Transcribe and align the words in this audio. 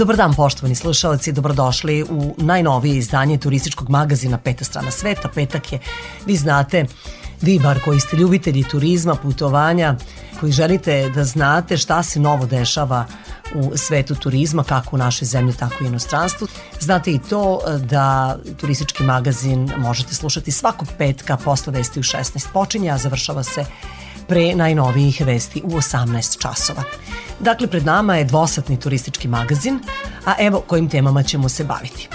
Dobar 0.00 0.16
dan 0.16 0.34
poštovani 0.34 0.74
slušalci, 0.74 1.32
dobrodošli 1.32 2.02
u 2.02 2.34
najnovije 2.38 2.96
izdanje 2.96 3.38
turističkog 3.38 3.90
magazina 3.90 4.38
Peta 4.38 4.64
strana 4.64 4.90
sveta. 4.90 5.28
Petak 5.28 5.72
je, 5.72 5.78
vi 6.26 6.36
znate, 6.36 6.84
vi 7.40 7.58
bar 7.58 7.80
koji 7.84 8.00
ste 8.00 8.16
ljubitelji 8.16 8.64
turizma, 8.64 9.14
putovanja, 9.14 9.96
koji 10.40 10.52
želite 10.52 11.10
da 11.14 11.24
znate 11.24 11.76
šta 11.76 12.02
se 12.02 12.20
novo 12.20 12.46
dešava 12.46 13.06
u 13.54 13.76
svetu 13.76 14.14
turizma, 14.14 14.64
kako 14.64 14.96
u 14.96 14.98
našoj 14.98 15.26
zemlji, 15.26 15.54
tako 15.54 15.74
i 15.80 15.84
u 15.84 15.88
inostranstvu. 15.88 16.48
Znate 16.80 17.12
i 17.12 17.18
to 17.18 17.60
da 17.78 18.38
turistički 18.56 19.02
magazin 19.02 19.70
možete 19.78 20.14
slušati 20.14 20.50
svakog 20.50 20.88
petka 20.98 21.36
posle 21.36 21.72
vesti 21.72 22.00
u 22.00 22.02
16 22.02 22.46
počinja, 22.52 22.94
a 22.94 22.98
završava 22.98 23.42
se 23.42 23.64
pre 24.28 24.54
najnovijih 24.54 25.22
vesti 25.26 25.62
u 25.64 25.70
18 25.70 26.38
časova. 26.42 26.82
Dakle, 27.40 27.66
pred 27.66 27.86
nama 27.86 28.16
je 28.16 28.24
dvosatni 28.24 28.80
turistički 28.80 29.28
magazin, 29.28 29.80
a 30.26 30.34
evo 30.38 30.60
kojim 30.66 30.88
temama 30.88 31.22
ćemo 31.22 31.48
se 31.48 31.64
baviti. 31.64 32.08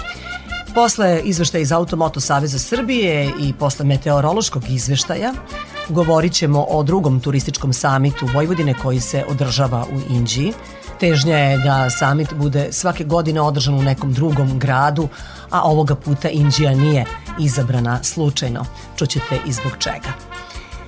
Posle 0.74 1.20
izveštaja 1.24 1.62
iz 1.62 1.72
Automoto 1.72 2.20
Saveza 2.20 2.58
Srbije 2.58 3.32
i 3.40 3.52
posle 3.52 3.84
meteorološkog 3.84 4.62
izveštaja 4.68 5.32
govorit 5.88 6.32
ćemo 6.32 6.66
o 6.68 6.82
drugom 6.82 7.20
turističkom 7.20 7.72
samitu 7.72 8.28
Vojvodine 8.34 8.74
koji 8.82 9.00
se 9.00 9.24
održava 9.28 9.86
u 9.92 10.12
Inđiji. 10.12 10.52
Težnja 11.00 11.38
je 11.38 11.58
da 11.58 11.90
samit 11.90 12.34
bude 12.34 12.68
svake 12.72 13.04
godine 13.04 13.40
održan 13.40 13.74
u 13.74 13.82
nekom 13.82 14.12
drugom 14.12 14.58
gradu, 14.58 15.08
a 15.50 15.62
ovoga 15.62 15.94
puta 15.94 16.28
Inđija 16.28 16.74
nije 16.74 17.04
izabrana 17.40 18.02
slučajno. 18.02 18.64
Čućete 18.96 19.38
i 19.46 19.52
zbog 19.52 19.72
čega. 19.78 20.25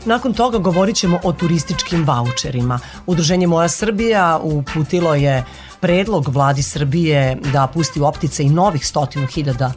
Nakon 0.08 0.34
toga 0.34 0.58
govorit 0.58 0.96
ćemo 0.96 1.20
o 1.24 1.32
turističkim 1.32 2.04
voucherima. 2.04 2.78
Udruženje 3.06 3.46
Moja 3.46 3.68
Srbija 3.68 4.40
uputilo 4.42 5.14
je 5.14 5.44
predlog 5.80 6.28
vladi 6.28 6.62
Srbije 6.62 7.36
da 7.52 7.66
pusti 7.66 8.00
u 8.00 8.04
optice 8.04 8.42
i 8.42 8.48
novih 8.48 8.86
stotinu 8.86 9.26
hiljada 9.26 9.72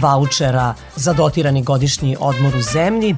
vouchera 0.00 0.74
za 0.96 1.12
dotirani 1.12 1.62
godišnji 1.62 2.16
odmor 2.20 2.56
u 2.56 2.62
zemlji. 2.62 3.16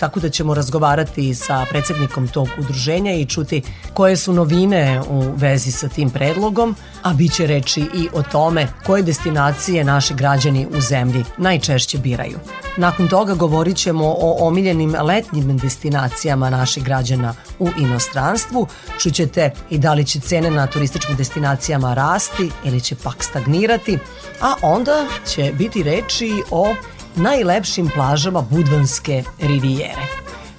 Tako 0.00 0.20
da 0.20 0.28
ćemo 0.28 0.54
razgovarati 0.54 1.34
sa 1.34 1.66
predsednikom 1.70 2.28
tog 2.28 2.48
udruženja 2.58 3.12
i 3.12 3.26
čuti 3.26 3.62
koje 3.94 4.16
su 4.16 4.32
novine 4.32 5.00
u 5.08 5.32
vezi 5.36 5.72
sa 5.72 5.88
tim 5.88 6.10
predlogom, 6.10 6.76
a 7.02 7.12
bit 7.12 7.32
će 7.32 7.46
reći 7.46 7.80
i 7.80 8.08
o 8.12 8.22
tome 8.22 8.68
koje 8.86 9.02
destinacije 9.02 9.84
naši 9.84 10.14
građani 10.14 10.66
u 10.76 10.80
zemlji 10.80 11.24
najčešće 11.38 11.98
biraju. 11.98 12.38
Nakon 12.76 13.08
toga 13.08 13.34
govorit 13.34 13.76
ćemo 13.76 14.06
o 14.06 14.46
omiljenim 14.46 14.96
letnjim 15.02 15.56
destinacijama 15.56 16.50
naših 16.50 16.84
građana 16.84 17.34
u 17.58 17.68
inostranstvu. 17.78 18.66
Čućete 18.98 19.50
i 19.70 19.78
da 19.78 19.94
li 19.94 20.04
će 20.04 20.20
cene 20.20 20.50
na 20.50 20.66
turističkim 20.66 21.16
destinacijama 21.16 21.94
rasti 21.94 22.50
ili 22.64 22.80
će 22.80 22.94
pak 22.94 23.24
stagnirati, 23.24 23.98
a 24.40 24.54
onda 24.62 25.06
će 25.26 25.52
biti 25.58 25.82
reči 25.82 26.42
o 26.50 26.74
najlepšim 27.16 27.90
plažama 27.94 28.42
Budvanske 28.42 29.24
rivijere. 29.38 30.06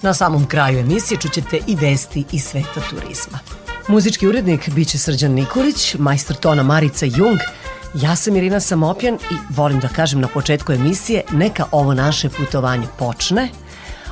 Na 0.01 0.13
samom 0.13 0.45
kraju 0.45 0.80
emisije 0.80 1.18
čućete 1.18 1.59
i 1.68 1.75
vesti 1.75 2.24
iz 2.31 2.44
sveta 2.44 2.81
turizma. 2.89 3.39
Muzički 3.88 4.27
urednik 4.27 4.69
biće 4.69 4.98
Srđan 4.98 5.31
Nikolić, 5.31 5.95
majstor 5.95 6.36
tona 6.36 6.63
Marica 6.63 7.06
Jung, 7.06 7.39
ja 7.94 8.15
sam 8.15 8.36
Irina 8.36 8.59
Samopjan 8.59 9.15
i 9.15 9.36
volim 9.50 9.80
da 9.80 9.88
kažem 9.88 10.19
na 10.19 10.27
početku 10.27 10.74
emisije 10.74 11.21
neka 11.31 11.65
ovo 11.71 11.94
naše 11.94 12.30
putovanje 12.30 12.88
počne, 13.00 13.50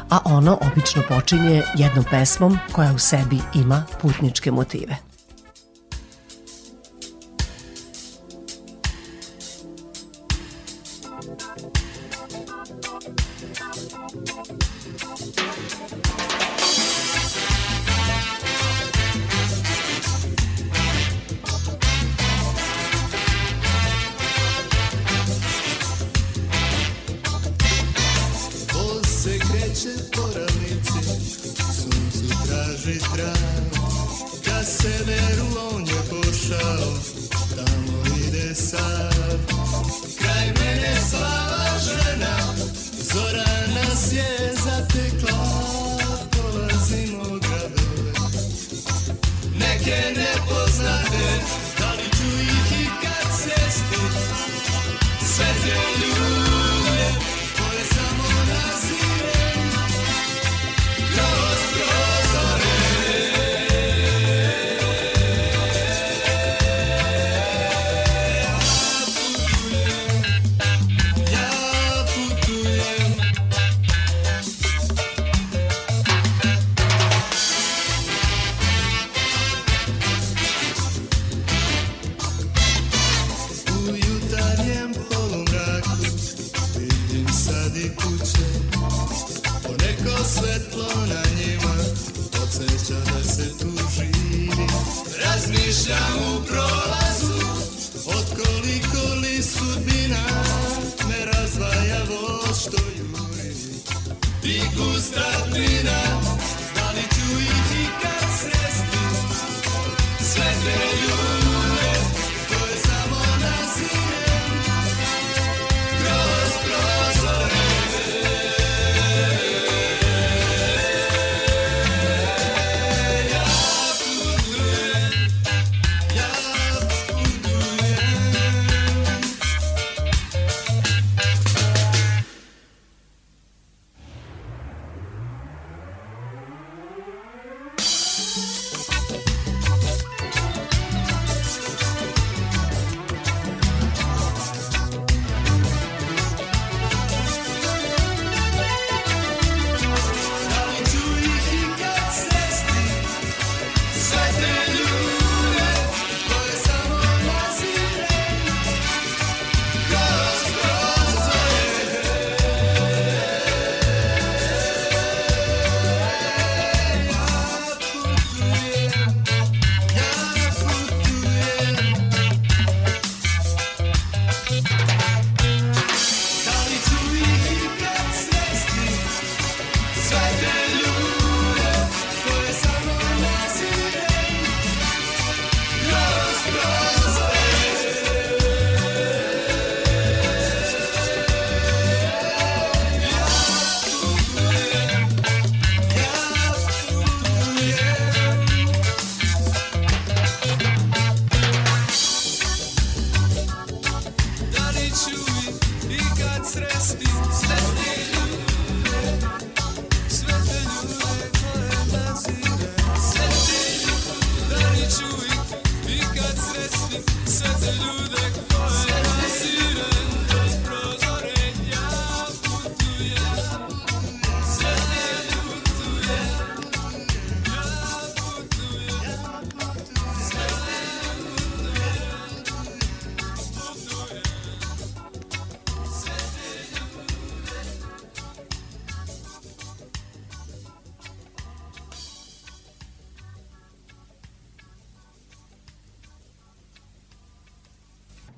a 0.09 0.19
ono 0.25 0.59
obično 0.71 1.03
počinje 1.09 1.63
jednom 1.75 2.05
pesmom 2.11 2.59
koja 2.71 2.93
u 2.93 2.97
sebi 2.97 3.39
ima 3.53 3.83
putničke 4.01 4.51
motive. 4.51 5.08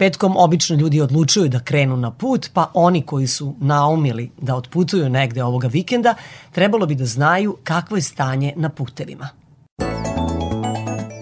Petkom 0.01 0.37
obično 0.37 0.75
ljudi 0.75 1.01
odlučuju 1.01 1.49
da 1.49 1.59
krenu 1.59 1.97
na 1.97 2.11
put, 2.11 2.49
pa 2.53 2.71
oni 2.73 3.01
koji 3.05 3.27
su 3.27 3.55
naumili 3.59 4.31
da 4.41 4.55
otputuju 4.55 5.09
negde 5.09 5.43
ovoga 5.43 5.67
vikenda, 5.67 6.15
trebalo 6.51 6.85
bi 6.85 6.95
da 6.95 7.05
znaju 7.05 7.57
kakvo 7.63 7.97
je 7.97 8.01
stanje 8.01 8.53
na 8.55 8.69
putevima. 8.69 9.29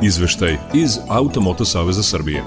Izveštaj 0.04 0.58
iz 0.74 0.98
Automoto 1.10 1.66
Saveza 1.66 2.04
Srbije. 2.04 2.44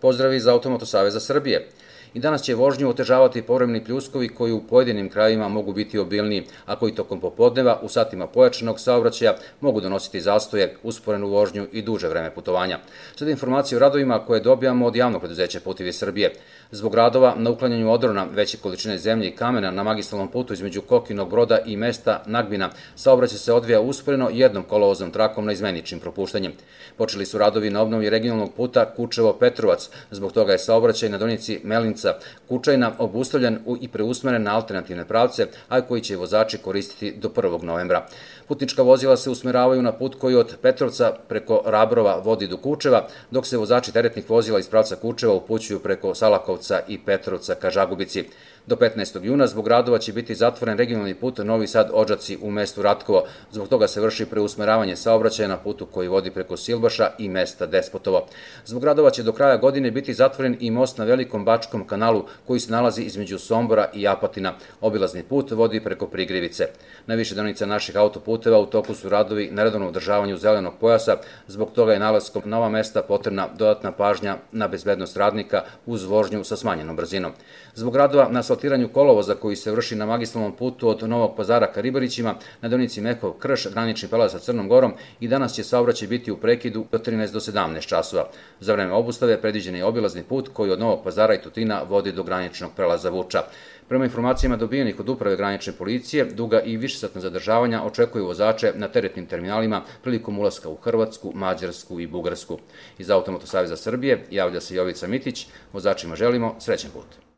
Pozdrav 0.00 0.34
iz 0.34 0.46
Automoto 0.46 0.86
Saveza 0.86 1.20
Srbije 1.20 1.68
i 2.14 2.20
danas 2.20 2.42
će 2.42 2.54
vožnju 2.54 2.88
otežavati 2.88 3.42
povremeni 3.42 3.84
pljuskovi 3.84 4.28
koji 4.28 4.52
u 4.52 4.62
pojedinim 4.62 5.08
krajevima 5.10 5.48
mogu 5.48 5.72
biti 5.72 5.98
obilniji, 5.98 6.44
a 6.66 6.76
koji 6.76 6.94
tokom 6.94 7.20
popodneva 7.20 7.80
u 7.82 7.88
satima 7.88 8.26
pojačanog 8.26 8.80
saobraćaja 8.80 9.34
mogu 9.60 9.80
donositi 9.80 10.20
zastoje, 10.20 10.76
usporenu 10.82 11.28
vožnju 11.28 11.66
i 11.72 11.82
duže 11.82 12.08
vreme 12.08 12.34
putovanja. 12.34 12.78
Sada 13.16 13.30
informacije 13.30 13.76
o 13.76 13.80
radovima 13.80 14.24
koje 14.26 14.40
dobijamo 14.40 14.86
od 14.86 14.96
javnog 14.96 15.20
preduzeća 15.20 15.60
Putevi 15.60 15.92
Srbije. 15.92 16.34
Zbog 16.70 16.94
radova 16.94 17.34
na 17.36 17.50
uklanjanju 17.50 17.92
odrona 17.92 18.26
veće 18.32 18.58
količine 18.58 18.98
zemlje 18.98 19.28
i 19.28 19.36
kamena 19.36 19.70
na 19.70 19.82
magistralnom 19.82 20.28
putu 20.28 20.52
između 20.52 20.82
Kokinog 20.82 21.30
broda 21.30 21.58
i 21.66 21.76
mesta 21.76 22.22
Nagbina, 22.26 22.70
saobraćaj 22.96 23.38
se 23.38 23.52
odvija 23.52 23.80
usporeno 23.80 24.30
jednom 24.32 24.64
kolovozom 24.64 25.10
trakom 25.10 25.46
na 25.46 25.52
izmeničnim 25.52 26.00
propuštanjem. 26.00 26.52
Počeli 26.96 27.26
su 27.26 27.38
radovi 27.38 27.70
na 27.70 27.82
obnovi 27.82 28.10
regionalnog 28.10 28.54
puta 28.54 28.94
Kučevo-Petrovac, 28.96 29.88
zbog 30.10 30.32
toga 30.32 30.52
je 30.52 30.58
saobraćaj 30.58 31.08
na 31.08 31.18
donici 31.18 31.60
Melinca 31.64 32.14
Kučajna 32.48 32.92
obustavljan 32.98 33.58
i 33.80 33.88
preusmeren 33.88 34.42
na 34.42 34.56
alternativne 34.56 35.08
pravce, 35.08 35.46
a 35.68 35.80
koji 35.80 36.00
će 36.00 36.16
vozači 36.16 36.58
koristiti 36.58 37.16
do 37.16 37.28
1. 37.28 37.62
novembra. 37.62 38.06
Putnička 38.48 38.82
vozila 38.82 39.16
se 39.16 39.30
usmeravaju 39.30 39.82
na 39.82 39.92
put 39.92 40.14
koji 40.14 40.36
od 40.36 40.56
Petrovca 40.62 41.12
preko 41.28 41.62
Rabrova 41.66 42.16
vodi 42.24 42.46
do 42.46 42.56
Kučeva, 42.56 43.06
dok 43.30 43.46
se 43.46 43.56
vozači 43.56 43.92
teretnih 43.92 44.30
vozila 44.30 44.58
iz 44.58 44.68
pravca 44.68 44.96
Kučeva 44.96 45.34
upućuju 45.34 45.78
preko 45.80 46.14
Salakovca 46.14 46.80
i 46.88 46.98
Petrovca 46.98 47.54
ka 47.54 47.70
Žagubici. 47.70 48.24
Do 48.68 48.76
15. 48.76 49.24
juna 49.24 49.46
zbog 49.46 49.68
radova 49.68 49.98
će 49.98 50.12
biti 50.12 50.34
zatvoren 50.34 50.78
regionalni 50.78 51.14
put 51.14 51.38
Novi 51.38 51.66
Sad 51.66 51.90
Ođaci 51.92 52.38
u 52.42 52.50
mestu 52.50 52.82
Ratkovo. 52.82 53.24
Zbog 53.52 53.68
toga 53.68 53.88
se 53.88 54.00
vrši 54.00 54.26
preusmeravanje 54.26 54.96
saobraćaja 54.96 55.48
na 55.48 55.56
putu 55.56 55.86
koji 55.86 56.08
vodi 56.08 56.30
preko 56.30 56.56
Silbaša 56.56 57.10
i 57.18 57.28
mesta 57.28 57.66
Despotovo. 57.66 58.26
Zbog 58.64 58.84
radova 58.84 59.10
će 59.10 59.22
do 59.22 59.32
kraja 59.32 59.56
godine 59.56 59.90
biti 59.90 60.14
zatvoren 60.14 60.56
i 60.60 60.70
most 60.70 60.98
na 60.98 61.04
Velikom 61.04 61.44
Bačkom 61.44 61.86
kanalu 61.86 62.24
koji 62.46 62.60
se 62.60 62.72
nalazi 62.72 63.02
između 63.02 63.38
Sombora 63.38 63.90
i 63.94 64.08
Apatina. 64.08 64.52
Obilazni 64.80 65.22
put 65.22 65.50
vodi 65.50 65.84
preko 65.84 66.06
Prigrivice. 66.06 66.68
Na 67.06 67.14
više 67.14 67.34
donica 67.34 67.66
naših 67.66 67.96
autoputeva 67.96 68.58
u 68.58 68.66
toku 68.66 68.94
su 68.94 69.08
radovi 69.08 69.48
na 69.52 69.64
redovnom 69.64 69.88
održavanju 69.88 70.36
zelenog 70.36 70.74
pojasa, 70.80 71.16
zbog 71.46 71.72
toga 71.72 71.92
je 71.92 71.98
nalaskom 71.98 72.42
na 72.44 72.58
ova 72.58 72.68
mesta 72.68 73.02
potrebna 73.02 73.48
dodatna 73.58 73.92
pažnja 73.92 74.36
na 74.52 74.68
bezbednost 74.68 75.16
radnika 75.16 75.62
uz 75.86 76.04
vožnju 76.04 76.44
sa 76.44 76.56
smanjenom 76.56 76.96
brzinom. 76.96 77.32
Zbog 77.74 77.96
radova 77.96 78.28
na 78.28 78.42
asfaltiranju 78.58 78.88
kolovoza 78.88 79.34
koji 79.34 79.56
se 79.56 79.70
vrši 79.72 79.96
na 79.96 80.06
magistralnom 80.06 80.52
putu 80.52 80.88
od 80.88 81.08
Novog 81.08 81.36
pazara 81.36 81.72
ka 81.72 81.80
Ribarićima 81.80 82.34
na 82.60 82.68
donici 82.68 83.00
Mekov 83.00 83.32
Krš, 83.32 83.68
granični 83.72 84.08
prelaz 84.08 84.32
sa 84.32 84.38
Crnom 84.38 84.68
Gorom 84.68 84.92
i 85.20 85.28
danas 85.28 85.54
će 85.54 85.62
saobraćaj 85.64 86.08
biti 86.08 86.32
u 86.32 86.36
prekidu 86.36 86.84
od 86.92 87.06
13 87.06 87.32
do 87.32 87.40
17 87.40 87.86
časova. 87.86 88.28
Za 88.60 88.72
vreme 88.72 88.92
obustave 88.92 89.40
predviđen 89.40 89.76
je 89.76 89.84
obilazni 89.84 90.22
put 90.22 90.48
koji 90.52 90.70
od 90.70 90.80
Novog 90.80 91.04
pazara 91.04 91.34
i 91.34 91.42
Tutina 91.42 91.82
vodi 91.88 92.12
do 92.12 92.22
graničnog 92.22 92.70
prelaza 92.76 93.10
Vuča. 93.10 93.42
Prema 93.88 94.04
informacijama 94.04 94.56
dobijenih 94.56 95.00
od 95.00 95.08
uprave 95.08 95.36
granične 95.36 95.72
policije, 95.72 96.24
duga 96.24 96.60
i 96.60 96.76
višesatna 96.76 97.20
zadržavanja 97.20 97.82
očekuju 97.84 98.26
vozače 98.26 98.72
na 98.74 98.88
teretnim 98.88 99.26
terminalima 99.26 99.82
prilikom 100.02 100.38
ulaska 100.38 100.68
u 100.68 100.76
Hrvatsku, 100.76 101.32
Mađarsku 101.34 102.00
i 102.00 102.06
Bugarsku. 102.06 102.58
Iz 102.98 103.10
Automoto 103.10 103.46
Saveza 103.46 103.76
Srbije 103.76 104.24
javlja 104.30 104.60
se 104.60 104.74
Jovica 104.74 105.06
Mitić, 105.06 105.46
vozačima 105.72 106.16
želimo 106.16 106.54
srećen 106.60 106.90
put. 106.90 107.28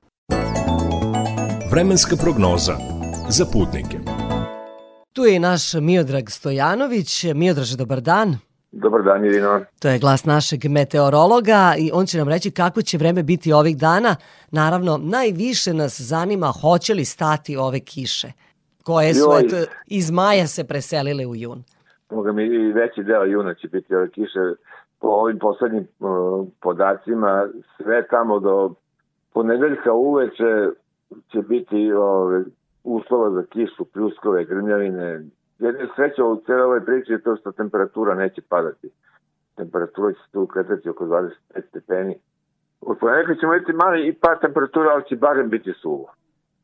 Vremenska 1.73 2.17
prognoza 2.25 2.73
za 3.29 3.45
putnike. 3.53 3.97
Tu 5.13 5.25
je 5.25 5.37
i 5.37 5.39
naš 5.39 5.75
Miodrag 5.75 6.31
Stojanović. 6.31 7.25
Miodraže, 7.35 7.77
dobar 7.77 8.01
dan. 8.01 8.29
Dobar 8.73 9.03
dan, 9.03 9.25
Irina. 9.25 9.61
To 9.83 9.89
je 9.89 9.99
glas 9.99 10.25
našeg 10.25 10.61
meteorologa 10.71 11.75
i 11.79 11.91
on 11.95 12.07
će 12.07 12.19
nam 12.19 12.29
reći 12.29 12.51
kako 12.51 12.83
će 12.83 12.99
vreme 12.99 13.23
biti 13.23 13.53
ovih 13.53 13.77
dana. 13.79 14.17
Naravno, 14.51 14.99
najviše 15.03 15.75
nas 15.75 16.01
zanima 16.01 16.47
hoće 16.47 16.95
li 16.95 17.05
stati 17.05 17.57
ove 17.57 17.81
kiše, 17.81 18.29
koje 18.85 19.15
su 19.15 19.31
Joj. 19.31 19.41
eto, 19.41 19.57
iz 19.87 20.11
maja 20.11 20.47
se 20.47 20.65
preselile 20.65 21.27
u 21.27 21.37
jun. 21.37 21.63
Moga 22.11 22.33
mi 22.33 22.45
i 22.45 22.73
veći 22.73 23.03
deo 23.03 23.25
juna 23.25 23.55
će 23.55 23.69
biti 23.69 23.95
ove 23.95 24.11
kiše. 24.11 24.41
Po 25.01 25.09
ovim 25.09 25.39
poslednjim 25.39 25.87
uh, 25.99 26.47
podacima, 26.63 27.49
sve 27.77 28.07
tamo 28.07 28.41
do 28.41 28.75
ponedeljka 29.33 29.93
uveče 29.93 30.51
će 31.33 31.43
biti 31.43 31.93
ove, 31.93 32.45
uslova 32.85 33.31
za 33.31 33.43
kišu, 33.43 33.85
pljuskove, 33.85 34.45
grmljavine. 34.45 35.25
Jedina 35.59 35.89
sreća 35.97 36.25
u 36.25 36.37
cijeloj 36.37 36.65
ovoj 36.65 36.85
priči 36.85 37.13
je 37.13 37.23
to 37.23 37.37
što 37.37 37.53
temperatura 37.53 38.15
neće 38.15 38.43
padati. 38.49 38.91
Temperatura 39.57 40.13
će 40.13 40.19
se 40.19 40.33
tu 40.33 40.47
kretati 40.47 40.89
oko 40.89 41.05
25 41.05 41.31
stepeni. 41.69 42.15
U 42.81 42.95
ponedeljka 42.95 43.35
ćemo 43.41 43.55
imati 43.55 43.73
mali 43.73 44.09
i 44.09 44.13
pad 44.13 44.41
temperatura, 44.41 44.91
ali 44.91 45.05
će 45.09 45.17
barem 45.17 45.49
biti 45.49 45.73
suvo. 45.73 46.15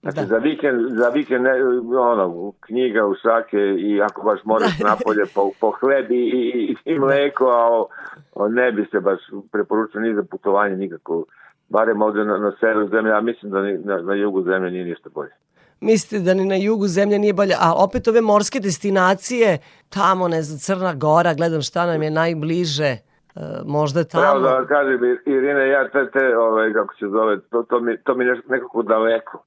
Znači, 0.03 0.21
Da. 0.21 0.27
za 0.27 0.37
vikend, 0.37 0.81
za 0.91 1.09
vikend 1.09 1.45
ne, 1.45 1.53
ono, 1.99 2.53
knjiga 2.61 3.07
u 3.07 3.15
šake 3.15 3.59
i 3.79 4.03
ako 4.03 4.23
baš 4.23 4.41
moraš 4.45 4.79
napolje 4.89 5.25
po, 5.35 5.51
po 5.61 5.71
hleb 5.71 6.11
i, 6.11 6.15
i, 6.15 6.77
i 6.85 6.99
mleko, 6.99 7.45
a 7.45 7.67
o, 7.71 7.89
o 8.35 8.49
ne 8.49 8.73
bi 8.73 8.87
se 8.91 9.01
baš 9.01 9.19
preporučio 9.53 10.01
ni 10.01 10.15
za 10.15 10.23
putovanje 10.31 10.77
nikako. 10.77 11.25
Barem 11.69 12.03
ovde 12.03 12.25
na, 12.25 12.39
na 12.39 12.53
severu 12.61 12.89
zemlje, 12.89 13.13
a 13.13 13.21
mislim 13.21 13.53
da 13.53 13.63
ni, 13.63 13.79
na, 13.79 13.97
na 13.99 14.15
jugu 14.15 14.43
zemlje 14.43 14.71
nije 14.71 14.85
ništa 14.85 15.09
bolje. 15.15 15.31
Mislite 15.81 16.25
da 16.25 16.35
ni 16.35 16.45
na 16.45 16.55
jugu 16.57 16.87
zemlja 16.87 17.19
nije 17.19 17.33
bolja, 17.33 17.57
a 17.61 17.75
opet 17.77 18.09
ove 18.09 18.21
morske 18.21 18.61
destinacije, 18.61 19.59
tamo, 19.89 20.29
ne 20.29 20.43
znam, 20.43 20.59
Crna 20.59 20.95
Gora, 20.95 21.35
gledam 21.35 21.63
šta 21.63 21.87
nam 21.87 22.03
je 22.03 22.11
najbliže, 22.11 22.85
e, 22.85 23.01
možda 23.67 24.05
Pravo 24.13 24.27
tamo. 24.27 24.41
da 24.41 24.55
vam 24.55 24.67
kažem, 24.67 25.01
Irine, 25.27 25.69
ja 25.69 25.89
te, 25.89 26.11
te 26.11 26.39
ovaj, 26.39 26.73
kako 26.73 26.95
se 26.95 27.07
zove, 27.09 27.41
to, 27.41 27.63
to 27.63 27.81
mi, 27.81 27.97
to 28.05 28.15
mi 28.15 28.25
je 28.25 28.41
nekako 28.49 28.83
daleko. 28.83 29.45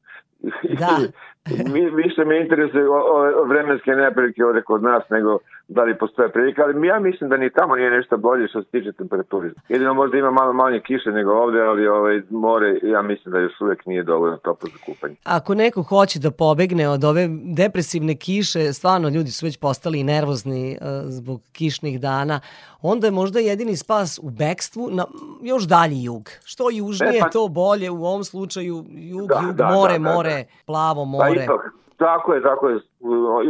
Da. 0.79 0.97
mi, 1.73 1.89
više 1.89 2.25
me 2.25 2.41
interesuje 2.41 2.89
o- 2.89 3.05
ove 3.17 3.31
vremenske 3.47 3.91
neprilike 3.91 4.45
ovde 4.45 4.61
kod 4.61 4.83
nas 4.83 5.03
nego 5.09 5.39
da 5.69 5.83
li 5.83 5.97
postoje 5.97 6.31
prilike, 6.31 6.61
ali 6.61 6.87
ja 6.87 6.99
mislim 6.99 7.29
da 7.29 7.37
ni 7.37 7.49
tamo 7.49 7.75
nije 7.75 7.89
nešto 7.91 8.17
bolje 8.17 8.47
što 8.47 8.63
se 8.63 8.69
tiče 8.69 8.91
temperature. 8.93 9.49
Jedino 9.69 9.93
možda 9.93 10.17
ima 10.17 10.31
malo 10.31 10.53
manje 10.53 10.79
kiše 10.79 11.09
nego 11.09 11.31
ovde, 11.33 11.61
ali 11.61 11.87
ovaj, 11.87 12.21
more, 12.29 12.79
ja 12.83 13.01
mislim 13.01 13.31
da 13.33 13.39
još 13.39 13.61
uvek 13.61 13.85
nije 13.85 14.03
dovoljno 14.03 14.37
toplo 14.37 14.69
za 14.69 14.77
kupanje. 14.85 15.15
Ako 15.25 15.55
neko 15.55 15.81
hoće 15.83 16.19
da 16.19 16.31
pobegne 16.31 16.89
od 16.89 17.03
ove 17.03 17.27
depresivne 17.55 18.15
kiše, 18.15 18.73
stvarno 18.73 19.09
ljudi 19.09 19.31
su 19.31 19.45
već 19.45 19.59
postali 19.59 20.03
nervozni 20.03 20.71
e, 20.71 20.77
zbog 21.05 21.41
kišnih 21.51 22.01
dana, 22.01 22.39
onda 22.81 23.07
je 23.07 23.11
možda 23.11 23.39
jedini 23.39 23.75
spas 23.75 24.19
u 24.19 24.29
bekstvu 24.29 24.89
na 24.91 25.05
još 25.43 25.63
dalji 25.63 26.03
jug. 26.03 26.23
Što 26.43 26.69
južnije, 26.71 27.17
E, 27.17 27.21
pa- 27.21 27.29
to 27.29 27.47
bolje. 27.47 27.89
U 27.91 28.03
ovom 28.03 28.23
slučaju 28.23 28.75
jug, 28.89 29.27
Da, 29.27 29.41
jug, 29.43 29.55
da, 29.55 29.65
more, 29.67 29.93
da, 29.93 29.99
da, 29.99 30.03
da. 30.03 30.15
more, 30.15 30.45
plavo 30.65 31.01
Pa 31.01 31.05
more. 31.05 31.43
ipak, 31.43 31.61
tako 31.97 32.33
je, 32.33 32.41
tako 32.41 32.69
je. 32.69 32.79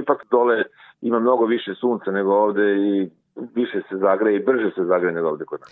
Ipak 0.02 0.18
dole 0.32 0.64
ima 1.02 1.20
mnogo 1.20 1.46
više 1.46 1.72
sunca 1.80 2.12
nego 2.12 2.34
ovde 2.34 2.62
i 2.62 3.10
više 3.56 3.82
se 3.90 3.98
zagreje 3.98 4.36
i 4.40 4.44
brže 4.44 4.72
se 4.76 4.84
zagreje 4.84 5.14
nego 5.14 5.28
ovde 5.30 5.46
kod 5.46 5.60
nas. 5.60 5.70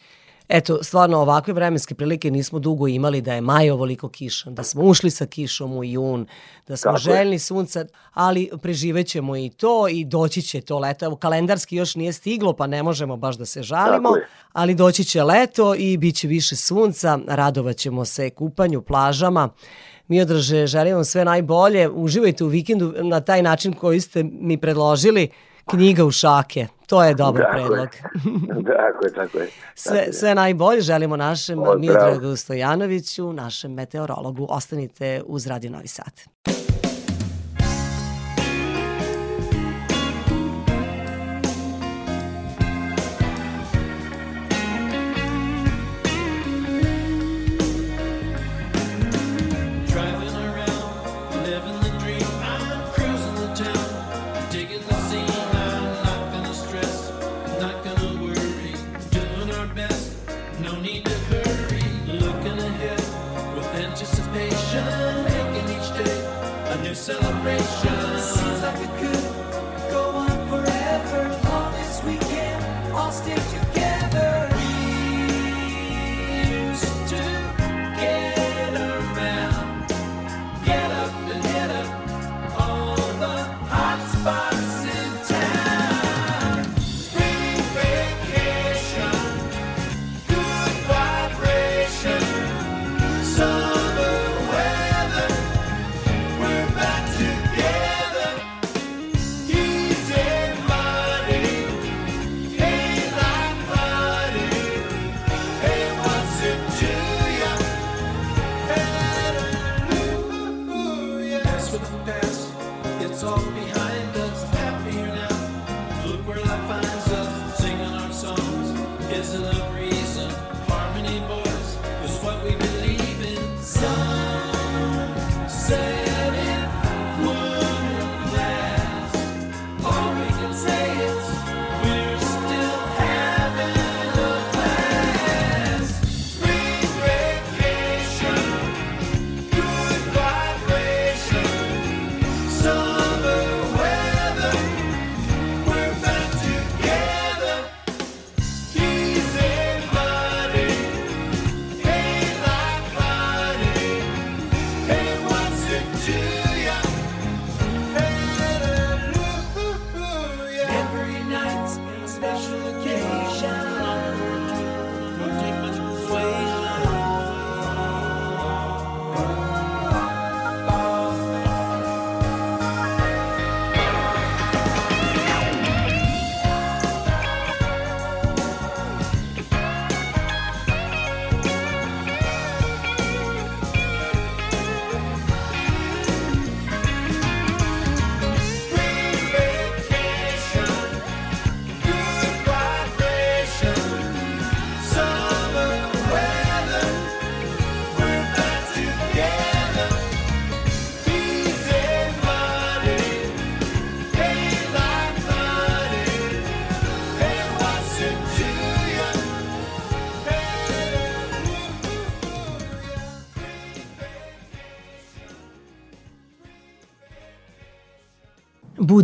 Eto, 0.50 0.84
stvarno 0.84 1.18
ovakve 1.18 1.54
vremenske 1.54 1.96
prilike 1.96 2.32
nismo 2.32 2.60
dugo 2.60 2.88
imali 2.88 3.22
da 3.22 3.34
je 3.34 3.42
maj 3.42 3.72
ovoliko 3.72 4.10
kišan, 4.10 4.56
da 4.56 4.64
smo 4.64 4.84
ušli 4.84 5.10
sa 5.10 5.26
kišom 5.26 5.78
u 5.78 5.84
jun, 5.84 6.26
da 6.68 6.78
smo 6.78 6.92
Tako 6.92 7.10
je. 7.10 7.16
željni 7.16 7.40
sunca, 7.40 7.86
ali 8.14 8.50
preživećemo 8.62 9.38
i 9.38 9.50
to 9.50 9.88
i 9.88 10.06
doći 10.06 10.42
će 10.42 10.62
to 10.62 10.80
leto. 10.80 11.06
Evo, 11.06 11.16
kalendarski 11.16 11.76
još 11.76 11.96
nije 11.96 12.14
stiglo, 12.14 12.54
pa 12.54 12.68
ne 12.68 12.84
možemo 12.84 13.18
baš 13.18 13.38
da 13.38 13.46
se 13.46 13.64
žalimo, 13.64 14.10
ali 14.54 14.76
doći 14.76 15.04
će 15.04 15.24
leto 15.24 15.76
i 15.76 15.98
bit 15.98 16.16
će 16.16 16.28
više 16.28 16.56
sunca, 16.56 17.20
radovat 17.28 17.76
ćemo 17.76 18.06
se 18.06 18.30
kupanju, 18.30 18.82
plažama. 18.82 19.50
Miodraže, 20.08 20.68
želim 20.68 20.96
vam 20.96 21.06
sve 21.06 21.26
najbolje, 21.26 21.90
uživajte 21.90 22.44
u 22.44 22.48
vikendu 22.48 22.94
na 22.98 23.22
taj 23.22 23.42
način 23.42 23.74
koji 23.74 24.00
ste 24.02 24.24
mi 24.24 24.58
predložili, 24.58 25.30
knjiga 25.66 26.06
u 26.06 26.12
šake. 26.12 26.68
To 26.88 27.04
je 27.04 27.14
dobar 27.14 27.44
Tako 27.44 27.58
je. 27.58 27.66
predlog. 27.66 27.90
tako 28.68 29.06
je, 29.06 29.14
tako 29.16 29.38
je. 29.38 29.50
Sve, 29.76 29.92
Tako 29.92 30.08
je. 30.08 30.14
sve 30.14 30.36
najbolje 30.36 30.82
želimo 30.82 31.18
našem. 31.18 31.60
Miodragu 31.80 32.36
Stojanoviću, 32.36 33.34
našem 33.34 33.74
meteorologu. 33.74 34.48
Ostanite 34.50 35.22
uz 35.26 35.48
Radio 35.48 35.72
Novi 35.72 35.88
Sad. 35.88 36.12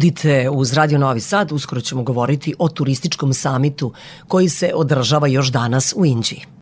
budite 0.03 0.49
uz 0.49 0.73
Radio 0.73 0.97
Novi 0.97 1.19
Sad, 1.19 1.51
uskoro 1.51 1.81
ćemo 1.81 2.03
govoriti 2.03 2.53
o 2.59 2.69
turističkom 2.69 3.33
samitu 3.33 3.93
koji 4.27 4.49
se 4.49 4.71
održava 4.75 5.27
još 5.27 5.47
danas 5.51 5.93
u 5.97 6.05
Inđiji. 6.05 6.52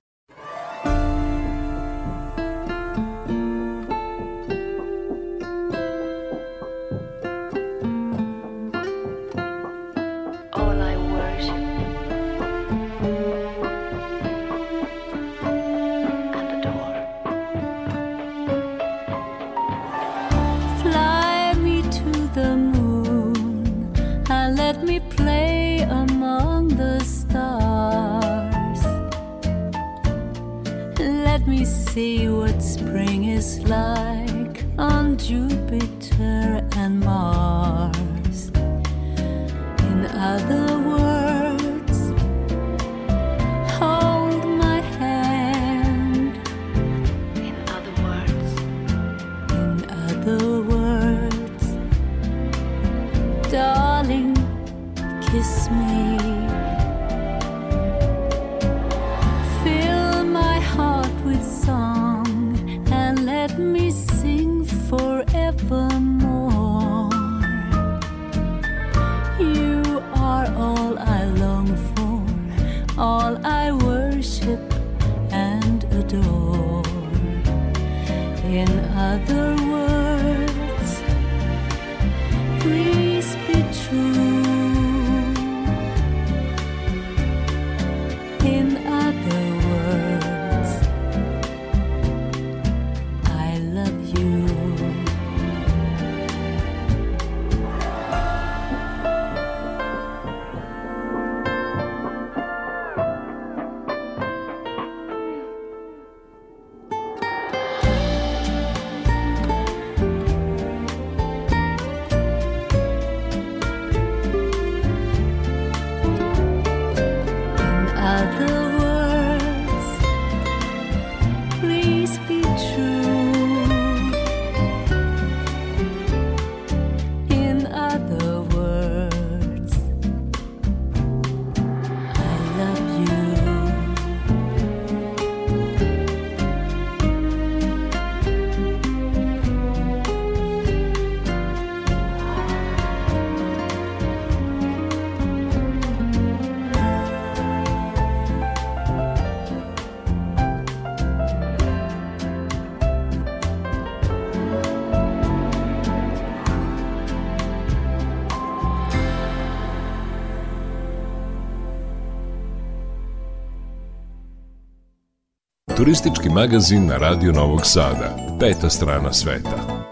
Turistički 165.81 166.29
magazin 166.29 166.85
na 166.85 166.97
Radio 166.97 167.31
Novog 167.31 167.65
Sada. 167.65 168.15
Peta 168.39 168.69
strana 168.69 169.13
sveta. 169.13 169.83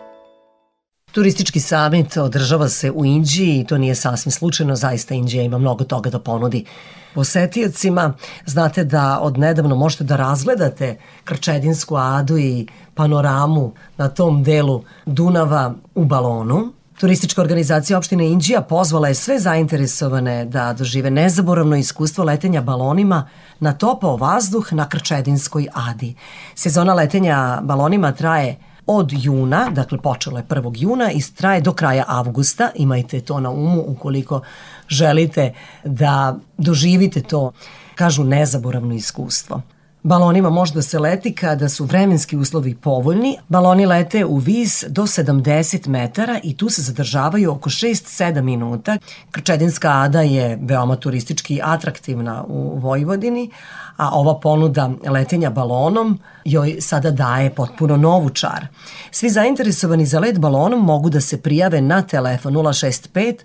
Turistički 1.12 1.60
samit 1.60 2.18
održava 2.18 2.70
se 2.70 2.92
u 2.92 3.06
Indiji 3.06 3.60
i 3.60 3.66
to 3.68 3.78
nije 3.78 3.96
sasvim 3.96 4.32
slučajno, 4.32 4.76
zaista 4.76 5.16
Indija 5.16 5.44
ima 5.44 5.58
mnogo 5.58 5.84
toga 5.84 6.10
da 6.10 6.20
ponudi 6.20 6.66
posetiocima. 7.14 8.14
Znate 8.46 8.84
da 8.84 9.20
od 9.22 9.38
nedavno 9.38 9.76
možete 9.76 10.04
da 10.04 10.16
razgledate 10.16 10.98
Krčedinsku 11.24 11.96
adu 11.96 12.38
i 12.38 12.68
panoramu 12.94 13.74
na 13.98 14.10
tom 14.10 14.44
delu 14.44 14.84
Dunava 15.06 15.74
u 15.96 16.06
balonu. 16.06 16.79
Turistička 17.00 17.42
organizacija 17.42 17.98
opštine 17.98 18.28
Indija 18.28 18.62
pozvala 18.62 19.08
je 19.08 19.16
sve 19.16 19.40
zainteresovane 19.40 20.46
da 20.46 20.74
dožive 20.74 21.12
nezaboravno 21.12 21.76
iskustvo 21.76 22.24
letenja 22.24 22.62
balonima 22.62 23.28
na 23.60 23.74
topao 23.74 24.18
vazduh 24.18 24.74
na 24.74 24.90
Krčedinskoj 24.90 25.68
adi. 25.74 26.16
Sezona 26.56 26.94
letenja 26.94 27.60
balonima 27.64 28.12
traje 28.12 28.58
od 28.88 29.14
juna, 29.14 29.70
dakle 29.70 29.98
počelo 29.98 30.38
je 30.38 30.44
1. 30.44 30.72
juna 30.76 31.12
i 31.12 31.22
traje 31.36 31.62
do 31.62 31.74
kraja 31.74 32.04
avgusta. 32.08 32.72
Imajte 32.76 33.22
to 33.22 33.40
na 33.40 33.50
umu 33.50 33.84
ukoliko 33.88 34.42
želite 34.88 35.54
da 35.84 36.38
doživite 36.58 37.22
to, 37.22 37.52
kažu, 37.96 38.24
nezaboravno 38.24 38.94
iskustvo. 38.94 39.62
Balonima 40.04 40.50
može 40.50 40.74
da 40.74 40.82
se 40.82 41.00
leti 41.00 41.36
kada 41.36 41.70
su 41.70 41.86
vremenski 41.86 42.38
uslovi 42.38 42.76
povoljni. 42.76 43.38
Baloni 43.48 43.86
lete 43.86 44.26
u 44.26 44.38
vis 44.38 44.84
do 44.88 45.02
70 45.02 45.88
metara 45.88 46.40
i 46.44 46.58
tu 46.58 46.70
se 46.70 46.82
zadržavaju 46.82 47.52
oko 47.52 47.70
6-7 47.70 48.42
minuta. 48.42 48.98
Krčedinska 49.32 49.92
ada 49.92 50.22
je 50.22 50.60
veoma 50.62 50.96
turistički 50.96 51.60
atraktivna 51.64 52.44
u 52.48 52.80
Vojvodini, 52.80 53.52
a 53.98 54.10
ova 54.14 54.40
ponuda 54.40 54.92
letenja 55.10 55.50
balonom 55.50 56.20
joj 56.46 56.78
sada 56.82 57.12
daje 57.12 57.56
potpuno 57.56 57.98
novu 57.98 58.30
čar. 58.30 58.68
Svi 59.12 59.30
zainteresovani 59.30 60.06
za 60.06 60.20
let 60.20 60.40
balonom 60.40 60.86
mogu 60.86 61.10
da 61.10 61.22
se 61.22 61.42
prijave 61.42 61.82
na 61.82 62.02
telefon 62.02 62.54
065 62.54 63.36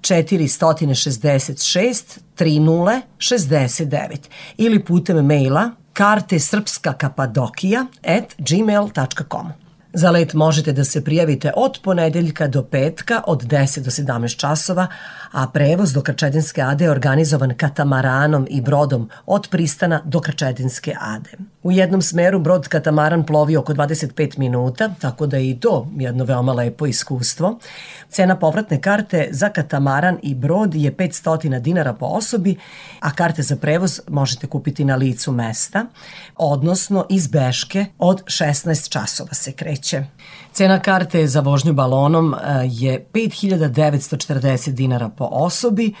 466 0.00 2.18
3069 2.38 4.16
ili 4.56 4.84
putem 4.84 5.26
maila 5.26 5.70
karte 5.92 6.38
srpska 6.38 6.92
kapadokija 6.92 7.86
at 8.04 8.34
gmail.com. 8.38 9.52
Za 9.92 10.10
let 10.10 10.34
možete 10.34 10.72
da 10.72 10.84
se 10.84 11.04
prijavite 11.04 11.52
od 11.56 11.78
ponedeljka 11.82 12.48
do 12.48 12.62
petka 12.62 13.22
od 13.26 13.42
10 13.42 13.80
do 13.80 13.90
17 13.90 14.36
časova, 14.36 14.86
a 15.32 15.46
prevoz 15.46 15.92
do 15.92 16.02
Krčedinske 16.02 16.62
ade 16.62 16.84
je 16.84 16.90
organizovan 16.90 17.54
katamaranom 17.54 18.46
i 18.50 18.60
brodom 18.60 19.08
od 19.26 19.48
pristana 19.50 20.02
do 20.04 20.20
Krčedinske 20.20 20.94
ade. 21.00 21.30
U 21.62 21.72
jednom 21.72 22.02
smeru 22.02 22.38
brod 22.38 22.68
katamaran 22.68 23.26
plovi 23.26 23.56
oko 23.56 23.74
25 23.74 24.38
minuta, 24.38 24.94
tako 25.00 25.26
da 25.26 25.36
je 25.36 25.50
i 25.50 25.60
to 25.60 25.88
jedno 25.96 26.24
veoma 26.24 26.52
lepo 26.52 26.86
iskustvo. 26.86 27.58
Cena 28.08 28.36
povratne 28.36 28.80
karte 28.80 29.28
za 29.30 29.48
katamaran 29.48 30.18
i 30.22 30.34
brod 30.34 30.74
je 30.74 30.92
500 30.92 31.60
dinara 31.60 31.92
po 31.92 32.06
osobi, 32.06 32.56
a 33.00 33.10
karte 33.10 33.42
za 33.42 33.56
prevoz 33.56 34.00
možete 34.08 34.46
kupiti 34.46 34.84
na 34.84 34.96
licu 34.96 35.32
mesta, 35.32 35.86
odnosno 36.36 37.06
iz 37.08 37.26
Beške 37.26 37.86
od 37.98 38.24
16 38.24 38.88
časova 38.88 39.34
se 39.34 39.52
kreće. 39.52 40.04
Cena 40.52 40.80
karte 40.80 41.26
za 41.26 41.40
vožnju 41.40 41.72
balonom 41.72 42.34
e, 42.34 42.38
je 42.70 43.06
5940 43.12 44.70
dinara 44.70 45.08
po 45.08 45.28
osobi. 45.30 45.94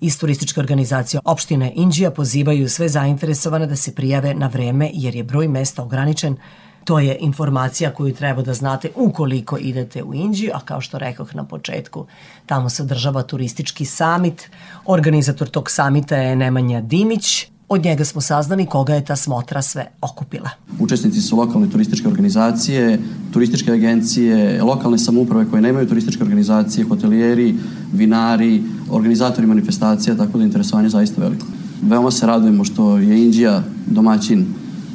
Iz 0.00 0.18
turističke 0.18 0.60
organizacije 0.60 1.20
opštine 1.24 1.72
Indija 1.74 2.10
pozivaju 2.10 2.68
sve 2.68 2.88
zainteresovane 2.88 3.66
da 3.66 3.76
se 3.76 3.94
prijave 3.94 4.34
na 4.34 4.46
vreme 4.46 4.90
jer 4.92 5.14
je 5.14 5.22
broj 5.24 5.48
mesta 5.48 5.82
ograničen. 5.82 6.36
To 6.84 6.98
je 6.98 7.16
informacija 7.20 7.90
koju 7.90 8.14
treba 8.14 8.42
da 8.42 8.54
znate 8.54 8.90
ukoliko 8.94 9.58
idete 9.58 10.02
u 10.02 10.14
Indiju, 10.14 10.50
a 10.54 10.60
kao 10.60 10.80
što 10.80 10.98
rekoh 10.98 11.34
na 11.34 11.44
početku, 11.44 12.06
tamo 12.46 12.70
se 12.70 12.82
održava 12.82 13.22
turistički 13.22 13.84
samit. 13.84 14.50
Organizator 14.84 15.48
tog 15.48 15.70
samita 15.70 16.16
je 16.16 16.36
Nemanja 16.36 16.80
Dimić, 16.80 17.46
Od 17.74 17.84
njega 17.84 18.04
smo 18.04 18.20
saznali 18.20 18.66
koga 18.66 18.94
je 18.94 19.04
ta 19.04 19.16
smotra 19.16 19.62
sve 19.62 19.86
okupila. 20.00 20.50
Učesnici 20.78 21.20
su 21.20 21.36
lokalne 21.36 21.70
turističke 21.70 22.08
organizacije, 22.08 22.98
turističke 23.32 23.72
agencije, 23.72 24.62
lokalne 24.62 24.98
samouprave 24.98 25.50
koje 25.50 25.62
nemaju 25.62 25.88
turističke 25.88 26.22
organizacije, 26.22 26.84
hotelijeri, 26.84 27.54
vinari, 27.92 28.62
organizatori 28.90 29.46
manifestacija, 29.46 30.16
tako 30.16 30.38
da 30.38 30.44
je 30.44 30.46
interesovanje 30.46 30.88
zaista 30.88 31.20
veliko. 31.20 31.46
Veoma 31.82 32.10
se 32.10 32.26
radujemo 32.26 32.64
što 32.64 32.98
je 32.98 33.24
Indija 33.24 33.62
domaćin 33.86 34.46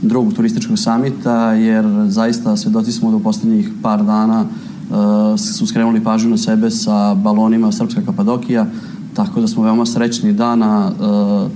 drugog 0.02 0.34
turističkog 0.34 0.80
samita, 0.80 1.54
jer 1.54 1.86
zaista 2.08 2.58
svedoci 2.58 2.92
smo 2.92 3.12
da 3.12 3.18
u 3.18 3.24
poslednjih 3.24 3.70
par 3.84 4.04
dana 4.04 4.46
uh, 4.46 5.39
su 5.39 5.68
skrenuli 5.68 6.04
pažnju 6.04 6.30
na 6.30 6.38
sebe 6.38 6.72
sa 6.72 7.13
balonima 7.13 7.72
Srpska 7.72 8.02
Kapadokija, 8.06 8.65
tako 9.13 9.42
da 9.42 9.48
smo 9.48 9.63
veoma 9.63 9.86
srećni 9.86 10.34
da 10.34 10.56
na 10.56 10.92
uh, 10.92 11.52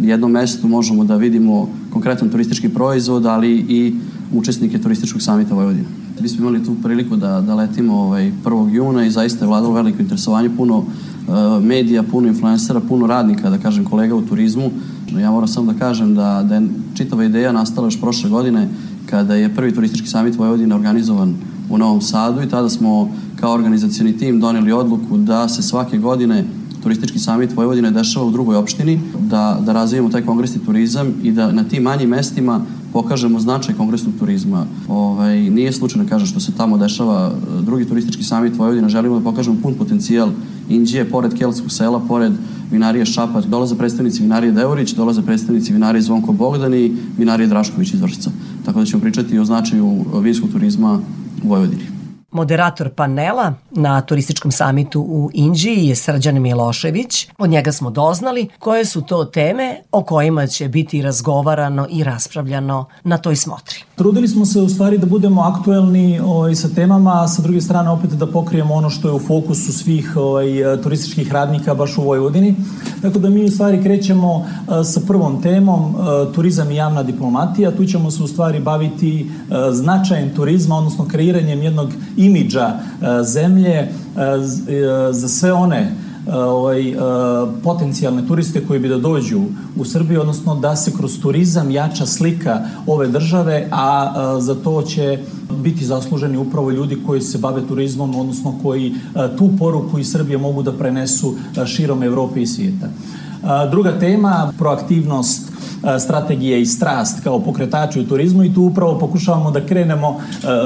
jednom 0.00 0.30
mestu 0.30 0.68
možemo 0.68 1.04
da 1.04 1.16
vidimo 1.16 1.68
konkretan 1.92 2.28
turistički 2.28 2.68
proizvod, 2.68 3.26
ali 3.26 3.50
i 3.52 3.94
učesnike 4.32 4.78
turističkog 4.78 5.22
samita 5.22 5.54
Vojvodine. 5.54 5.84
Mi 6.20 6.28
smo 6.28 6.40
imali 6.40 6.64
tu 6.64 6.74
priliku 6.82 7.16
da, 7.16 7.40
da 7.40 7.54
letimo 7.54 7.94
ovaj, 7.94 8.32
1. 8.44 8.74
juna 8.74 9.06
i 9.06 9.10
zaista 9.10 9.44
je 9.44 9.48
vladalo 9.48 9.74
veliko 9.74 10.02
interesovanje, 10.02 10.50
puno 10.56 10.78
uh, 10.78 10.84
medija, 11.62 12.02
puno 12.02 12.28
influencera, 12.28 12.80
puno 12.80 13.06
radnika, 13.06 13.50
da 13.50 13.58
kažem, 13.58 13.84
kolega 13.84 14.14
u 14.14 14.22
turizmu. 14.22 14.70
Ja 15.20 15.30
moram 15.30 15.48
samo 15.48 15.72
da 15.72 15.78
kažem 15.78 16.14
da, 16.14 16.44
da 16.48 16.54
je 16.54 16.68
čitava 16.94 17.24
ideja 17.24 17.52
nastala 17.52 17.86
još 17.86 18.00
prošle 18.00 18.30
godine 18.30 18.68
kada 19.10 19.34
je 19.34 19.54
prvi 19.54 19.74
turistički 19.74 20.08
samit 20.08 20.38
Vojvodine 20.38 20.74
organizovan 20.74 21.34
u 21.70 21.78
Novom 21.78 22.00
Sadu 22.00 22.42
i 22.42 22.48
tada 22.48 22.68
smo 22.68 23.10
kao 23.40 23.52
organizacioni 23.52 24.18
tim 24.18 24.40
doneli 24.40 24.72
odluku 24.72 25.16
da 25.16 25.48
se 25.48 25.62
svake 25.62 25.98
godine 25.98 26.44
turistički 26.84 27.18
samit 27.18 27.56
Vojvodine 27.56 27.90
dešava 27.90 28.26
u 28.26 28.30
drugoj 28.30 28.56
opštini, 28.56 29.00
da, 29.20 29.60
da 29.66 29.72
razvijemo 29.72 30.08
taj 30.08 30.22
kongresni 30.22 30.64
turizam 30.64 31.12
i 31.22 31.32
da 31.32 31.52
na 31.52 31.64
tim 31.64 31.82
manjim 31.82 32.10
mestima 32.10 32.60
pokažemo 32.92 33.40
značaj 33.40 33.74
kongresnog 33.74 34.14
turizma. 34.18 34.66
Ovaj, 34.88 35.50
nije 35.50 35.72
slučajno 35.72 36.08
kažem 36.08 36.26
što 36.26 36.40
se 36.40 36.52
tamo 36.52 36.78
dešava 36.78 37.32
e, 37.32 37.62
drugi 37.62 37.84
turistički 37.84 38.22
samit 38.22 38.58
Vojvodina, 38.58 38.88
želimo 38.88 39.18
da 39.18 39.24
pokažemo 39.24 39.56
pun 39.62 39.74
potencijal 39.74 40.30
Indije, 40.68 41.10
pored 41.10 41.34
Kelskog 41.34 41.72
sela, 41.72 42.00
pored 42.08 42.32
vinarije 42.70 43.06
Šapat, 43.06 43.46
dolaze 43.46 43.74
predstavnici 43.74 44.22
vinarije 44.22 44.52
Deurić, 44.52 44.94
dolaze 44.94 45.22
predstavnici 45.22 45.72
vinarije 45.72 46.02
Zvonko 46.02 46.32
Bogdan 46.32 46.74
i 46.74 46.92
vinarije 47.18 47.46
Drašković 47.48 47.94
iz 47.94 48.00
Vršca. 48.00 48.30
Tako 48.64 48.78
da 48.78 48.86
ćemo 48.86 49.02
pričati 49.02 49.38
o 49.38 49.44
značaju 49.44 50.04
vinskog 50.22 50.50
turizma 50.52 51.00
u 51.44 51.48
Vojvodini. 51.48 51.93
Moderator 52.34 52.90
panela 52.94 53.54
na 53.70 54.00
turističkom 54.00 54.52
samitu 54.52 55.00
u 55.00 55.30
Indiji 55.34 55.88
je 55.88 55.94
Srđan 55.94 56.42
Milošević. 56.42 57.28
Od 57.38 57.50
njega 57.50 57.72
smo 57.72 57.90
doznali 57.90 58.48
koje 58.58 58.84
su 58.84 59.02
to 59.02 59.24
teme 59.24 59.80
o 59.92 60.02
kojima 60.02 60.46
će 60.46 60.68
biti 60.68 61.02
razgovarano 61.02 61.86
i 61.90 62.04
raspravljano 62.04 62.86
na 63.04 63.18
toj 63.18 63.36
smotri. 63.36 63.84
Trudili 63.96 64.28
smo 64.28 64.46
se 64.46 64.60
u 64.60 64.68
stvari 64.68 64.98
da 64.98 65.06
budemo 65.06 65.40
aktuelni 65.40 66.20
ovaj, 66.20 66.54
sa 66.54 66.68
temama, 66.68 67.22
a 67.22 67.28
sa 67.28 67.42
druge 67.42 67.60
strane 67.60 67.90
opet 67.90 68.10
da 68.10 68.26
pokrijemo 68.26 68.74
ono 68.74 68.90
što 68.90 69.08
je 69.08 69.14
u 69.14 69.18
fokusu 69.18 69.72
svih 69.72 70.16
ovaj, 70.16 70.48
turističkih 70.82 71.32
radnika 71.32 71.74
baš 71.74 71.98
u 71.98 72.02
Vojvodini. 72.02 72.54
Tako 73.02 73.18
da 73.18 73.30
mi 73.30 73.44
u 73.44 73.50
stvari 73.50 73.82
krećemo 73.82 74.46
a, 74.68 74.84
sa 74.84 75.00
prvom 75.06 75.42
temom, 75.42 75.94
a, 75.96 76.26
turizam 76.34 76.70
i 76.70 76.76
javna 76.76 77.02
diplomatija. 77.02 77.76
Tu 77.76 77.84
ćemo 77.84 78.10
se 78.10 78.22
u 78.22 78.26
stvari 78.26 78.60
baviti 78.60 79.30
a, 79.50 79.72
značajem 79.72 80.30
turizma, 80.34 80.76
odnosno 80.76 81.08
kreiranjem 81.08 81.62
jednog 81.62 81.88
imidža 82.16 82.72
zemlje 83.22 83.88
za 85.10 85.28
sve 85.28 85.52
one 85.52 86.03
ovaj, 86.32 86.94
potencijalne 87.62 88.26
turiste 88.26 88.66
koji 88.66 88.80
bi 88.80 88.88
da 88.88 88.98
dođu 88.98 89.40
u 89.76 89.84
Srbiju, 89.84 90.20
odnosno 90.20 90.54
da 90.54 90.76
se 90.76 90.92
kroz 90.96 91.20
turizam 91.22 91.70
jača 91.70 92.06
slika 92.06 92.60
ove 92.86 93.08
države, 93.08 93.68
a 93.70 94.12
za 94.40 94.54
to 94.54 94.82
će 94.82 95.18
biti 95.62 95.84
zasluženi 95.84 96.36
upravo 96.36 96.70
ljudi 96.70 96.98
koji 97.06 97.20
se 97.20 97.38
bave 97.38 97.62
turizmom, 97.68 98.14
odnosno 98.14 98.54
koji 98.62 98.94
tu 99.38 99.50
poruku 99.58 99.98
iz 99.98 100.10
Srbije 100.10 100.38
mogu 100.38 100.62
da 100.62 100.72
prenesu 100.72 101.34
širom 101.66 102.02
Evrope 102.02 102.42
i 102.42 102.46
svijeta. 102.46 102.88
Druga 103.70 103.98
tema, 103.98 104.52
proaktivnost 104.58 105.52
strategije 105.98 106.62
i 106.62 106.66
strast 106.66 107.24
kao 107.24 107.40
pokretači 107.40 108.00
u 108.00 108.06
turizmu 108.06 108.44
i 108.44 108.54
tu 108.54 108.62
upravo 108.62 108.98
pokušavamo 108.98 109.50
da 109.50 109.66
krenemo 109.66 110.20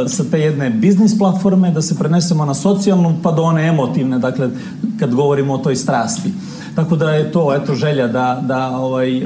sa 0.07 0.25
te 0.31 0.41
jedne 0.41 0.71
biznis 0.71 1.19
platforme, 1.19 1.71
da 1.71 1.83
se 1.83 1.99
prenesemo 1.99 2.45
na 2.45 2.55
socijalnu 2.55 3.15
pa 3.23 3.33
do 3.33 3.43
one 3.43 3.67
emotivne, 3.67 4.19
dakle 4.19 4.51
kad 4.99 5.15
govorimo 5.15 5.55
o 5.55 5.59
toj 5.59 5.77
strasti. 5.77 6.33
Tako 6.79 6.97
da 6.97 7.11
je 7.11 7.33
to 7.33 7.55
eto 7.55 7.75
želja 7.75 8.07
da, 8.07 8.43
da 8.47 8.77
ovaj, 8.77 9.19
e, 9.19 9.25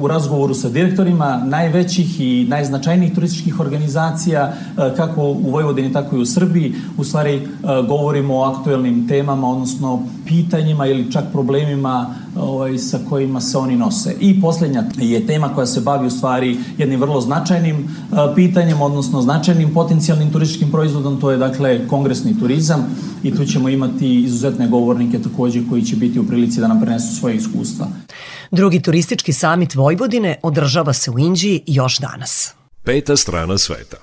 u 0.00 0.08
razgovoru 0.08 0.54
sa 0.54 0.68
direktorima 0.68 1.42
najvećih 1.44 2.20
i 2.20 2.46
najznačajnijih 2.48 3.14
turističkih 3.14 3.60
organizacija, 3.60 4.52
e, 4.52 4.94
kako 4.96 5.22
u 5.22 5.50
Vojvodini, 5.50 5.92
tako 5.92 6.16
i 6.16 6.20
u 6.20 6.26
Srbiji, 6.26 6.74
u 6.98 7.04
stvari 7.04 7.34
e, 7.34 7.42
govorimo 7.88 8.38
o 8.38 8.44
aktuelnim 8.44 9.08
temama, 9.08 9.50
odnosno 9.50 10.02
pitanjima 10.26 10.86
ili 10.86 11.12
čak 11.12 11.24
problemima 11.32 12.14
ovaj, 12.36 12.78
sa 12.78 12.98
kojima 13.08 13.40
se 13.40 13.58
oni 13.58 13.76
nose. 13.76 14.14
I 14.20 14.40
poslednja 14.40 14.84
je 14.98 15.26
tema 15.26 15.48
koja 15.48 15.66
se 15.66 15.80
bavi 15.80 16.06
u 16.06 16.10
stvari 16.10 16.56
jednim 16.78 17.00
vrlo 17.00 17.20
značajnim 17.20 17.88
pitanjem, 18.34 18.82
odnosno 18.82 19.22
značajnim 19.22 19.74
potencijalnim 19.74 20.32
turističkim 20.32 20.70
proizvodom, 20.70 21.20
to 21.20 21.30
je 21.30 21.36
dakle 21.36 21.88
kongresni 21.88 22.38
turizam 22.38 22.86
i 23.22 23.34
tu 23.34 23.44
ćemo 23.44 23.68
imati 23.68 24.20
izuzetne 24.20 24.68
govornike 24.68 25.18
takođe 25.18 25.60
koji 25.70 25.82
će 25.82 25.96
biti 25.96 26.20
u 26.20 26.26
prilici 26.26 26.60
da 26.60 26.68
nam 26.68 26.80
prenesu 26.86 27.16
svoje 27.20 27.36
iskustva. 27.36 27.86
Drugi 28.50 28.82
turistički 28.82 29.32
samit 29.32 29.74
Vojvodine 29.74 30.38
održava 30.42 30.92
se 30.92 31.10
u 31.10 31.18
Inđiji 31.18 31.62
još 31.66 31.98
danas. 31.98 32.54
Peta 32.84 33.16
strana 33.16 33.58
sveta. 33.58 33.96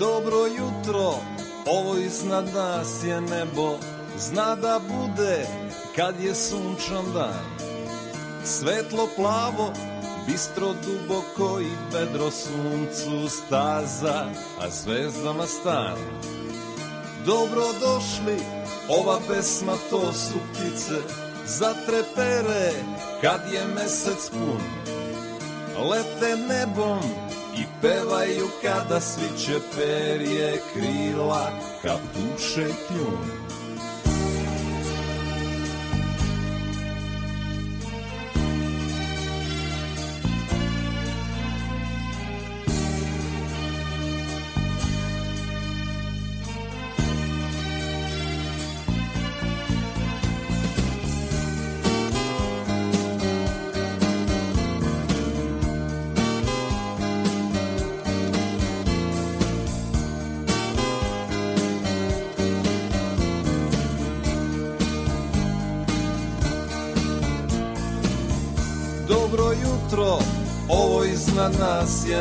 Dobro 0.00 0.46
jutro, 0.46 1.14
ovo 1.66 1.98
iznad 1.98 2.44
nas 2.54 3.04
je 3.04 3.20
nebo 3.20 3.76
Zna 4.18 4.56
da 4.56 4.80
bude 4.88 5.46
kad 5.96 6.14
je 6.24 6.34
sunčan 6.34 7.12
dan 7.14 7.62
Svetlo 8.44 9.08
plavo, 9.16 9.72
bistro 10.26 10.66
duboko 10.66 11.60
i 11.60 11.70
vedro 11.92 12.30
suncu 12.30 13.28
staza 13.28 14.24
A 14.60 14.70
zvezdama 14.70 15.46
stan. 15.46 15.98
Dobro 17.26 17.64
došli, 17.80 18.38
ova 18.88 19.20
pesma 19.28 19.72
to 19.90 20.12
su 20.12 20.38
ptice 20.52 21.00
Zatrepere 21.46 22.72
kad 23.20 23.40
je 23.52 23.66
mesec 23.74 24.30
pun. 24.30 24.62
Lete 25.90 26.36
nebom 26.36 27.02
i 27.58 27.64
pevaju 27.82 28.48
kada 28.62 29.00
sviće 29.00 29.60
perje 29.76 30.62
krila 30.72 31.50
Kad 31.82 31.98
duše 32.14 32.66
kljun 32.88 33.42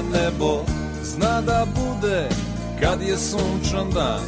nebo 0.03 0.65
Zna 1.03 1.41
da 1.41 1.65
bude 1.75 2.29
kad 2.81 3.01
je 3.01 3.17
sunčan 3.17 3.91
dan. 3.93 4.21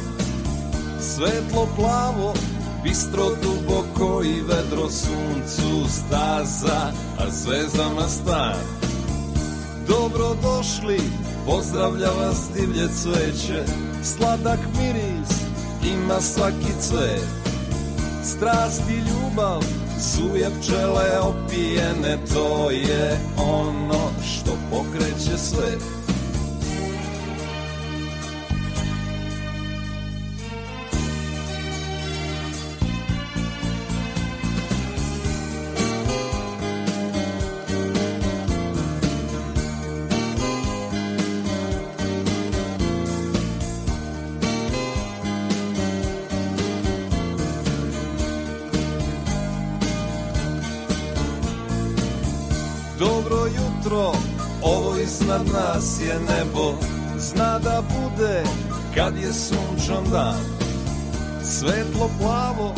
Svetlo 1.00 1.68
plavo, 1.76 2.34
bistro 2.82 3.24
duboko 3.42 4.22
i 4.24 4.40
vedro 4.40 4.90
suncu 4.90 5.88
staza 5.88 6.92
A 7.18 7.30
zvezdama 7.30 8.08
stan 8.08 8.56
Dobro 9.88 10.36
došli, 10.42 11.00
pozdravlja 11.46 12.08
vas 12.10 12.48
divlje 12.56 12.88
cveće. 12.88 13.64
Sladak 14.02 14.58
miris 14.78 15.38
ima 15.84 16.20
svaki 16.20 16.72
cvet. 16.80 17.28
Strast 18.24 18.82
i 18.90 18.96
ljubav 18.96 19.62
Suje 20.00 20.50
pčele 20.60 21.18
opijene, 21.20 22.18
to 22.34 22.70
je 22.70 23.20
ono 23.38 24.03
pokreće 24.70 25.38
sve. 25.38 25.78
Nas 55.84 56.00
je 56.00 56.20
nebo 56.20 56.74
Zna 57.18 57.58
da 57.58 57.82
bude 57.82 58.42
kad 58.94 59.16
je 59.16 59.32
sunčan 59.32 60.04
dan. 60.10 60.40
Svetlo 61.44 62.10
plavo, 62.20 62.74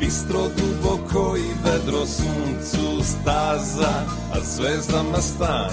bistro 0.00 0.40
duboko 0.56 1.36
i 1.36 1.48
vedro 1.64 2.06
suncu 2.06 3.04
staza 3.04 4.04
A 4.32 4.40
zvezdama 4.44 5.20
stan. 5.20 5.70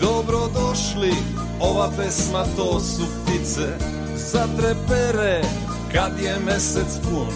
Dobro 0.00 0.48
došli, 0.54 1.14
ova 1.60 1.90
pesma 1.96 2.44
to 2.56 2.80
su 2.80 3.02
ptice 3.24 3.68
Zatrepere 4.16 5.42
kad 5.92 6.12
je 6.22 6.38
mesec 6.46 6.98
pun. 7.02 7.34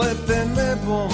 Lete 0.00 0.46
nebom 0.56 1.10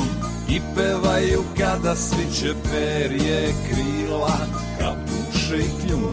i 0.49 0.61
pevaju 0.77 1.45
kada 1.59 1.97
sviće 1.97 2.55
perje 2.71 3.55
krila 3.71 4.68
shake 5.49 5.89
your 5.89 5.97
um, 5.97 6.13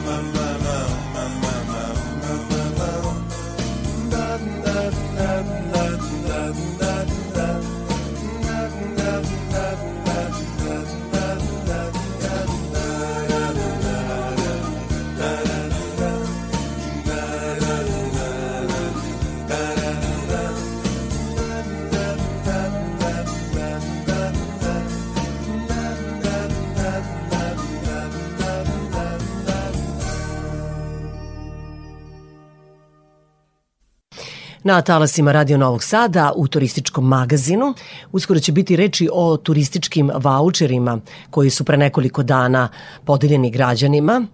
Na 34.70 34.82
talasima 34.82 35.32
Radio 35.32 35.58
Novog 35.58 35.82
Sada 35.82 36.32
u 36.36 36.48
turističkom 36.48 37.08
magazinu 37.08 37.74
uskoro 38.12 38.40
će 38.40 38.52
biti 38.52 38.76
reči 38.76 39.08
o 39.12 39.36
turističkim 39.36 40.10
vaučerima 40.14 40.98
koji 41.30 41.50
su 41.50 41.64
pre 41.64 41.76
nekoliko 41.76 42.22
dana 42.22 42.68
podeljeni 43.04 43.50
građanima, 43.50 44.26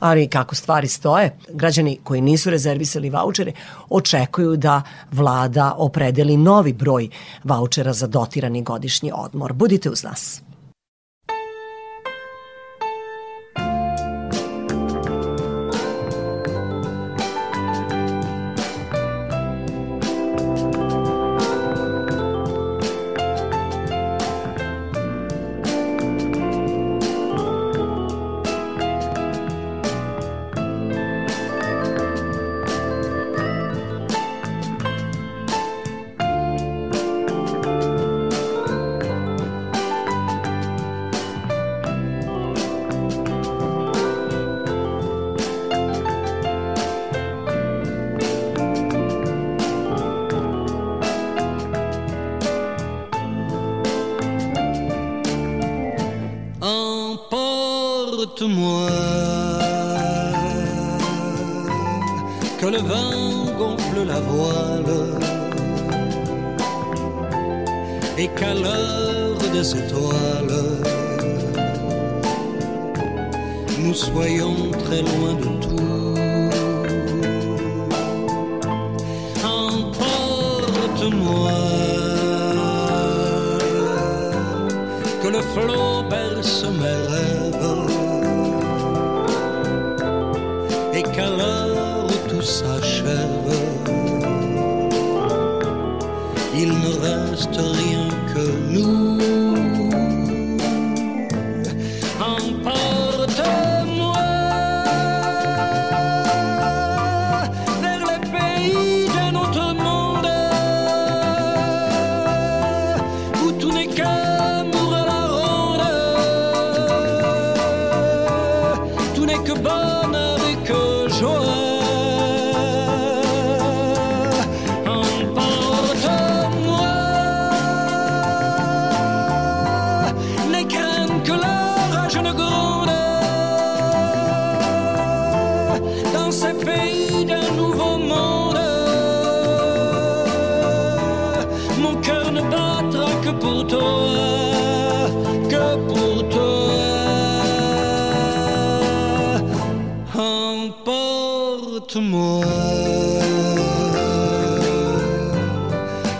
ali 0.00 0.28
kako 0.28 0.54
stvari 0.54 0.88
stoje, 0.88 1.36
građani 1.52 1.98
koji 2.04 2.20
nisu 2.20 2.50
rezervisali 2.50 3.10
vaučere 3.10 3.52
očekuju 3.88 4.56
da 4.56 4.82
vlada 5.12 5.74
opredeli 5.76 6.36
novi 6.36 6.72
broj 6.72 7.08
vaučera 7.44 7.92
za 7.92 8.06
dotirani 8.06 8.62
godišnji 8.62 9.12
odmor. 9.14 9.52
Budite 9.52 9.90
uz 9.90 10.02
nas. 10.02 10.42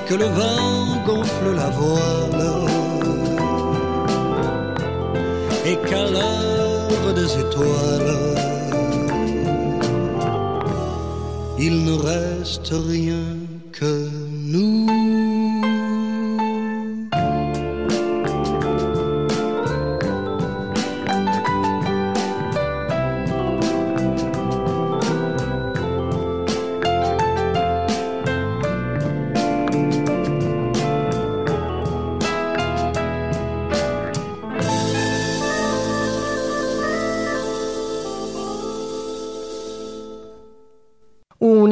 Que 0.07 0.14
le 0.14 0.27
vent 0.27 1.03
gonfle 1.05 1.57
la 1.57 1.68
voile. 1.71 2.47
Et 5.66 5.77
qu'à 5.88 6.05
l'heure 6.05 7.14
des 7.14 7.38
étoiles, 7.40 8.14
il 11.59 11.85
ne 11.85 11.92
reste 11.92 12.73
rien 12.73 13.25
que 13.73 14.17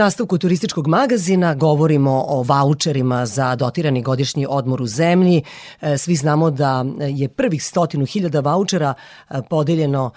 nastavku 0.07 0.39
turističkog 0.39 0.87
magazina 0.87 1.55
govorimo 1.55 2.25
o 2.29 2.43
vaučerima 2.43 3.27
za 3.27 3.57
dotirani 3.57 4.03
godišnji 4.03 4.47
odmor 4.49 4.83
u 4.83 4.87
zemlji. 4.87 5.43
E, 5.81 5.99
Svi 5.99 6.15
znamo 6.15 6.51
da 6.51 6.85
je 6.99 7.29
prvih 7.29 7.65
stotinu 7.65 8.07
hiljada 8.07 8.41
vaučera 8.41 8.95
e, 8.95 9.43
podeljeno, 9.51 10.11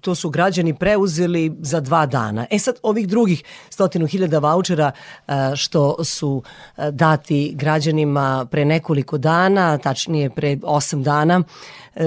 to 0.00 0.14
su 0.14 0.30
građani 0.30 0.74
preuzeli 0.74 1.56
za 1.60 1.80
dva 1.80 2.06
dana. 2.06 2.46
E 2.50 2.58
sad, 2.58 2.76
ovih 2.82 3.08
drugih 3.08 3.42
stotinu 3.70 4.06
hiljada 4.06 4.38
vaučera 4.38 4.90
e, 4.92 5.32
što 5.56 6.04
su 6.04 6.42
dati 6.90 7.52
građanima 7.54 8.46
pre 8.50 8.64
nekoliko 8.64 9.18
dana, 9.18 9.78
tačnije 9.78 10.30
pre 10.30 10.58
osam 10.62 11.02
dana, 11.02 11.42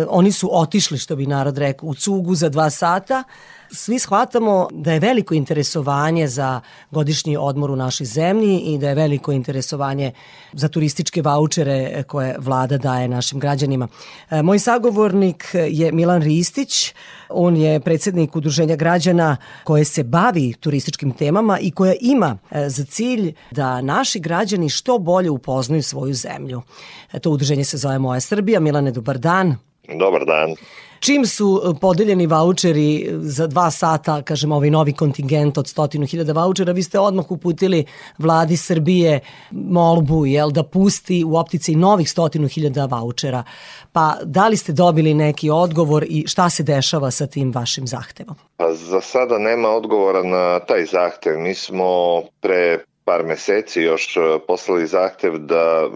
oni 0.10 0.32
su 0.32 0.50
otišli, 0.52 0.97
što 0.97 1.15
bi 1.15 1.26
narod 1.26 1.58
rekao, 1.58 1.89
u 1.89 1.95
cugu 1.95 2.36
za 2.36 2.50
dva 2.50 2.69
sata, 2.69 3.23
svi 3.72 4.00
shvatamo 4.00 4.68
da 4.72 4.94
je 4.94 5.00
veliko 5.00 5.34
interesovanje 5.34 6.28
za 6.28 6.62
godišnji 6.92 7.38
odmor 7.38 7.72
u 7.72 7.76
našoj 7.76 8.06
zemlji 8.06 8.60
i 8.60 8.78
da 8.78 8.90
je 8.90 8.96
veliko 8.96 9.32
interesovanje 9.32 10.12
za 10.54 10.68
turističke 10.68 11.22
vaučere 11.22 12.04
koje 12.04 12.36
vlada 12.40 12.78
daje 12.78 13.08
našim 13.08 13.40
građanima. 13.40 13.88
E, 14.30 14.42
Moj 14.42 14.60
sagovornik 14.60 15.46
je 15.54 15.92
Milan 15.92 16.22
Ristić, 16.22 16.94
on 17.30 17.58
je 17.58 17.80
predsednik 17.80 18.36
udruženja 18.36 18.76
građana 18.76 19.38
koje 19.64 19.86
se 19.86 20.04
bavi 20.04 20.54
turističkim 20.54 21.12
temama 21.12 21.60
i 21.60 21.72
koja 21.72 21.94
ima 22.02 22.38
e, 22.52 22.70
za 22.70 22.86
cilj 22.86 23.34
da 23.52 23.82
naši 23.82 24.20
građani 24.20 24.70
što 24.70 24.98
bolje 25.00 25.30
upoznaju 25.30 25.84
svoju 25.84 26.14
zemlju. 26.14 26.62
E, 27.14 27.20
To 27.20 27.32
udruženje 27.32 27.64
se 27.64 27.78
zove 27.78 28.00
Moja 28.00 28.20
Srbija. 28.20 28.60
Milane, 28.60 28.92
dobar 28.92 29.18
dan. 29.18 29.56
Dobar 30.00 30.26
dan. 30.26 30.56
Čim 31.00 31.26
su 31.26 31.62
e, 31.64 31.80
podeljeni 31.82 32.28
vaučeri 32.28 33.10
za 33.12 33.48
dva 33.48 33.72
sata, 33.72 34.22
kažem, 34.22 34.52
ovaj 34.52 34.70
novi 34.70 34.94
kontingent 34.94 35.58
od 35.58 35.68
stotinu 35.68 36.06
hiljada 36.06 36.34
vaučera, 36.34 36.72
vi 36.72 36.84
ste 36.84 37.00
odmah 37.00 37.32
uputili 37.32 37.86
vladi 38.18 38.58
Srbije 38.58 39.20
molbu, 39.52 40.26
jel, 40.26 40.52
da 40.52 40.64
pusti 40.64 41.24
u 41.24 41.36
optici 41.36 41.76
novih 41.76 42.10
stotinu 42.10 42.48
hiljada 42.48 42.86
vaučera. 42.86 43.44
Pa 43.92 44.16
da 44.24 44.48
li 44.48 44.58
ste 44.58 44.74
dobili 44.74 45.14
neki 45.14 45.50
odgovor 45.50 46.06
i 46.10 46.28
šta 46.28 46.50
se 46.50 46.64
dešava 46.64 47.12
sa 47.12 47.28
tim 47.28 47.52
vašim 47.52 47.88
zahtevom? 47.88 48.36
Pa 48.58 48.74
za 48.74 49.02
sada 49.02 49.38
nema 49.38 49.70
odgovora 49.70 50.24
na 50.24 50.60
taj 50.60 50.86
zahtev. 50.86 51.40
Mi 51.40 51.54
smo 51.54 52.22
pre 52.42 52.80
par 53.08 53.24
meseci 53.24 53.82
još 53.82 54.18
e, 54.18 54.20
poslali 54.48 54.88
zahtev 54.88 55.38
da 55.38 55.64
e, 55.84 55.90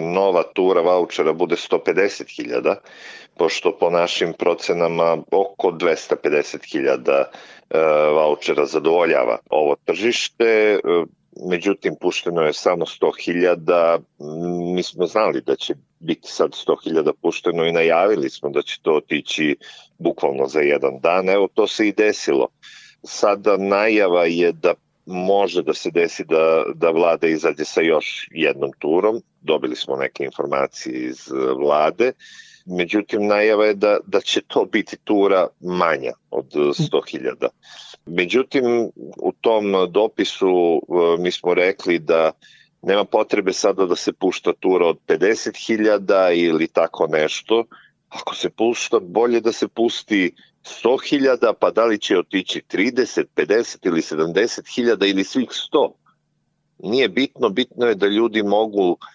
nova 0.00 0.42
tura 0.42 0.80
vaučera 0.80 1.32
bude 1.32 1.56
150.000, 1.56 2.74
pošto 3.38 3.76
po 3.80 3.90
našim 3.90 4.32
procenama 4.32 5.16
oko 5.30 5.68
250.000 5.68 7.24
e, 7.70 7.78
vaučera 8.14 8.66
zadovoljava 8.66 9.38
ovo 9.50 9.76
tržište. 9.84 10.44
E, 10.44 10.78
Međutim, 11.50 11.94
pušteno 12.00 12.42
je 12.42 12.52
samo 12.52 12.84
100.000. 12.84 13.98
Mi 14.74 14.82
smo 14.82 15.06
znali 15.06 15.40
da 15.40 15.56
će 15.56 15.74
biti 15.98 16.28
sad 16.28 16.50
100.000 16.50 17.12
pušteno 17.22 17.64
i 17.64 17.72
najavili 17.72 18.30
smo 18.30 18.50
da 18.50 18.62
će 18.62 18.80
to 18.82 18.92
otići 18.92 19.56
bukvalno 19.98 20.46
za 20.46 20.60
jedan 20.60 21.00
dan. 21.00 21.28
Evo, 21.28 21.48
to 21.54 21.66
se 21.66 21.88
i 21.88 21.92
desilo. 21.92 22.48
Sada 23.02 23.56
najava 23.56 24.24
je 24.24 24.52
da 24.52 24.74
može 25.06 25.62
da 25.62 25.74
se 25.74 25.90
desi 25.90 26.24
da, 26.24 26.64
da 26.74 26.90
vlada 26.90 27.26
izađe 27.26 27.64
sa 27.64 27.80
još 27.80 28.28
jednom 28.30 28.70
turom. 28.78 29.22
Dobili 29.40 29.76
smo 29.76 29.96
neke 29.96 30.24
informacije 30.24 30.94
iz 30.94 31.28
vlade. 31.58 32.12
Međutim, 32.66 33.26
najava 33.26 33.66
je 33.66 33.74
da, 33.74 33.98
da 34.06 34.20
će 34.20 34.40
to 34.40 34.64
biti 34.64 34.96
tura 35.04 35.46
manja 35.60 36.12
od 36.30 36.52
100.000. 36.52 37.48
Međutim, 38.06 38.64
u 39.16 39.32
tom 39.40 39.64
dopisu 39.90 40.76
eh, 40.76 41.22
mi 41.22 41.30
smo 41.30 41.54
rekli 41.54 41.98
da 41.98 42.32
nema 42.82 43.04
potrebe 43.04 43.52
sada 43.52 43.86
da 43.86 43.96
se 43.96 44.12
pušta 44.12 44.52
tura 44.60 44.86
od 44.86 44.98
50.000 45.06 46.34
ili 46.34 46.68
tako 46.68 47.06
nešto. 47.06 47.64
Ako 48.08 48.34
se 48.34 48.50
pušta, 48.50 48.98
bolje 49.00 49.40
da 49.40 49.52
se 49.52 49.68
pusti 49.68 50.34
100.000, 50.62 51.52
pa 51.60 51.70
da 51.70 51.84
li 51.84 51.98
će 51.98 52.18
otići 52.18 52.62
30, 52.72 53.24
50 53.36 53.86
ili 53.86 54.00
70.000 54.00 55.10
ili 55.10 55.24
svih 55.24 55.48
100. 55.48 55.92
Nije 56.78 57.08
bitno, 57.08 57.48
bitno 57.48 57.86
je 57.86 57.94
da 57.94 58.06
ljudi 58.06 58.42
mogu 58.42 58.96
e, 59.00 59.11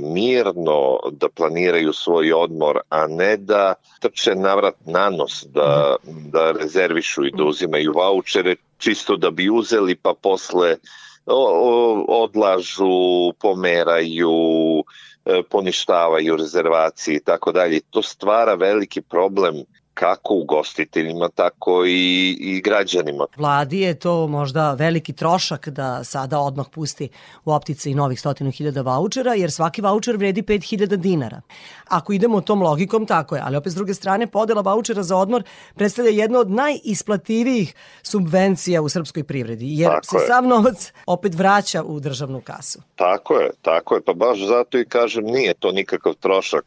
mirno 0.00 0.98
da 1.12 1.28
planiraju 1.28 1.92
svoj 1.92 2.32
odmor, 2.32 2.80
a 2.88 3.06
ne 3.06 3.36
da 3.36 3.74
trče 4.00 4.34
navrat 4.34 4.74
na 4.86 5.10
nos, 5.10 5.44
da, 5.44 5.96
da 6.04 6.50
rezervišu 6.52 7.26
i 7.26 7.30
da 7.30 7.44
uzimaju 7.44 7.92
vaučere 7.92 8.56
čisto 8.78 9.16
da 9.16 9.30
bi 9.30 9.50
uzeli 9.50 9.94
pa 9.94 10.14
posle 10.22 10.76
odlažu, 12.08 13.32
pomeraju, 13.40 14.30
e, 15.24 15.42
poništavaju 15.50 16.36
rezervacije 16.36 17.16
i 17.16 17.20
tako 17.20 17.52
dalje. 17.52 17.80
To 17.90 18.02
stvara 18.02 18.54
veliki 18.54 19.00
problem 19.00 19.54
kako 19.94 20.34
ugostiteljima, 20.34 21.28
tako 21.28 21.84
i, 21.86 22.36
i 22.40 22.60
građanima. 22.60 23.26
Vladi 23.36 23.80
je 23.80 23.98
to 23.98 24.26
možda 24.26 24.72
veliki 24.72 25.12
trošak 25.12 25.68
da 25.68 26.04
sada 26.04 26.38
odmah 26.38 26.66
pusti 26.72 27.08
u 27.44 27.52
optice 27.52 27.90
i 27.90 27.94
novih 27.94 28.20
stotinu 28.20 28.50
hiljada 28.50 28.82
vouchera, 28.82 29.34
jer 29.34 29.52
svaki 29.52 29.82
voucher 29.82 30.16
vredi 30.16 30.42
5000 30.42 30.96
dinara. 30.96 31.40
Ako 31.88 32.12
idemo 32.12 32.40
tom 32.40 32.62
logikom, 32.62 33.06
tako 33.06 33.36
je, 33.36 33.42
ali 33.44 33.56
opet 33.56 33.72
s 33.72 33.74
druge 33.74 33.94
strane, 33.94 34.26
podela 34.26 34.62
vouchera 34.62 35.02
za 35.02 35.16
odmor 35.16 35.42
predstavlja 35.74 36.10
jedno 36.10 36.38
od 36.38 36.50
najisplativijih 36.50 37.74
subvencija 38.02 38.82
u 38.82 38.88
srpskoj 38.88 39.24
privredi, 39.24 39.66
jer 39.78 39.90
Tako 39.90 40.06
se 40.06 40.16
je. 40.16 40.26
sav 40.26 40.46
novac 40.46 40.92
opet 41.06 41.34
vraća 41.34 41.82
u 41.82 42.00
državnu 42.00 42.40
kasu. 42.40 42.78
Tako 42.96 43.34
je, 43.34 43.50
tako 43.62 43.94
je, 43.94 44.00
pa 44.00 44.12
baš 44.14 44.38
zato 44.38 44.78
i 44.78 44.84
kažem 44.84 45.24
nije 45.24 45.54
to 45.54 45.72
nikakav 45.72 46.14
trošak. 46.14 46.64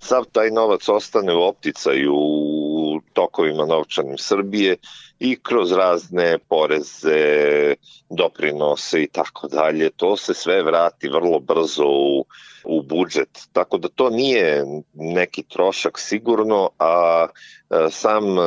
Sav 0.00 0.24
taj 0.32 0.50
novac 0.50 0.88
ostane 0.88 1.34
u 1.34 1.42
opticaju 1.42 2.14
u 2.14 2.67
tokovima 3.12 3.66
novčanim 3.66 4.18
Srbije 4.18 4.76
i 5.20 5.36
kroz 5.42 5.72
razne 5.72 6.38
poreze, 6.38 7.74
doprinose 8.10 9.02
i 9.02 9.08
tako 9.08 9.48
dalje. 9.48 9.90
To 9.90 10.16
se 10.16 10.34
sve 10.34 10.62
vrati 10.62 11.08
vrlo 11.08 11.40
brzo 11.40 11.86
u, 11.86 12.24
u 12.64 12.82
budžet. 12.82 13.48
Tako 13.52 13.78
da 13.78 13.88
to 13.88 14.10
nije 14.10 14.64
neki 14.94 15.42
trošak 15.42 15.98
sigurno, 15.98 16.70
a 16.78 17.26
e, 17.70 17.90
sam 17.90 18.38
e, 18.38 18.42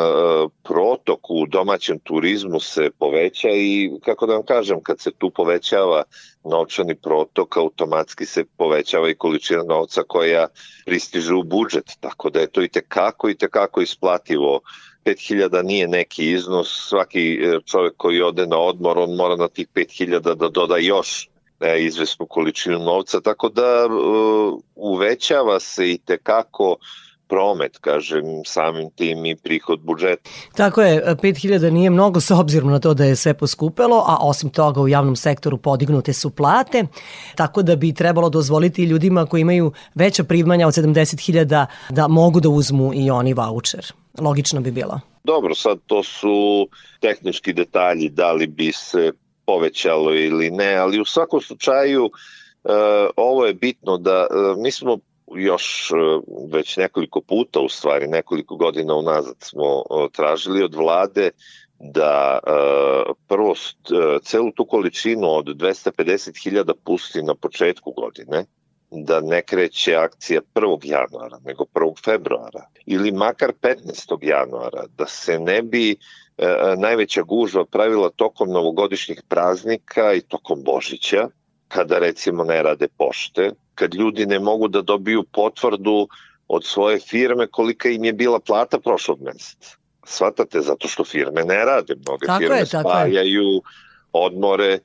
protok 0.64 1.30
u 1.30 1.46
domaćem 1.48 2.00
turizmu 2.00 2.60
se 2.60 2.90
poveća 3.00 3.50
i 3.50 3.92
kako 4.06 4.26
da 4.26 4.34
vam 4.34 4.46
kažem, 4.46 4.84
kad 4.84 5.00
se 5.00 5.12
tu 5.18 5.30
povećava 5.30 6.04
novčani 6.44 6.96
protok, 6.96 7.58
automatski 7.58 8.26
se 8.26 8.44
povećava 8.58 9.10
i 9.10 9.16
količina 9.16 9.64
novca 9.64 10.04
koja 10.08 10.48
pristiže 10.86 11.34
u 11.34 11.44
budžet, 11.44 11.98
tako 12.00 12.30
da 12.30 12.40
je 12.40 12.48
to 12.48 12.62
i 12.62 12.68
tekako 12.68 13.30
i 13.30 13.38
tekako 13.38 13.82
isplativo 13.82 14.60
5000 15.06 15.64
nije 15.64 15.88
neki 15.88 16.32
iznos, 16.32 16.88
svaki 16.90 17.34
e, 17.34 17.60
čovjek 17.66 17.94
koji 17.98 18.22
ode 18.22 18.48
na 18.48 18.58
odmor, 18.58 18.98
on 18.98 19.16
mora 19.16 19.36
na 19.36 19.48
tih 19.48 19.68
5000 19.76 20.36
da 20.36 20.50
doda 20.50 20.78
još 20.78 21.30
e, 21.60 21.84
izvesnu 21.84 22.26
količinu 22.26 22.80
novca, 22.80 23.22
tako 23.22 23.50
da 23.50 23.62
e, 23.62 23.90
uvećava 24.76 25.60
se 25.60 25.92
i 25.92 25.98
tekako 25.98 26.76
promet, 27.32 27.78
kažem, 27.78 28.26
samim 28.46 28.90
tim 28.96 29.26
i 29.26 29.36
prihod 29.36 29.80
budžeta. 29.80 30.30
Tako 30.56 30.82
je, 30.82 31.16
5000 31.24 31.70
nije 31.70 31.90
mnogo 31.90 32.20
s 32.20 32.32
obzirom 32.32 32.72
na 32.72 32.80
to 32.80 32.94
da 32.94 33.06
je 33.06 33.16
sve 33.16 33.34
poskupelo, 33.34 34.04
a 34.08 34.18
osim 34.22 34.50
toga 34.50 34.82
u 34.82 34.88
javnom 34.88 35.16
sektoru 35.16 35.58
podignute 35.58 36.14
su 36.14 36.30
plate, 36.30 36.84
tako 37.36 37.64
da 37.64 37.76
bi 37.76 37.94
trebalo 37.94 38.30
dozvoliti 38.30 38.84
ljudima 38.84 39.26
koji 39.26 39.42
imaju 39.42 39.72
veća 39.96 40.24
primanja 40.24 40.68
od 40.68 40.74
70.000 40.74 41.66
da 41.90 42.08
mogu 42.08 42.40
da 42.40 42.50
uzmu 42.50 42.92
i 42.94 43.12
oni 43.12 43.34
voucher. 43.34 43.86
Logično 44.20 44.62
bi 44.62 44.72
bilo. 44.72 45.00
Dobro, 45.24 45.56
sad 45.56 45.80
to 45.88 46.04
su 46.04 46.68
tehnički 47.00 47.54
detalji, 47.54 48.10
da 48.10 48.32
li 48.32 48.48
bi 48.48 48.72
se 48.72 49.12
povećalo 49.46 50.14
ili 50.14 50.52
ne, 50.52 50.76
ali 50.76 51.02
u 51.02 51.06
svakom 51.06 51.42
slučaju 51.42 52.06
e, 52.06 52.70
ovo 53.16 53.46
je 53.46 53.54
bitno 53.54 53.98
da 53.98 54.28
e, 54.30 54.62
mi 54.62 54.72
smo 54.72 54.98
još 55.36 55.92
e, 55.92 55.96
već 56.52 56.78
nekoliko 56.78 57.22
puta, 57.22 57.60
u 57.60 57.70
stvari 57.70 58.08
nekoliko 58.08 58.56
godina 58.56 58.96
unazad 58.96 59.36
smo 59.40 59.66
e, 59.66 60.08
tražili 60.12 60.64
od 60.64 60.76
vlade 60.76 61.30
da 61.80 62.40
e, 62.48 62.52
prvo 63.28 63.54
celu 64.24 64.52
tu 64.52 64.66
količinu 64.66 65.28
od 65.36 65.46
250.000 65.46 66.74
pusti 66.86 67.24
na 67.24 67.36
početku 67.36 67.92
godine, 67.92 68.46
da 68.92 69.22
ne 69.22 69.42
kreće 69.42 69.96
akcija 69.96 70.42
1. 70.56 70.80
januara, 70.84 71.40
nego 71.46 71.64
1. 71.74 72.04
februara 72.06 72.66
ili 72.86 73.12
makar 73.12 73.52
15. 73.62 74.18
januara, 74.22 74.84
da 74.98 75.06
se 75.06 75.40
ne 75.40 75.62
bi 75.62 75.92
e, 75.92 75.96
najveća 76.78 77.22
gužva 77.22 77.66
pravila 77.66 78.10
tokom 78.10 78.50
novogodišnjih 78.50 79.22
praznika 79.30 80.14
i 80.14 80.22
tokom 80.22 80.64
Božića, 80.64 81.28
kada 81.74 82.00
recimo 82.00 82.44
ne 82.44 82.64
rade 82.64 82.88
pošte, 82.98 83.52
kad 83.76 83.94
ljudi 83.94 84.26
ne 84.26 84.40
mogu 84.40 84.68
da 84.68 84.82
dobiju 84.82 85.24
potvrdu 85.24 86.08
od 86.48 86.66
svoje 86.66 87.00
firme 87.00 87.48
kolika 87.48 87.90
im 87.90 88.04
je 88.04 88.14
bila 88.14 88.40
plata 88.40 88.80
prošlog 88.80 89.22
meseca. 89.22 89.78
Svatate, 90.06 90.62
zato 90.62 90.88
što 90.88 91.04
firme 91.04 91.44
ne 91.44 91.66
rade, 91.66 91.96
mnoge 91.96 92.26
Tako 92.26 92.40
firme 92.40 92.58
je, 92.58 92.66
tako 92.66 92.90
je. 92.90 92.94
spajaju 92.94 93.62
odmore 94.12 94.80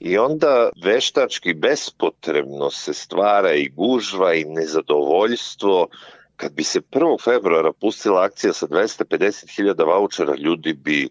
i 0.00 0.18
onda 0.18 0.68
veštački 0.84 1.54
bespotrebno 1.54 2.70
se 2.70 2.94
stvara 2.94 3.52
i 3.52 3.68
gužva 3.68 4.34
i 4.34 4.44
nezadovoljstvo. 4.44 5.88
Kad 6.36 6.52
bi 6.52 6.64
se 6.64 6.80
1. 6.80 7.24
februara 7.24 7.72
pustila 7.72 8.24
akcija 8.24 8.52
sa 8.52 8.66
250.000 8.66 9.86
vouchera, 9.86 10.34
ljudi 10.36 10.72
bi 10.72 11.08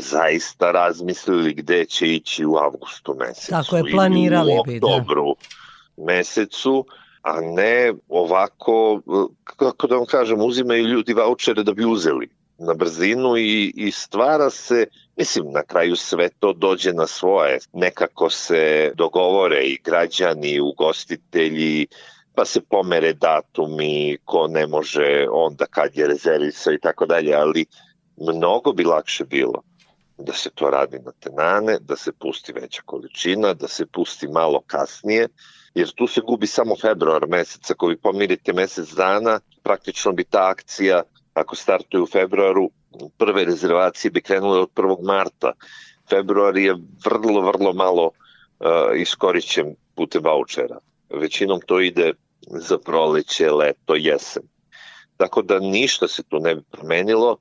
zaista 0.00 0.70
razmislili 0.70 1.54
gde 1.54 1.84
će 1.84 2.14
ići 2.14 2.44
u 2.44 2.56
avgustu 2.56 3.14
mesecu. 3.18 3.50
Tako 3.50 3.76
je, 3.76 3.92
planirali 3.92 4.52
bi, 4.66 4.80
da. 4.80 4.86
oktobru 4.86 5.36
mesecu, 5.96 6.86
a 7.22 7.40
ne 7.40 7.92
ovako, 8.08 9.00
kako 9.44 9.86
da 9.86 9.96
vam 9.96 10.06
kažem, 10.06 10.40
uzimaju 10.40 10.84
ljudi 10.84 11.12
vouchere 11.12 11.62
da 11.62 11.72
bi 11.72 11.84
uzeli 11.84 12.28
na 12.58 12.74
brzinu 12.74 13.36
i, 13.36 13.72
i 13.76 13.90
stvara 13.90 14.50
se, 14.50 14.86
mislim, 15.16 15.52
na 15.52 15.62
kraju 15.62 15.96
sve 15.96 16.28
to 16.28 16.52
dođe 16.52 16.92
na 16.92 17.06
svoje. 17.06 17.58
Nekako 17.72 18.30
se 18.30 18.92
dogovore 18.94 19.64
i 19.64 19.78
građani, 19.84 20.50
i 20.50 20.60
ugostitelji, 20.60 21.86
pa 22.34 22.44
se 22.44 22.60
pomere 22.60 23.12
datumi, 23.12 24.18
ko 24.24 24.46
ne 24.48 24.66
može 24.66 25.26
onda 25.30 25.66
kad 25.66 25.96
je 25.96 26.06
rezervisao 26.06 26.72
i 26.72 26.80
tako 26.80 27.06
dalje, 27.06 27.34
ali 27.34 27.66
mnogo 28.16 28.72
bi 28.72 28.84
lakše 28.84 29.24
bilo 29.24 29.62
da 30.18 30.32
se 30.32 30.50
to 30.50 30.70
radi 30.70 30.98
na 30.98 31.12
tenane, 31.20 31.78
da 31.80 31.96
se 31.96 32.12
pusti 32.12 32.52
veća 32.52 32.82
količina, 32.84 33.54
da 33.54 33.68
se 33.68 33.86
pusti 33.86 34.28
malo 34.28 34.62
kasnije, 34.66 35.28
jer 35.74 35.90
tu 35.94 36.06
se 36.06 36.20
gubi 36.20 36.46
samo 36.46 36.76
februar 36.76 37.26
mesec, 37.28 37.70
ako 37.70 37.86
vi 37.86 37.96
pomirite 37.96 38.52
mesec 38.52 38.92
dana, 38.92 39.40
praktično 39.62 40.12
bi 40.12 40.24
ta 40.24 40.48
akcija, 40.48 41.02
ako 41.34 41.56
startuje 41.56 42.02
u 42.02 42.06
februaru, 42.06 42.70
prve 43.18 43.44
rezervacije 43.44 44.10
bi 44.10 44.22
krenule 44.22 44.60
od 44.60 44.70
1. 44.74 45.02
marta. 45.02 45.52
Februar 46.08 46.56
je 46.56 46.76
vrlo, 47.04 47.40
vrlo 47.40 47.72
malo 47.72 48.04
uh, 48.06 48.66
iskorićen 48.96 49.74
putem 49.94 50.22
vouchera. 50.24 50.78
Većinom 51.10 51.60
to 51.66 51.80
ide 51.80 52.12
za 52.40 52.78
proleće, 52.78 53.50
leto, 53.50 53.94
jesen. 53.94 54.42
Tako 55.16 55.42
da 55.42 55.58
ništa 55.58 56.08
se 56.08 56.22
tu 56.22 56.38
ne 56.40 56.54
bi 56.54 56.62
promenilo, 56.70 57.36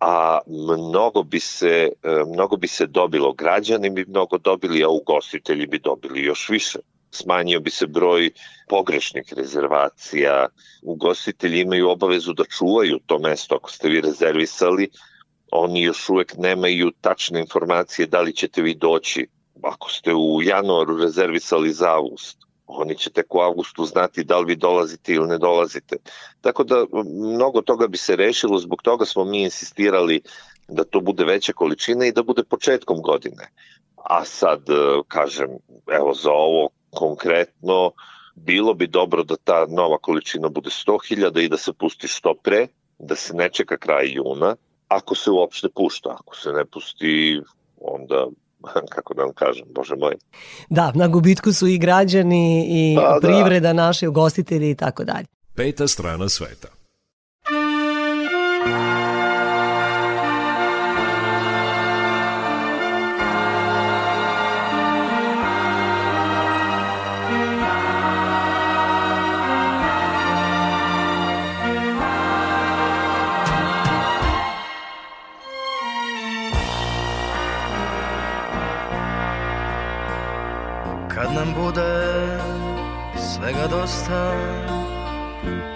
a 0.00 0.38
mnogo 0.46 1.22
bi 1.22 1.40
se 1.40 1.92
e, 2.02 2.24
mnogo 2.34 2.56
bi 2.56 2.68
se 2.68 2.86
dobilo 2.86 3.32
građani 3.32 3.90
bi 3.90 4.04
mnogo 4.08 4.38
dobili 4.38 4.82
a 4.84 4.88
ugostitelji 4.88 5.66
bi 5.66 5.78
dobili 5.78 6.24
još 6.24 6.48
više. 6.48 6.78
Smanjio 7.10 7.60
bi 7.60 7.70
se 7.70 7.86
broj 7.86 8.30
pogrešnih 8.68 9.32
rezervacija. 9.36 10.48
Ugostitelji 10.82 11.60
imaju 11.60 11.90
obavezu 11.90 12.32
da 12.32 12.44
čuvaju 12.44 12.98
to 13.06 13.18
mesto 13.18 13.54
ako 13.54 13.70
ste 13.70 13.88
vi 13.88 14.00
rezervisali. 14.00 14.88
Oni 15.52 15.82
još 15.82 16.08
uvek 16.08 16.36
nemaju 16.36 16.90
tačne 17.00 17.40
informacije 17.40 18.06
da 18.06 18.20
li 18.20 18.36
ćete 18.36 18.62
vi 18.62 18.74
doći. 18.74 19.26
Ako 19.62 19.90
ste 19.90 20.14
u 20.14 20.42
januaru 20.42 20.96
rezervisali 20.96 21.72
za 21.72 21.90
avgust 21.90 22.45
oni 22.66 22.96
će 22.96 23.10
tek 23.10 23.34
u 23.34 23.40
avgustu 23.40 23.84
znati 23.84 24.24
da 24.24 24.38
li 24.38 24.44
vi 24.46 24.56
dolazite 24.56 25.12
ili 25.12 25.28
ne 25.28 25.38
dolazite. 25.38 25.96
Tako 26.40 26.64
da 26.64 26.84
mnogo 27.32 27.62
toga 27.62 27.86
bi 27.86 27.96
se 27.96 28.16
rešilo, 28.16 28.58
zbog 28.58 28.82
toga 28.82 29.04
smo 29.04 29.24
mi 29.24 29.42
insistirali 29.42 30.20
da 30.68 30.84
to 30.84 31.00
bude 31.00 31.24
veća 31.24 31.52
količina 31.52 32.06
i 32.06 32.12
da 32.12 32.22
bude 32.22 32.44
početkom 32.44 33.02
godine. 33.02 33.50
A 33.96 34.24
sad, 34.24 34.70
e, 34.70 35.02
kažem, 35.08 35.48
evo 35.92 36.14
za 36.14 36.30
ovo 36.30 36.68
konkretno, 36.90 37.90
bilo 38.34 38.74
bi 38.74 38.86
dobro 38.86 39.24
da 39.24 39.36
ta 39.36 39.66
nova 39.66 39.98
količina 39.98 40.48
bude 40.48 40.70
100.000 40.70 41.44
i 41.44 41.48
da 41.48 41.56
se 41.56 41.72
pusti 41.72 42.08
što 42.08 42.34
pre, 42.34 42.66
da 42.98 43.16
se 43.16 43.34
ne 43.34 43.48
čeka 43.48 43.76
kraj 43.76 44.12
juna, 44.12 44.56
ako 44.88 45.14
se 45.14 45.30
uopšte 45.30 45.68
pušta. 45.68 46.16
Ako 46.20 46.36
se 46.36 46.52
ne 46.52 46.64
pusti, 46.64 47.40
onda 47.80 48.26
kako 48.94 49.14
da 49.14 49.22
vam 49.22 49.32
kažem, 49.34 49.64
bože 49.74 49.96
moj. 49.96 50.14
Da, 50.68 50.92
na 50.94 51.08
gubitku 51.08 51.52
su 51.52 51.66
i 51.66 51.78
građani 51.78 52.66
i 52.68 52.96
Pa, 52.96 53.18
da. 53.22 53.28
privreda 53.28 53.72
naši, 53.72 54.06
ugostitelji 54.06 54.70
i 54.70 54.74
tako 54.74 55.04
dalje. 55.04 55.26
Peta 55.54 55.88
strana 55.88 56.28
sveta. 56.28 56.68
Dosta. 83.86 84.34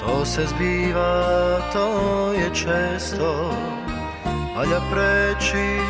To 0.01 0.25
se 0.25 0.47
zbiva, 0.47 1.61
to 1.73 1.87
je 2.33 2.51
često. 2.55 3.55
Valja 4.57 4.81
preći 4.91 5.81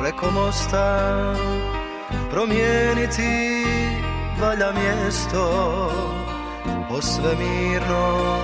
preko 0.00 0.30
mosta 0.30 1.34
Promijeniti 2.30 3.64
valja 4.40 4.72
mjesto. 4.72 5.44
Posve 6.88 7.36
mirno 7.38 8.38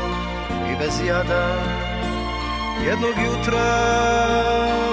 i 0.73 0.77
bez 0.79 1.07
jada 1.07 1.55
Jednog 2.87 3.15
jutra 3.27 3.71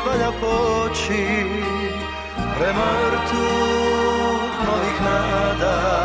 valja 0.07 0.31
poći 0.41 1.45
Prema 2.57 2.85
vrtu 3.05 3.45
novih 4.65 5.01
nada. 5.01 5.95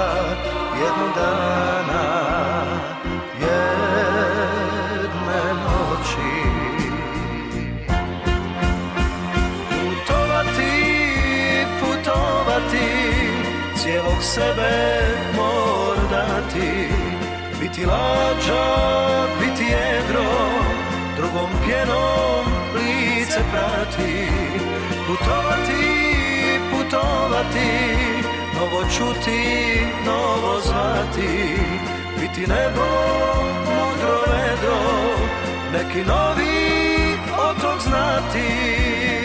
Jednog 0.80 1.14
dana 1.16 1.79
sebe 14.22 15.00
mor 15.36 15.96
dati 16.10 16.88
Biti 17.60 17.86
lađa, 17.86 18.64
biti 19.40 19.64
jedro 19.64 20.30
Drugom 21.16 21.50
pjenom 21.64 22.44
lice 22.74 23.40
prati. 23.52 24.28
Putovati, 25.06 25.84
putovati 26.70 27.70
Novo 28.54 28.82
čuti, 28.96 29.80
novo 30.06 30.60
zvati. 30.60 31.56
Biti 32.20 32.40
nebo, 32.40 32.86
modro 33.64 34.20
vedro 34.32 34.80
Neki 35.72 36.04
novi 36.04 37.18
otok 37.38 37.80
znati 37.80 39.19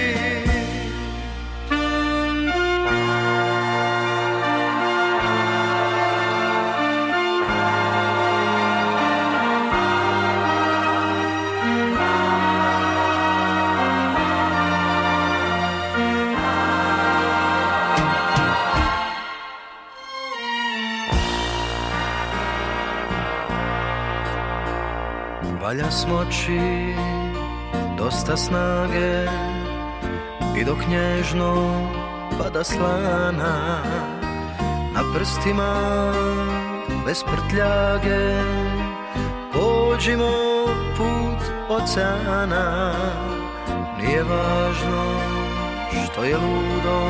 Valja 25.65 25.91
smoći 25.91 26.93
dosta 27.97 28.37
snage 28.37 29.25
I 30.57 30.63
dok 30.65 30.77
nježno 30.89 31.81
pada 32.39 32.63
slana 32.63 33.81
Na 34.93 35.01
prstima 35.15 35.73
bez 37.05 37.23
prtljage 37.23 38.41
Pođimo 39.53 40.31
put 40.97 41.47
oceana. 41.69 42.93
Nije 44.01 44.23
važno 44.23 45.19
što 46.05 46.23
je 46.23 46.37
ludo 46.37 47.09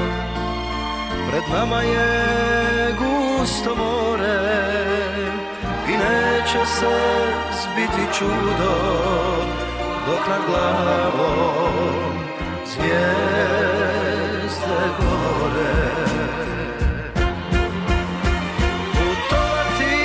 Pred 1.29 1.43
nama 1.53 1.81
je 1.81 2.95
gusto 2.99 3.75
more 3.75 4.74
neće 5.97 6.65
se 6.65 6.95
zbiti 7.61 8.17
čudo 8.17 8.75
dok 10.07 10.27
nad 10.27 10.41
glavom 10.47 12.15
zvijezde 12.65 14.05
gore. 14.99 15.95
Putovati, 18.93 19.95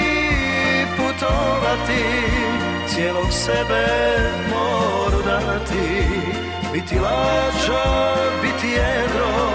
putovati, 0.97 2.05
cijelog 2.89 3.33
sebe 3.33 3.87
moru 4.51 5.23
dati, 5.23 6.07
biti 6.73 6.99
lađa, 6.99 8.15
biti 8.43 8.69
jedro, 8.69 9.51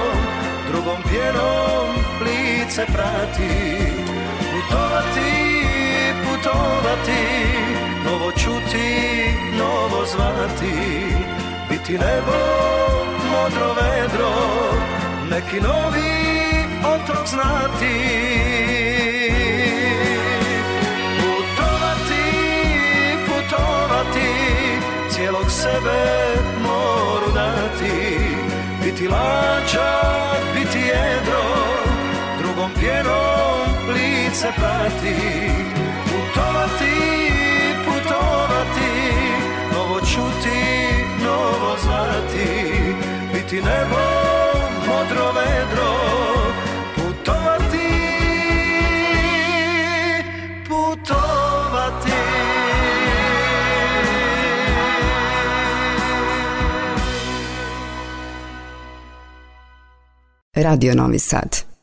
drugom 0.71 0.97
pjenom 1.09 1.95
lice 2.21 2.85
prati, 2.85 3.94
putovati, 6.45 7.25
novo 8.05 8.31
čuti, 8.31 8.89
novo 9.57 10.05
zvati, 10.05 10.75
biti 11.69 11.93
nebo, 11.93 12.37
modro 13.31 13.73
vedro, 13.73 14.31
neki 15.29 15.61
novi 15.61 16.11
otok 16.85 17.27
znati. 17.27 17.97
Putovati, 21.17 22.25
putovati, 23.25 24.29
cijelog 25.09 25.51
sebe 25.51 26.03
moru 26.61 27.31
dati, 27.33 28.19
biti 28.83 29.07
lađa, 29.07 30.01
biti 30.55 30.79
jedro, 30.79 31.43
drugom 32.39 32.71
pjenom 32.79 33.93
lice 33.93 34.47
prati. 34.57 35.84
Putovati, 36.35 37.31
putovati, 37.85 38.91
novo 39.73 39.99
čuti, 39.99 40.59
novo 41.23 41.75
zvati, 41.83 42.47
biti 43.33 43.55
nebo, 43.55 44.03
modro 44.87 45.31
vedro, 45.31 45.91
putovati, 46.95 47.87
putovati. 50.67 52.11
Radio 60.55 60.95
Novi 60.95 61.19
Sad. 61.19 61.74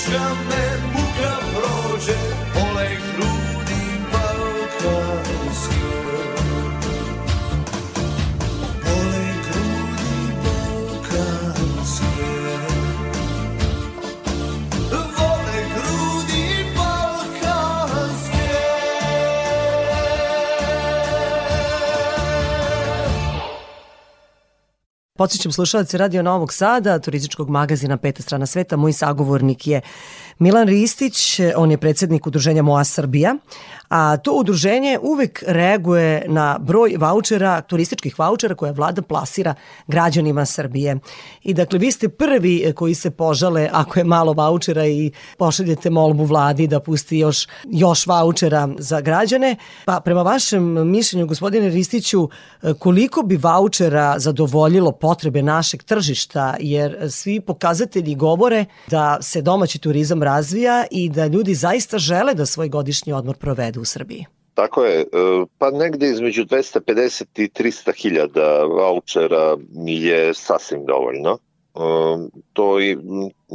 Vojnička 0.00 0.34
me 0.48 0.88
muka 0.92 1.36
prođe 1.54 2.49
Podsećam 25.20 25.52
slušalci 25.52 25.98
Radio 25.98 26.22
Novog 26.22 26.52
Sada, 26.52 26.98
turističkog 26.98 27.50
magazina 27.50 27.96
Peta 27.96 28.22
strana 28.22 28.46
sveta. 28.46 28.76
Moj 28.76 28.92
sagovornik 28.92 29.66
je 29.66 29.80
Milan 30.38 30.68
Ristić, 30.68 31.40
on 31.56 31.70
je 31.70 31.78
predsednik 31.78 32.26
udruženja 32.26 32.62
Moa 32.62 32.84
Srbija, 32.84 33.34
a 33.90 34.16
to 34.16 34.32
udruženje 34.32 34.98
uvek 35.02 35.44
reaguje 35.46 36.24
na 36.28 36.58
broj 36.60 36.94
vouchera, 36.98 37.60
turističkih 37.60 38.18
vouchera 38.18 38.54
koje 38.54 38.72
vlada 38.72 39.02
plasira 39.02 39.54
građanima 39.86 40.46
Srbije. 40.46 40.98
I 41.42 41.54
dakle, 41.54 41.78
vi 41.78 41.92
ste 41.92 42.08
prvi 42.08 42.72
koji 42.76 42.94
se 42.94 43.10
požale 43.10 43.68
ako 43.72 43.98
je 43.98 44.04
malo 44.04 44.32
vouchera 44.32 44.86
i 44.86 45.12
pošaljete 45.38 45.90
molbu 45.90 46.24
vladi 46.24 46.66
da 46.66 46.80
pusti 46.80 47.18
još, 47.18 47.48
još 47.64 48.06
vouchera 48.06 48.68
za 48.78 49.00
građane. 49.00 49.56
Pa 49.84 50.00
prema 50.00 50.22
vašem 50.22 50.90
mišljenju, 50.90 51.26
gospodine 51.26 51.68
Ristiću, 51.68 52.28
koliko 52.78 53.22
bi 53.22 53.36
vouchera 53.36 54.18
zadovoljilo 54.18 54.92
potrebe 54.92 55.42
našeg 55.42 55.82
tržišta, 55.82 56.56
jer 56.60 57.10
svi 57.10 57.40
pokazatelji 57.40 58.14
govore 58.14 58.64
da 58.86 59.18
se 59.20 59.42
domaći 59.42 59.78
turizam 59.78 60.22
razvija 60.22 60.84
i 60.90 61.08
da 61.08 61.26
ljudi 61.26 61.54
zaista 61.54 61.98
žele 61.98 62.34
da 62.34 62.46
svoj 62.46 62.68
godišnji 62.68 63.12
odmor 63.12 63.36
provedu 63.36 63.79
u 63.80 63.84
Srbiji. 63.84 64.26
Tako 64.54 64.84
je, 64.84 65.00
e, 65.00 65.06
pa 65.58 65.70
negde 65.70 66.06
između 66.06 66.44
250 66.44 67.24
i 67.42 67.48
300 67.48 68.02
hiljada 68.02 68.64
vouchera 68.64 69.56
je 69.86 70.34
sasvim 70.34 70.84
dovoljno. 70.86 71.38
E, 71.74 71.78
To 72.52 72.80
i, 72.80 72.96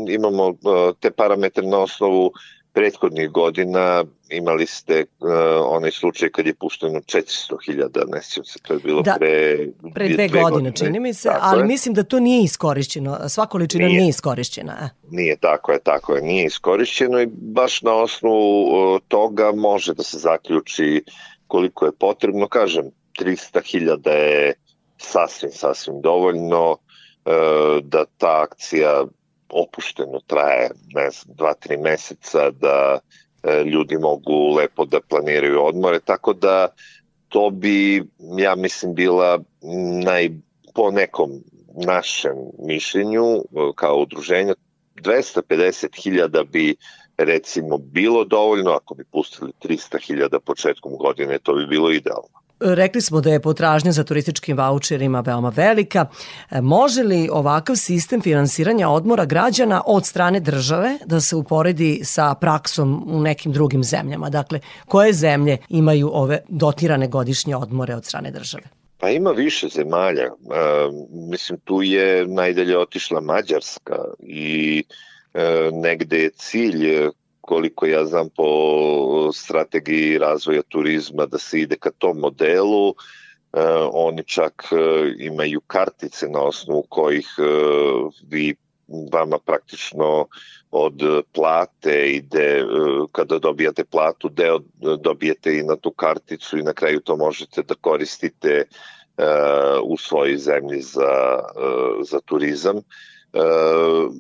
imamo 0.08 0.50
e, 0.50 0.54
te 1.00 1.12
parametre 1.12 1.68
na 1.68 1.80
osnovu 1.80 2.32
prethodnih 2.76 3.30
godina, 3.30 4.04
imali 4.30 4.66
ste 4.66 5.06
uh, 5.20 5.30
onaj 5.68 5.92
slučaj 5.92 6.30
kad 6.30 6.46
je 6.48 6.54
pušteno 6.54 7.00
400.000, 7.00 8.04
ne 8.14 8.22
sjećam 8.22 8.46
se, 8.46 8.60
to 8.60 8.74
je 8.74 8.80
bilo 8.80 9.02
Da, 9.02 9.16
pre, 9.20 9.58
Pre 9.94 10.10
dve, 10.10 10.28
godine, 10.28 10.72
čini 10.72 11.00
mi 11.00 11.14
se, 11.14 11.30
Tako 11.30 11.40
ali 11.44 11.62
je. 11.62 11.66
mislim 11.66 11.94
da 11.94 12.04
to 12.04 12.20
nije 12.20 12.44
iskorišćeno. 12.44 13.30
Sva 13.30 13.46
količina 13.46 13.88
nije, 13.88 14.00
Nije. 14.00 14.10
iskorišćena. 14.10 14.74
e. 14.82 14.90
Nije 15.12 15.36
tako 15.38 15.72
je, 15.72 15.80
tako 15.80 16.16
je, 16.16 16.22
nije 16.22 16.46
iskorišćeno 16.46 17.22
i 17.22 17.28
baš 17.32 17.82
na 17.82 17.94
osnovu 17.94 18.64
uh, 18.64 19.00
toga 19.08 19.52
može 19.52 19.94
da 19.94 20.04
se 20.04 20.18
zaključi 20.18 21.04
koliko 21.48 21.86
je 21.86 21.92
potrebno. 22.00 22.48
Kažem, 22.48 22.86
300.000 23.20 24.10
je 24.12 24.54
sasvim, 24.98 25.52
sasvim 25.52 26.02
dovoljno 26.02 26.72
uh, 26.72 26.78
da 27.84 28.06
ta 28.18 28.42
akcija 28.42 29.06
opušteno 29.64 30.20
traje, 30.28 30.70
ne 30.94 31.10
znam, 31.10 31.36
dva, 31.36 31.54
tri 31.54 31.78
meseca, 31.78 32.50
da 32.52 33.00
uh, 33.00 33.68
ljudi 33.68 33.98
mogu 33.98 34.56
lepo 34.58 34.86
da 34.86 35.00
planiraju 35.10 35.66
odmore, 35.66 36.00
tako 36.00 36.34
da 36.34 36.68
to 37.28 37.50
bi, 37.50 38.04
ja 38.38 38.56
mislim, 38.56 38.96
bila 38.96 39.40
naj, 40.04 40.30
po 40.74 40.92
nekom 40.92 41.32
našem 41.86 42.36
mišljenju 42.60 43.44
kao 43.76 43.98
udruženja 43.98 44.56
250.000 44.96 46.46
bi 46.46 46.76
recimo 47.18 47.78
bilo 47.78 48.26
dovoljno, 48.26 48.72
ako 48.72 48.96
bi 48.96 49.04
pustili 49.04 49.52
300.000 49.64 50.40
početkom 50.40 50.98
godine, 50.98 51.40
to 51.40 51.54
bi 51.54 51.66
bilo 51.66 51.92
idealno. 51.92 52.45
Rekli 52.74 53.02
smo 53.02 53.22
da 53.22 53.30
je 53.30 53.42
potražnja 53.42 53.92
za 53.92 54.04
turističkim 54.04 54.58
voucherima 54.58 55.20
veoma 55.20 55.50
velika. 55.50 56.06
E, 56.52 56.62
Može 56.62 57.04
li 57.04 57.30
ovakav 57.32 57.76
sistem 57.76 58.22
finansiranja 58.22 58.90
odmora 58.90 59.26
građana 59.26 59.82
od 59.86 60.06
strane 60.06 60.40
države 60.40 60.98
da 61.06 61.22
se 61.22 61.36
uporedi 61.36 62.02
sa 62.04 62.36
praksom 62.36 63.04
u 63.08 63.22
nekim 63.22 63.52
drugim 63.52 63.84
zemljama? 63.84 64.30
Dakle, 64.30 64.60
koje 64.86 65.14
zemlje 65.14 65.58
imaju 65.70 66.10
ove 66.14 66.40
dotirane 66.50 67.08
godišnje 67.08 67.56
odmore 67.56 67.96
od 67.96 68.06
strane 68.06 68.32
države? 68.32 68.64
Pa 68.98 69.10
ima 69.10 69.32
više 69.32 69.68
zemalja. 69.68 70.24
E, 70.24 70.32
mislim, 71.30 71.60
tu 71.64 71.82
je 71.82 72.28
najdalje 72.28 72.78
otišla 72.78 73.22
Mađarska 73.22 73.98
i 74.20 74.84
e, 75.34 75.70
negde 75.74 76.18
je 76.18 76.30
cilj, 76.30 77.10
koliko 77.46 77.86
ja 77.86 78.06
znam 78.06 78.30
po 78.30 79.32
strategiji 79.34 80.18
razvoja 80.18 80.62
turizma, 80.62 81.26
da 81.26 81.38
se 81.38 81.60
ide 81.60 81.76
ka 81.76 81.92
tom 81.92 82.18
modelu. 82.20 82.90
E, 82.90 82.96
oni 83.94 84.24
čak 84.24 84.66
e, 84.72 84.78
imaju 85.20 85.62
kartice 85.62 86.28
na 86.28 86.42
osnovu 86.42 86.86
kojih 86.90 87.28
e, 87.38 87.44
vi 88.30 88.56
vama 89.12 89.38
praktično 89.40 90.28
od 90.72 91.02
plate 91.34 92.12
ide, 92.12 92.66
kada 93.12 93.40
dobijate 93.40 93.84
platu, 93.84 94.30
deo 94.30 94.60
dobijete 95.00 95.58
i 95.58 95.64
na 95.64 95.76
tu 95.76 95.92
karticu 95.92 96.58
i 96.58 96.64
na 96.64 96.74
kraju 96.74 97.00
to 97.00 97.16
možete 97.18 97.64
da 97.64 97.76
koristite 97.76 98.64
u 99.84 99.98
svojoj 99.98 100.38
zemlji 100.38 100.82
za, 100.82 101.40
za 102.02 102.20
turizam. 102.26 102.82
E, 103.36 103.40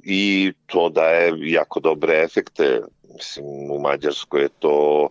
I 0.03 0.53
to 0.66 0.89
daje 0.89 1.34
jako 1.51 1.80
dobre 1.80 2.24
efekte. 2.24 2.82
Mislim, 3.13 3.45
u 3.72 3.80
Mađarskoj 3.80 4.41
je 4.41 4.49
to 4.59 5.09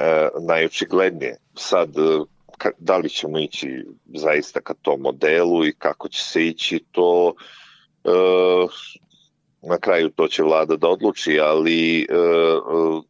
e, 0.00 0.28
najočiglednije. 0.40 1.36
Sad, 1.54 1.98
e, 1.98 2.70
da 2.78 2.96
li 2.96 3.08
ćemo 3.08 3.38
ići 3.38 3.84
zaista 4.14 4.60
ka 4.60 4.74
tom 4.74 5.00
modelu 5.00 5.66
i 5.66 5.74
kako 5.78 6.08
će 6.08 6.24
se 6.24 6.46
ići, 6.46 6.84
to 6.92 7.34
na 9.62 9.78
kraju 9.78 10.10
to 10.10 10.28
će 10.28 10.42
vlada 10.42 10.76
da 10.76 10.88
odluči, 10.88 11.40
ali 11.40 12.06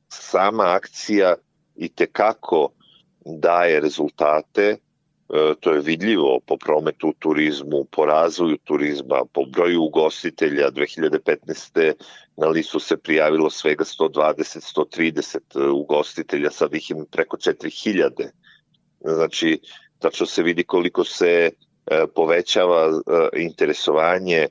sama 0.09 0.64
akcija 0.64 1.35
i 1.77 1.89
tekako 1.89 2.69
daje 3.25 3.81
rezultate, 3.81 4.77
to 5.61 5.72
je 5.72 5.81
vidljivo 5.81 6.41
po 6.47 6.57
prometu 6.57 7.14
turizmu, 7.18 7.85
po 7.91 8.07
razvoju 8.07 8.57
turizma, 8.64 9.24
po 9.33 9.45
broju 9.45 9.83
ugostitelja. 9.83 10.70
2015. 10.70 11.93
na 12.37 12.47
listu 12.47 12.81
se 12.81 12.97
prijavilo 12.97 13.51
svega 13.51 13.85
120-130 13.85 15.70
ugostitelja, 15.70 16.51
sad 16.51 16.74
ih 16.74 16.91
ima 16.91 17.05
preko 17.11 17.37
4000. 17.37 18.31
Znači, 19.01 19.61
tačno 19.99 20.27
se 20.27 20.43
vidi 20.43 20.64
koliko 20.64 21.05
se 21.05 21.51
e, 21.87 22.07
povećava 22.14 22.87
e, 22.87 23.43
interesovanje 23.43 24.49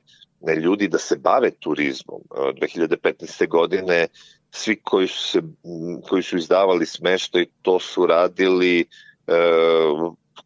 ljudi 0.62 0.88
da 0.88 0.98
se 0.98 1.16
bave 1.16 1.50
turizmom. 1.50 2.20
E, 2.20 2.38
2015. 2.38 3.48
godine 3.48 4.08
svi 4.50 4.76
koji 4.76 5.08
su, 5.08 5.28
se, 5.28 5.42
koji 6.08 6.22
su 6.22 6.36
izdavali 6.36 6.86
smeštaj, 6.86 7.46
to 7.62 7.80
su 7.80 8.06
radili 8.06 8.80
e, 8.80 8.86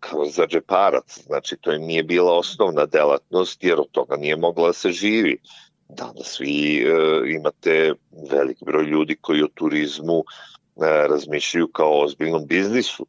kao 0.01 0.27
za 0.27 0.47
džeparac, 0.47 1.19
znači 1.27 1.57
to 1.57 1.73
im 1.73 1.83
nije 1.83 2.03
bila 2.03 2.33
osnovna 2.39 2.87
delatnost 2.87 3.65
jer 3.65 3.81
od 3.81 3.91
toga 3.91 4.17
nije 4.17 4.37
mogla 4.37 4.67
da 4.67 4.73
se 4.73 4.93
živi. 4.93 5.39
Danas 5.89 6.41
vi 6.41 6.79
e, 6.79 6.91
imate 7.31 7.95
velik 8.31 8.59
broj 8.65 8.85
ljudi 8.85 9.17
koji 9.21 9.43
o 9.43 9.49
turizmu 9.55 10.19
e, 10.19 10.25
razmišljaju 11.09 11.69
kao 11.69 11.93
o 11.93 12.05
ozbiljnom 12.05 12.47
biznisu 12.47 13.07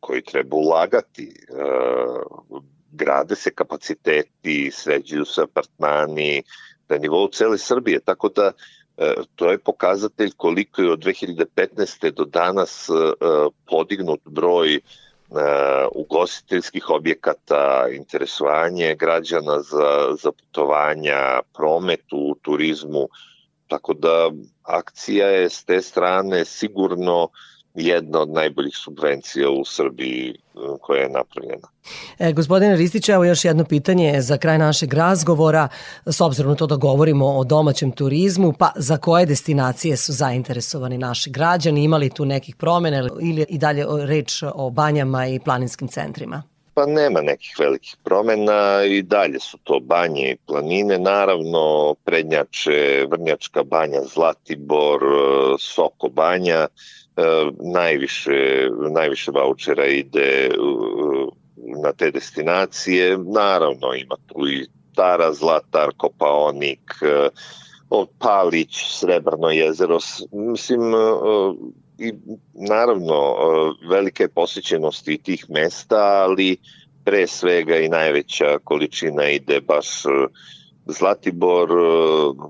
koji 0.00 0.22
treba 0.22 0.56
ulagati. 0.56 1.24
E, 1.24 1.54
grade 2.92 3.36
se 3.36 3.50
kapaciteti, 3.50 4.70
sređuju 4.72 5.24
se 5.24 5.42
apartmani 5.42 6.42
na 6.88 6.98
nivou 6.98 7.28
cele 7.28 7.58
Srbije, 7.58 8.00
tako 8.00 8.28
da 8.28 8.52
e, 8.96 9.14
to 9.34 9.50
je 9.50 9.58
pokazatelj 9.58 10.30
koliko 10.36 10.82
je 10.82 10.92
od 10.92 11.04
2015. 11.04 12.10
do 12.10 12.24
danas 12.24 12.88
e, 12.88 12.92
podignut 13.66 14.20
broj 14.24 14.80
ugostiteljskih 15.94 16.90
objekata, 16.90 17.88
interesovanje 17.92 18.94
građana 18.94 19.60
za, 19.60 20.16
za 20.22 20.32
putovanja, 20.32 21.40
promet 21.54 22.12
u 22.12 22.34
turizmu, 22.42 23.08
tako 23.66 23.94
da 23.94 24.30
akcija 24.62 25.26
je 25.26 25.50
s 25.50 25.64
te 25.64 25.82
strane 25.82 26.44
sigurno 26.44 27.28
jedna 27.78 28.20
od 28.20 28.28
najboljih 28.28 28.76
subvencija 28.76 29.50
u 29.50 29.64
Srbiji 29.64 30.30
e, 30.30 30.58
koja 30.80 31.02
je 31.02 31.08
napravljena. 31.08 31.68
E, 32.18 32.32
gospodine 32.32 32.76
Ristić, 32.76 33.08
evo 33.08 33.24
još 33.24 33.44
jedno 33.44 33.64
pitanje 33.64 34.20
za 34.20 34.38
kraj 34.38 34.58
našeg 34.58 34.94
razgovora, 34.94 35.68
s 36.06 36.20
obzirom 36.20 36.50
na 36.50 36.56
to 36.56 36.66
da 36.66 36.76
govorimo 36.76 37.26
o 37.26 37.44
domaćem 37.44 37.92
turizmu, 37.92 38.52
pa 38.58 38.72
za 38.76 38.96
koje 38.96 39.26
destinacije 39.26 39.96
su 39.96 40.12
zainteresovani 40.12 40.98
naši 40.98 41.30
građani, 41.30 41.84
imali 41.84 42.10
tu 42.10 42.24
nekih 42.24 42.56
promjena 42.56 43.08
ili 43.20 43.46
i 43.48 43.58
dalje 43.58 43.84
reč 44.06 44.42
o 44.54 44.70
banjama 44.70 45.26
i 45.26 45.40
planinskim 45.40 45.88
centrima? 45.88 46.42
Pa 46.78 46.86
nema 46.86 47.20
nekih 47.20 47.56
velikih 47.58 47.96
promena 48.04 48.84
i 48.84 49.02
dalje 49.02 49.40
su 49.40 49.58
to 49.64 49.80
banje 49.80 50.30
i 50.30 50.36
planine, 50.46 50.98
naravno 50.98 51.94
prednjače 52.04 53.06
Vrnjačka 53.10 53.64
banja, 53.64 54.00
Zlatibor, 54.14 55.02
e, 55.02 55.56
Soko 55.58 56.08
banja, 56.08 56.66
najviše, 57.60 58.68
najviše 58.90 59.30
vouchera 59.30 59.86
ide 59.86 60.46
e, 60.46 60.50
na 61.82 61.92
te 61.92 62.10
destinacije, 62.10 63.18
naravno 63.18 63.94
ima 63.94 64.16
tu 64.26 64.48
i 64.48 64.66
Tara, 64.94 65.32
Zlatar, 65.32 65.90
Kopaonik, 65.96 66.94
e, 67.02 67.28
Palić, 68.18 68.84
Srebrno 68.90 69.50
jezero, 69.50 69.98
mislim, 70.32 70.94
e, 70.94 70.96
i 71.98 72.12
naravno 72.54 73.14
e, 73.14 73.86
velike 73.88 74.22
je 74.22 74.28
posjećenost 74.28 75.08
i 75.08 75.18
tih 75.18 75.50
mesta, 75.50 75.96
ali 75.98 76.56
pre 77.04 77.26
svega 77.26 77.76
i 77.76 77.88
najveća 77.88 78.58
količina 78.64 79.28
ide 79.28 79.60
baš 79.60 80.04
e, 80.04 80.08
Zlatibor, 80.88 81.70
e, 81.70 81.74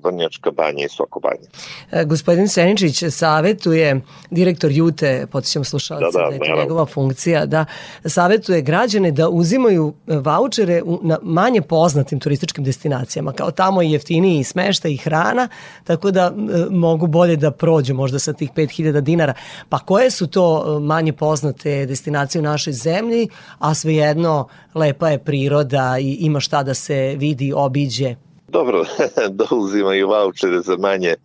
Vrnjačka 0.05 0.51
banja 0.51 0.85
i 0.85 0.89
Soko 0.89 1.21
banja. 1.21 1.49
E, 1.91 2.05
Gospodin 2.05 2.49
Seničić 2.49 3.05
savetuje, 3.11 4.01
direktor 4.31 4.71
Jute, 4.73 5.27
podsjećam 5.33 5.65
slušalce 5.65 6.05
Da, 6.05 6.11
da, 6.19 6.29
da, 6.29 6.35
je 6.35 6.39
to 6.39 6.61
njegova 6.61 6.87
funkcija, 6.87 7.47
da 7.47 7.65
savetuje 8.05 8.63
građane 8.63 9.11
da 9.11 9.29
uzimaju 9.29 9.93
e, 10.07 10.17
vaučere 10.17 10.83
u, 10.83 11.01
na 11.03 11.19
manje 11.23 11.63
poznatim 11.63 12.21
turističkim 12.21 12.65
destinacijama, 12.65 13.33
kao 13.33 13.51
tamo 13.51 13.83
je 13.83 13.91
jeftiniji 13.91 14.39
i 14.39 14.45
smešta 14.45 14.89
i 14.89 14.97
hrana, 14.97 15.49
tako 15.85 16.11
da 16.11 16.35
e, 16.37 16.67
mogu 16.71 17.07
bolje 17.07 17.37
da 17.37 17.51
prođu 17.51 17.95
možda 17.95 18.19
sa 18.19 18.33
tih 18.33 18.51
5000 18.57 19.01
dinara. 19.01 19.35
Pa 19.69 19.79
koje 19.79 20.11
su 20.11 20.27
to 20.27 20.81
manje 20.81 21.13
poznate 21.13 21.87
destinacije 21.87 22.41
u 22.41 22.45
našoj 22.45 22.73
zemlji, 22.73 23.29
a 23.59 23.75
svejedno 23.75 24.49
lepa 24.75 25.09
je 25.09 25.19
priroda 25.19 25.97
i 26.01 26.13
ima 26.21 26.41
šta 26.41 26.63
da 26.63 26.75
se 26.75 27.15
vidi, 27.19 27.53
obiđe? 27.57 28.28
Dobro, 28.49 28.85
da 29.39 29.45
uzimaju 29.51 30.09
vouchere 30.09 30.61
za 30.61 30.77
manje 30.77 31.09
e, 31.09 31.17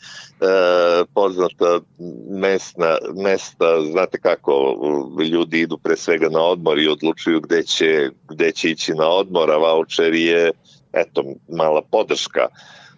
poznata 1.14 1.80
mesna, 2.30 2.98
mesta, 3.24 3.82
znate 3.92 4.20
kako 4.20 4.76
ljudi 5.32 5.60
idu 5.60 5.78
pre 5.78 5.98
svega 5.98 6.30
na 6.30 6.42
odmor 6.42 6.80
i 6.80 6.88
odlučuju 6.88 7.42
gde 7.42 7.64
će, 7.64 8.10
gde 8.30 8.52
će 8.52 8.70
ići 8.70 8.94
na 8.94 9.08
odmor, 9.10 9.52
a 9.52 9.58
voucher 9.58 10.14
je 10.14 10.52
eto, 10.94 11.24
mala 11.50 11.82
podrška. 11.92 12.48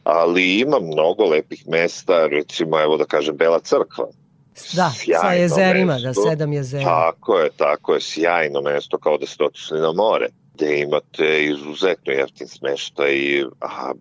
Ali 0.03 0.59
ima 0.59 0.79
mnogo 0.79 1.25
lepih 1.25 1.67
mesta, 1.67 2.27
recimo, 2.27 2.81
evo 2.81 2.97
da 2.97 3.05
kažem, 3.05 3.37
Bela 3.37 3.59
crkva. 3.59 4.05
Da, 4.73 4.89
sa 4.89 4.91
Sjajno 4.91 5.41
jezerima, 5.41 5.97
da, 5.97 6.07
mesto. 6.07 6.29
sedam 6.29 6.53
jezera. 6.53 6.83
Tako 6.85 7.39
je, 7.39 7.49
tako 7.57 7.93
je, 7.93 8.01
sjajno 8.01 8.61
mesto 8.61 8.97
kao 8.97 9.17
da 9.17 9.25
ste 9.25 9.43
otišli 9.43 9.79
na 9.79 9.91
more 9.91 10.29
gde 10.55 10.79
imate 10.79 11.45
izuzetno 11.45 12.13
jeftin 12.13 12.47
smeštaj, 12.47 13.43
a 13.61 13.93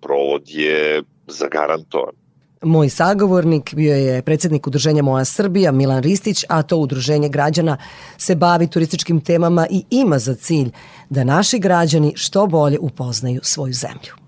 provod 0.00 0.42
je 0.46 1.02
zagarantovan. 1.26 2.14
Moj 2.62 2.88
sagovornik 2.88 3.74
bio 3.74 3.94
je 3.94 4.22
predsjednik 4.22 4.66
udruženja 4.66 5.02
Moja 5.02 5.24
Srbija, 5.24 5.72
Milan 5.72 6.02
Ristić, 6.02 6.44
a 6.48 6.62
to 6.62 6.76
udruženje 6.76 7.28
građana 7.28 7.76
se 8.18 8.34
bavi 8.34 8.66
turističkim 8.66 9.20
temama 9.20 9.66
i 9.70 9.84
ima 9.90 10.18
za 10.18 10.34
cilj 10.34 10.70
da 11.10 11.24
naši 11.24 11.58
građani 11.58 12.12
što 12.16 12.46
bolje 12.46 12.78
upoznaju 12.78 13.40
svoju 13.42 13.72
zemlju. 13.72 14.21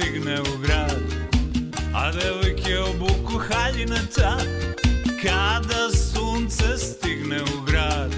Stigne 0.00 0.40
u 0.40 0.58
grad 0.62 1.02
A 1.94 2.12
devojke 2.12 2.78
obuku 2.78 3.38
haljinata. 3.38 4.36
Kada 5.22 5.90
sunce 5.90 6.78
stigne 6.78 7.42
u 7.42 7.64
grad 7.66 8.14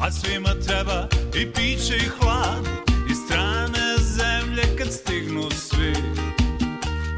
A 0.00 0.10
svima 0.10 0.54
treba 0.66 1.08
i 1.34 1.52
piće 1.52 1.96
i 1.96 2.08
hlad 2.18 2.66
I 3.10 3.14
strane 3.14 3.96
zemlje 3.98 4.76
kad 4.78 4.92
stignu 4.92 5.50
svi. 5.50 5.94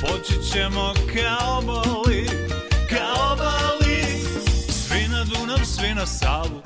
Poći 0.00 0.52
ćemo 0.52 0.94
kao 1.14 1.62
boli 1.62 2.26
Kao 2.90 3.36
boli 3.36 4.04
Svi 4.68 5.08
na 5.08 5.24
Dunav, 5.24 5.64
svi 5.64 5.94
na 5.94 6.06
Savu 6.06 6.63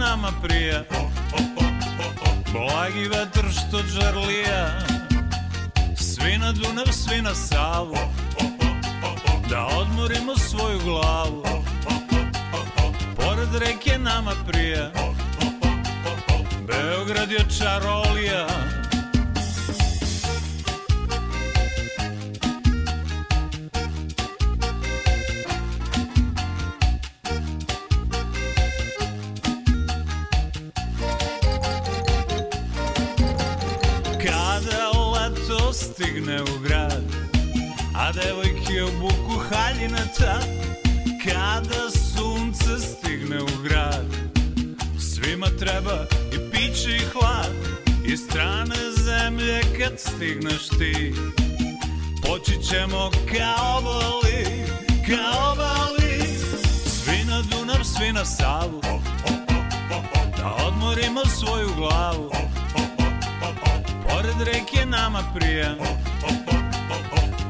nama 0.00 0.32
prija. 0.42 0.84
Blagi 2.52 3.08
vetar 3.08 3.44
što 3.52 3.78
žarlija 3.78 4.78
Svi 5.96 6.38
na 6.38 6.52
Dunav, 6.52 6.86
svi 6.92 7.22
na 7.22 7.34
Savu. 7.34 7.96
Da 9.50 9.66
odmorimo 9.66 10.36
svoju 10.36 10.78
glavu. 10.84 11.42
Pored 13.16 13.54
reke 13.54 13.98
nama 13.98 14.32
prija. 14.46 14.90
Beograd 16.66 17.30
je 17.30 17.44
čarolija 17.58 18.46
haljinata 39.50 40.40
Kada 41.24 41.90
sunce 41.90 42.78
stigne 42.78 43.42
u 43.42 43.62
grad. 43.64 44.06
Svima 44.98 45.46
treba 45.58 46.06
i 46.32 46.50
piće 46.50 46.96
i 46.96 47.08
hlad 47.12 47.52
I 48.06 48.16
strane 48.16 48.76
zemlje 48.96 49.60
kad 49.78 49.98
stigneš 49.98 50.68
ti. 50.68 51.14
Poći 52.26 52.62
ćemo 52.62 53.10
kao 53.10 53.80
boli, 53.82 54.44
kao 55.08 55.56
boli 55.56 56.22
Svi 56.86 57.24
na 57.28 57.42
Dunav, 57.42 57.84
svi 57.84 58.12
na 58.12 58.24
Savu 58.24 58.80
Da 60.36 60.56
odmorimo 60.66 61.24
svoju 61.24 61.68
glavu. 61.76 62.30
Pored 64.08 64.40
reke 64.46 64.86
nama 64.86 65.22
prija 65.34 65.74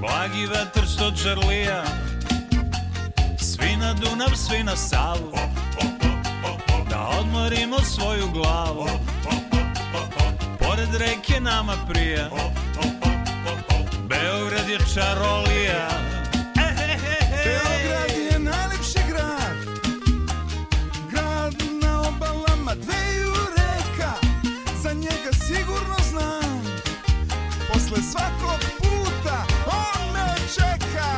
Blagi 0.01 0.46
vetar 0.46 0.84
što 0.94 1.12
čarlija 1.22 1.84
Svi 3.38 3.76
na 3.76 3.94
Dunav, 3.94 4.30
svi 4.36 4.64
na 4.64 4.76
Savu. 4.76 5.32
Da 6.90 7.09
odmorimo 7.20 7.80
svoju 7.80 8.30
glavu. 8.32 8.86
Pored 10.59 10.94
reke 10.94 11.40
nama 11.40 11.74
prija. 11.88 12.30
Beograd 14.09 14.68
je 14.68 14.78
čarolija. 14.94 15.88
Beograd 17.44 18.11
je 18.32 18.38
najlepši 18.38 19.01
grad. 19.09 19.57
Grad 21.11 21.55
na 21.82 22.01
obalama 22.01 22.74
dveju 22.74 23.34
reka. 23.57 24.12
Za 24.82 24.92
njega 24.92 25.32
sigurno 25.46 25.96
znam. 26.11 26.62
Posle 27.72 28.03
svakog 28.03 28.80
čeka 30.55 31.11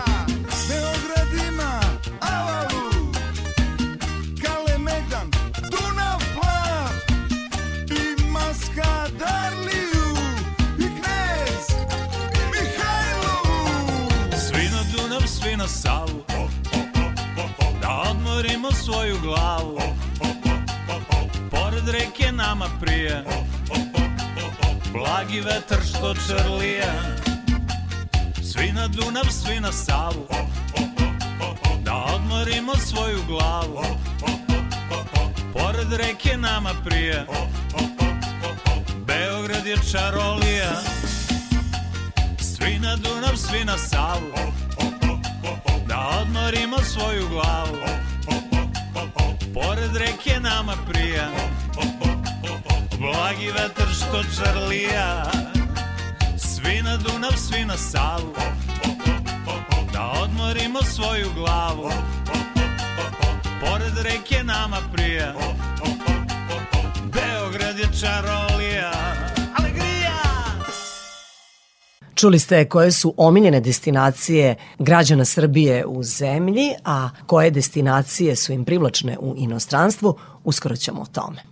Beograd 0.69 1.49
ima 1.49 1.81
Avalu 2.21 3.13
Kalemegdan 4.43 5.31
Dunav 5.71 6.19
plav 6.35 6.93
I 7.91 8.23
Maskadarliju 8.31 10.09
I 10.79 10.89
Knez 10.99 11.67
Mihajlovu 12.53 14.11
Svi 14.49 14.65
na 14.65 14.83
Dunav, 14.97 15.27
svi 15.27 15.57
na 15.57 15.69
Savu 15.69 16.25
Da 17.83 18.05
odmorimo 18.11 18.73
svoju 18.73 19.19
glavu 19.23 19.79
Pored 21.51 21.89
reke 21.89 22.33
nama 22.33 22.67
prije 22.81 23.25
Blagi 24.93 25.41
vetar 25.41 25.79
što 25.85 26.15
čarlija 26.15 27.22
Svi 28.63 28.73
na 28.73 28.89
Dunav, 28.89 29.25
svi 29.31 29.61
na 29.61 29.73
Savu. 29.73 30.27
Da 31.85 32.05
odmorimo 32.15 32.77
svoju 32.77 33.19
glavu. 33.27 33.83
Pored 35.53 35.93
reke 35.93 36.37
nama 36.37 36.71
prija 36.85 37.27
Beograd 39.07 39.67
je 39.67 39.77
čarolija. 39.93 40.73
Svi 42.41 42.79
na 42.79 42.97
Dunav, 42.97 43.37
svi 43.37 43.65
na 43.65 43.79
Savu. 43.79 44.53
Da 45.87 46.21
odmorimo 46.21 46.79
svoju 46.79 47.29
glavu. 47.29 47.77
Pored 49.55 49.97
reke 49.97 50.41
nama 50.41 50.77
prija 50.89 51.29
Blagi 52.99 53.47
vetar 53.47 53.89
što 53.95 54.23
čarlija 54.37 55.52
Svi 56.65 56.83
na 56.83 56.97
Dunav, 56.97 57.33
svi 57.37 57.65
na 57.65 57.77
Savu. 57.77 58.33
Da 59.93 60.13
odmorimo 60.23 60.83
svoju 60.83 61.29
glavu. 61.35 61.91
Pored 63.61 63.93
reke 64.05 64.45
nama 64.45 64.77
prija. 64.93 65.35
Beograd 67.13 67.79
je 67.79 67.89
čarolija! 68.01 68.93
Čuli 72.15 72.39
ste 72.39 72.65
koje 72.65 72.93
su 72.93 73.15
omiljene 73.17 73.61
destinacije 73.61 74.55
građana 74.79 75.25
Srbije 75.25 75.87
u 75.87 76.03
zemlji, 76.03 76.71
a 76.85 77.09
koje 77.27 77.51
destinacije 77.51 78.37
su 78.37 78.53
im 78.53 78.65
privlačne 78.65 79.19
u 79.19 79.35
inostranstvu, 79.37 80.19
uskoro 80.45 80.77
ćemo 80.77 81.01
o 81.01 81.07
tome. 81.07 81.52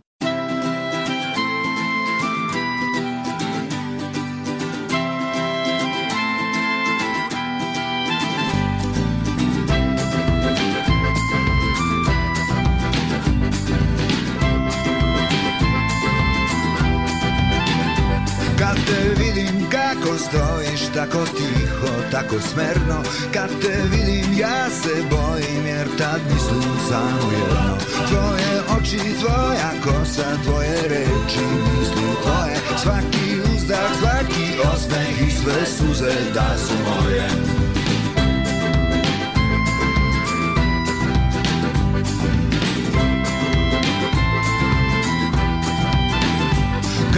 Tako 21.01 21.25
tiho, 21.37 21.93
tako 22.11 22.41
smerno. 22.41 23.03
Kad 23.33 23.51
te 23.63 23.83
vidim 23.93 24.39
ja 24.39 24.71
se 24.71 24.95
bojim 25.11 25.67
jer 25.67 25.89
tad 25.99 26.21
mislim 26.33 26.73
samo 26.89 27.33
jedno 27.33 27.77
Tvoje 28.09 28.79
oči, 28.79 29.01
tvoja 29.21 29.71
kosa, 29.85 30.37
tvoje 30.45 30.83
reči, 30.83 31.45
misli 31.63 32.11
tvoje. 32.23 32.57
Svaki 32.83 33.41
uzdah, 33.55 33.91
svaki 34.01 34.47
osmeh 34.75 35.29
i 35.29 35.31
sve 35.31 35.67
suze 35.67 36.15
da 36.35 36.57
su 36.59 36.75
moje 36.85 37.60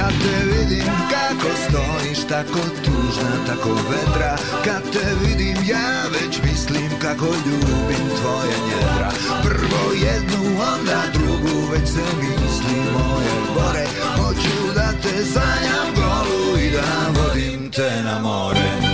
Kad 0.02 0.12
te 0.22 0.44
vidim 0.44 0.92
kako 1.10 1.48
stojiš 1.64 2.18
tako 2.28 2.58
tužna, 2.84 3.30
tako 3.46 3.68
vedra. 3.68 4.36
Kad 4.64 4.82
te 4.92 5.06
vidim 5.22 5.56
ja 5.66 6.02
već 6.12 6.42
mislim 6.42 6.90
kako 7.02 7.26
ljubim 7.26 8.06
tvoje 8.20 8.56
njedra 8.66 9.10
Prvo 9.42 9.92
jednu, 9.92 10.62
onda 10.74 11.02
drugu, 11.12 11.72
već 11.72 11.88
se 11.88 12.02
misli 12.20 12.76
moje 12.92 13.30
gore 13.54 13.86
Hoću 14.16 14.74
da 14.74 14.92
te 15.02 15.24
sanjam 15.24 15.94
golu 15.96 16.58
i 16.58 16.70
da 16.70 17.20
vodim 17.20 17.70
te 17.70 18.02
na 18.04 18.18
more 18.18 18.91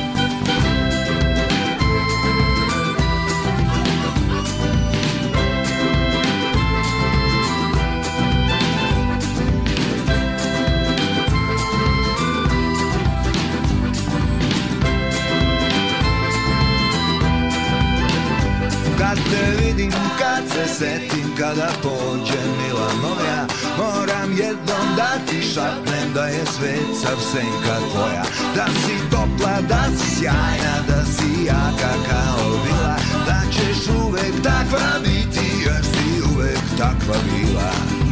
setim, 20.78 21.36
kada 21.38 21.68
pođe 21.82 22.42
mila 22.58 22.90
moja 23.02 23.46
Moram 23.78 24.30
jednom 24.32 24.86
da 24.96 25.10
ti 25.26 25.42
šapnem 25.42 26.12
da 26.14 26.26
je 26.26 26.46
svet 26.46 26.90
sav 27.02 27.18
senka 27.32 27.76
tvoja. 27.92 28.22
Da 28.56 28.66
si 28.66 29.10
topla, 29.10 29.60
da 29.68 29.84
si 29.96 30.16
sjajna, 30.16 30.74
da 30.88 31.04
si 31.04 31.44
jaka 31.44 31.94
kao 32.10 32.50
vila 32.64 32.96
Da 33.26 33.40
ćeš 33.52 33.88
uvek 34.04 34.42
takva 34.42 34.98
biti, 35.04 35.46
jer 35.66 35.84
si 35.84 36.22
uvek 36.34 36.60
takva 36.78 37.16
bila 37.30 38.07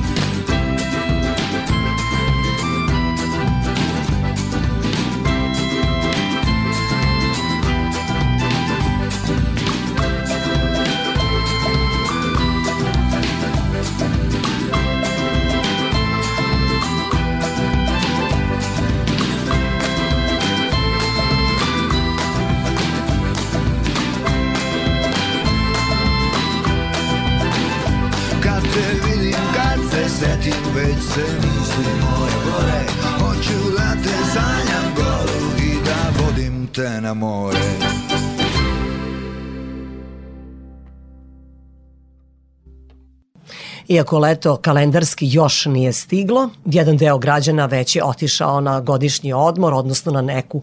već 30.77 31.05
se 31.15 31.21
misli 31.21 31.93
moje 32.01 32.33
gore 32.45 32.85
Hoću 33.19 33.71
da 33.77 34.03
te 34.03 34.17
sanjam 34.35 34.95
golu 34.97 35.51
i 35.59 35.85
da 35.85 36.25
vodim 36.25 36.69
te 36.75 37.01
na 37.01 37.15
more 37.15 37.59
Iako 43.89 44.19
leto 44.19 44.57
kalendarski 44.57 45.29
još 45.31 45.67
nije 45.67 45.93
stiglo, 45.93 46.51
jedan 46.65 46.97
deo 46.97 47.19
građana 47.19 47.67
već 47.67 47.97
je 47.97 48.05
otišao 48.05 48.61
na 48.61 48.81
godišnji 48.81 49.33
odmor, 49.33 49.75
odnosno 49.75 50.13
na 50.13 50.23
neku 50.23 50.63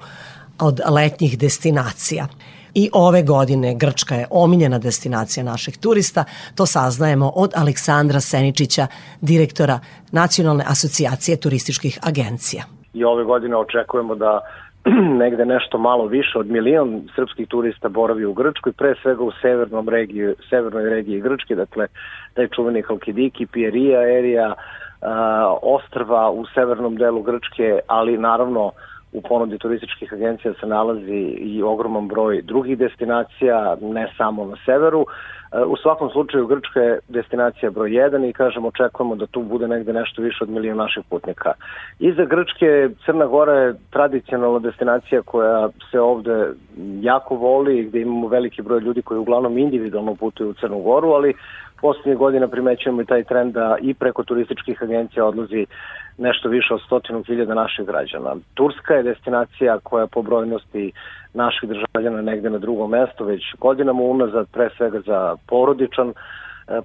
od 0.59 0.79
letnjih 0.89 1.37
destinacija. 1.37 2.27
I 2.75 2.89
ove 2.93 3.23
godine 3.23 3.75
Grčka 3.75 4.15
je 4.15 4.27
omiljena 4.31 4.79
destinacija 4.79 5.43
naših 5.43 5.77
turista, 5.77 6.25
to 6.55 6.65
saznajemo 6.65 7.31
od 7.35 7.51
Aleksandra 7.55 8.19
Seničića, 8.19 8.87
direktora 9.21 9.79
Nacionalne 10.11 10.63
asocijacije 10.67 11.39
turističkih 11.39 11.99
agencija. 12.03 12.63
i 12.93 13.03
ove 13.03 13.23
godine 13.23 13.55
očekujemo 13.55 14.15
da 14.15 14.39
negde 15.23 15.45
nešto 15.45 15.77
malo 15.77 16.05
više 16.05 16.39
od 16.39 16.47
milion 16.47 17.01
srpskih 17.15 17.47
turista 17.47 17.89
boravi 17.89 18.25
u 18.25 18.33
Grčkoj, 18.33 18.71
pre 18.71 18.95
svega 19.01 19.23
u 19.23 19.31
severnom 19.41 19.89
regiji, 19.89 20.33
severnoj 20.49 20.89
regiji 20.89 21.21
Grčke, 21.21 21.55
dakle 21.55 21.87
taj 22.33 22.47
čuveni 22.47 22.81
Halkidiki, 22.81 23.45
Pierija, 23.45 24.17
Erija, 24.17 24.53
a, 25.01 25.55
ostrva 25.61 26.31
u 26.31 26.45
severnom 26.45 26.95
delu 26.95 27.21
Grčke, 27.21 27.79
ali 27.87 28.17
naravno 28.17 28.71
u 29.13 29.21
ponudi 29.21 29.57
turističkih 29.57 30.13
agencija 30.13 30.53
se 30.59 30.67
nalazi 30.67 31.21
i 31.39 31.63
ogroman 31.63 32.07
broj 32.07 32.41
drugih 32.41 32.77
destinacija, 32.77 33.77
ne 33.81 34.13
samo 34.17 34.45
na 34.45 34.55
severu. 34.65 35.05
E, 35.51 35.63
U 35.63 35.77
svakom 35.77 36.09
slučaju 36.09 36.47
Grčka 36.47 36.79
je 36.79 36.99
destinacija 37.07 37.71
broj 37.71 37.89
1 37.89 38.29
i 38.29 38.33
kažemo 38.33 38.67
očekujemo 38.67 39.15
da 39.15 39.25
tu 39.25 39.41
bude 39.41 39.67
negde 39.67 39.93
nešto 39.93 40.21
više 40.21 40.43
od 40.43 40.49
milion 40.49 40.77
naših 40.77 41.03
putnika. 41.09 41.53
Iza 41.99 42.25
Grčke 42.25 42.89
Crna 43.05 43.25
Gora 43.25 43.53
je 43.53 43.75
tradicionalna 43.89 44.59
destinacija 44.59 45.21
koja 45.21 45.69
se 45.91 45.99
ovde 45.99 46.47
jako 47.01 47.35
voli, 47.35 47.83
gde 47.83 48.01
imamo 48.01 48.27
veliki 48.27 48.61
broj 48.61 48.79
ljudi 48.79 49.01
koji 49.01 49.19
uglavnom 49.19 49.57
individualno 49.57 50.15
putuju 50.15 50.49
u 50.49 50.53
Crnu 50.53 50.79
Goru, 50.79 51.09
ali 51.09 51.33
poslednjih 51.83 52.17
godina 52.17 52.47
primećujemo 52.47 53.01
i 53.01 53.05
taj 53.05 53.23
trend 53.23 53.53
da 53.53 53.77
i 53.81 53.93
preko 53.93 54.23
turističkih 54.23 54.83
agencija 54.83 55.25
odlazi 55.25 55.65
nešto 56.17 56.49
više 56.49 56.73
od 56.73 56.81
stotinu 56.85 57.23
hiljada 57.23 57.53
naših 57.53 57.85
građana. 57.85 58.35
Turska 58.53 58.93
je 58.93 59.03
destinacija 59.03 59.79
koja 59.83 60.07
po 60.07 60.21
brojnosti 60.21 60.91
naših 61.33 61.69
državljana 61.69 62.21
negde 62.21 62.49
na 62.49 62.57
drugom 62.57 62.91
mestu, 62.91 63.25
već 63.25 63.41
godinama 63.59 64.01
unazad, 64.03 64.47
pre 64.53 64.69
svega 64.77 64.99
za 65.05 65.35
porodičan 65.47 66.09
e, 66.09 66.13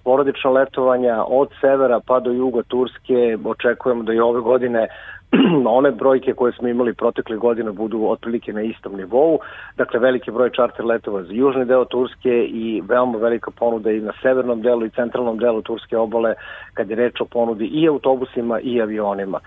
porodična 0.04 0.50
letovanja 0.50 1.24
od 1.26 1.48
severa 1.60 2.00
pa 2.06 2.20
do 2.20 2.30
juga 2.30 2.62
Turske 2.62 3.38
očekujemo 3.44 4.02
da 4.02 4.12
i 4.12 4.20
ove 4.20 4.40
godine 4.40 4.88
one 5.78 5.90
brojke 5.90 6.32
koje 6.34 6.52
smo 6.52 6.68
imali 6.68 6.94
protekle 6.94 7.36
godine 7.36 7.72
budu 7.72 8.04
otprilike 8.04 8.52
na 8.52 8.62
istom 8.62 8.96
nivou. 8.96 9.38
Dakle, 9.76 10.00
veliki 10.00 10.30
broj 10.30 10.50
čarter 10.50 10.84
letova 10.84 11.22
za 11.22 11.32
južni 11.32 11.64
deo 11.64 11.84
Turske 11.84 12.44
i 12.44 12.82
veoma 12.88 13.18
velika 13.18 13.50
ponuda 13.50 13.90
i 13.90 14.00
na 14.00 14.12
severnom 14.22 14.62
delu 14.62 14.84
i 14.86 14.90
centralnom 14.90 15.38
delu 15.38 15.62
Turske 15.62 15.96
obale 15.96 16.34
kad 16.74 16.90
je 16.90 16.96
reč 16.96 17.20
o 17.20 17.24
ponudi 17.24 17.66
i 17.66 17.88
autobusima 17.88 18.60
i 18.60 18.82
avionima. 18.82 19.40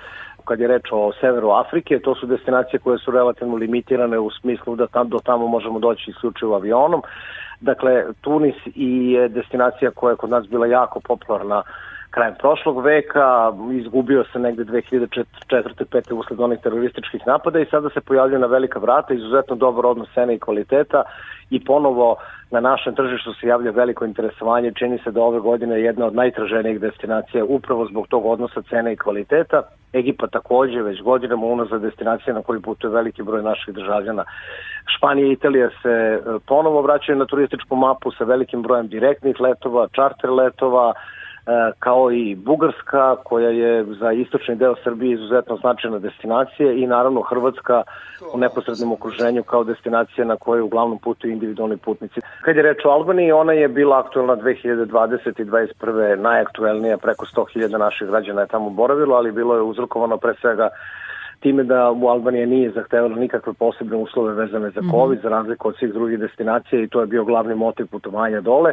kad 0.46 0.60
je 0.60 0.68
reč 0.68 0.86
o 0.92 1.12
severu 1.22 1.50
Afrike, 1.50 2.00
to 2.00 2.16
su 2.16 2.26
destinacije 2.26 2.80
koje 2.80 2.98
su 2.98 3.12
relativno 3.12 3.56
limitirane 3.56 4.20
u 4.20 4.30
smislu 4.32 4.76
da 4.76 4.88
tam, 4.88 5.10
do 5.10 5.20
tamo 5.24 5.48
možemo 5.48 5.80
doći 5.80 6.12
isključivo 6.12 6.56
avionom. 6.56 7.02
Dakle, 7.60 8.06
Tunis 8.22 8.56
i 8.66 9.18
destinacija 9.30 9.92
koja 9.92 10.12
je 10.12 10.18
kod 10.18 10.30
nas 10.30 10.48
bila 10.48 10.68
jako 10.68 11.00
popularna 11.00 11.64
krajem 12.12 12.36
prošlog 12.39 12.84
veka, 12.84 13.51
izgubio 13.74 14.24
se 14.34 14.39
negde 14.39 14.64
2004. 14.64 15.26
5. 15.49 16.14
usled 16.14 16.39
onih 16.39 16.59
terorističkih 16.64 17.22
napada 17.28 17.59
i 17.59 17.66
sada 17.66 17.89
se 17.89 18.01
pojavljaju 18.01 18.39
na 18.39 18.47
velika 18.47 18.80
vrata, 18.80 19.14
izuzetno 19.14 19.55
dobar 19.55 19.86
odnos 19.86 20.14
cene 20.14 20.36
i 20.36 20.39
kvaliteta 20.39 21.03
i 21.49 21.66
ponovo 21.66 22.16
na 22.51 22.59
našem 22.59 22.95
tržištu 22.95 23.34
se 23.34 23.47
javlja 23.47 23.72
veliko 23.72 24.05
interesovanje, 24.05 24.72
čini 24.80 24.97
se 25.03 25.12
da 25.12 25.22
ove 25.22 25.39
godine 25.39 25.76
je 25.76 25.84
jedna 25.84 26.05
od 26.05 26.16
najtraženijih 26.16 26.80
destinacija 26.80 27.45
upravo 27.45 27.86
zbog 27.86 28.07
tog 28.07 28.26
odnosa 28.26 28.62
cene 28.70 28.93
i 28.93 28.97
kvaliteta. 28.97 29.62
Egipat 29.93 30.32
takođe 30.32 30.82
već 30.82 31.01
godinama 31.01 31.45
unazad 31.45 31.82
destinacija 31.82 32.34
na 32.34 32.41
koju 32.41 32.62
putuje 32.62 32.91
veliki 32.91 33.24
broj 33.24 33.43
naših 33.43 33.74
državljana. 33.74 34.24
Španija 34.97 35.28
i 35.28 35.32
Italija 35.32 35.70
se 35.82 35.89
e, 35.89 36.20
ponovo 36.47 36.82
vraćaju 36.82 37.18
na 37.18 37.26
turističku 37.26 37.76
mapu 37.76 38.12
sa 38.12 38.24
velikim 38.24 38.62
brojem 38.62 38.88
direktnih 38.88 39.39
letova, 39.39 39.88
čarter 39.91 40.30
letova, 40.30 40.93
kao 41.80 42.12
i 42.12 42.36
Bugarska 42.36 43.16
koja 43.24 43.50
je 43.50 43.84
za 43.84 44.12
istočni 44.12 44.56
deo 44.56 44.76
Srbije 44.84 45.14
izuzetno 45.14 45.58
značajna 45.58 46.00
destinacija 46.00 46.72
i 46.72 46.88
naravno 46.88 47.22
Hrvatska 47.22 47.84
u 48.34 48.38
neposrednom 48.38 48.92
okruženju 48.92 49.44
kao 49.44 49.64
destinacija 49.64 50.26
na 50.26 50.36
kojoj 50.36 50.62
uglavnom 50.62 51.00
putuju 51.00 51.32
individualni 51.32 51.78
putnici. 51.78 52.22
Kad 52.42 52.56
je 52.56 52.62
reč 52.62 52.86
o 52.86 52.89
Albaniji, 52.89 53.32
ona 53.32 53.54
je 53.54 53.68
bila 53.68 54.00
aktuelna 54.00 54.36
2020. 54.36 55.42
i 55.42 55.46
2021. 55.46 56.16
najaktuelnija, 56.16 56.98
preko 56.98 57.26
100.000 57.26 57.78
naših 57.78 58.08
građana 58.08 58.42
je 58.42 58.48
tamo 58.48 58.70
boravilo, 58.70 59.16
ali 59.16 59.32
bilo 59.32 59.56
je 59.56 59.62
uzrokovano 59.62 60.18
pre 60.18 60.34
svega 60.42 60.70
time 61.42 61.64
da 61.64 61.92
u 61.92 62.08
Albanija 62.08 62.46
nije 62.46 62.72
zahtevalo 62.72 63.16
nikakve 63.16 63.54
posebne 63.54 63.98
uslove 63.98 64.34
vezane 64.34 64.70
za 64.70 64.82
COVID, 64.92 65.20
za 65.24 65.30
razliku 65.30 65.68
od 65.68 65.76
svih 65.80 65.94
drugih 65.94 66.20
destinacija 66.20 66.82
i 66.82 66.88
to 66.88 67.02
je 67.02 67.08
bio 67.08 67.24
glavni 67.26 67.56
motiv 67.56 67.88
putovanja 67.88 68.42
dole. 68.42 68.72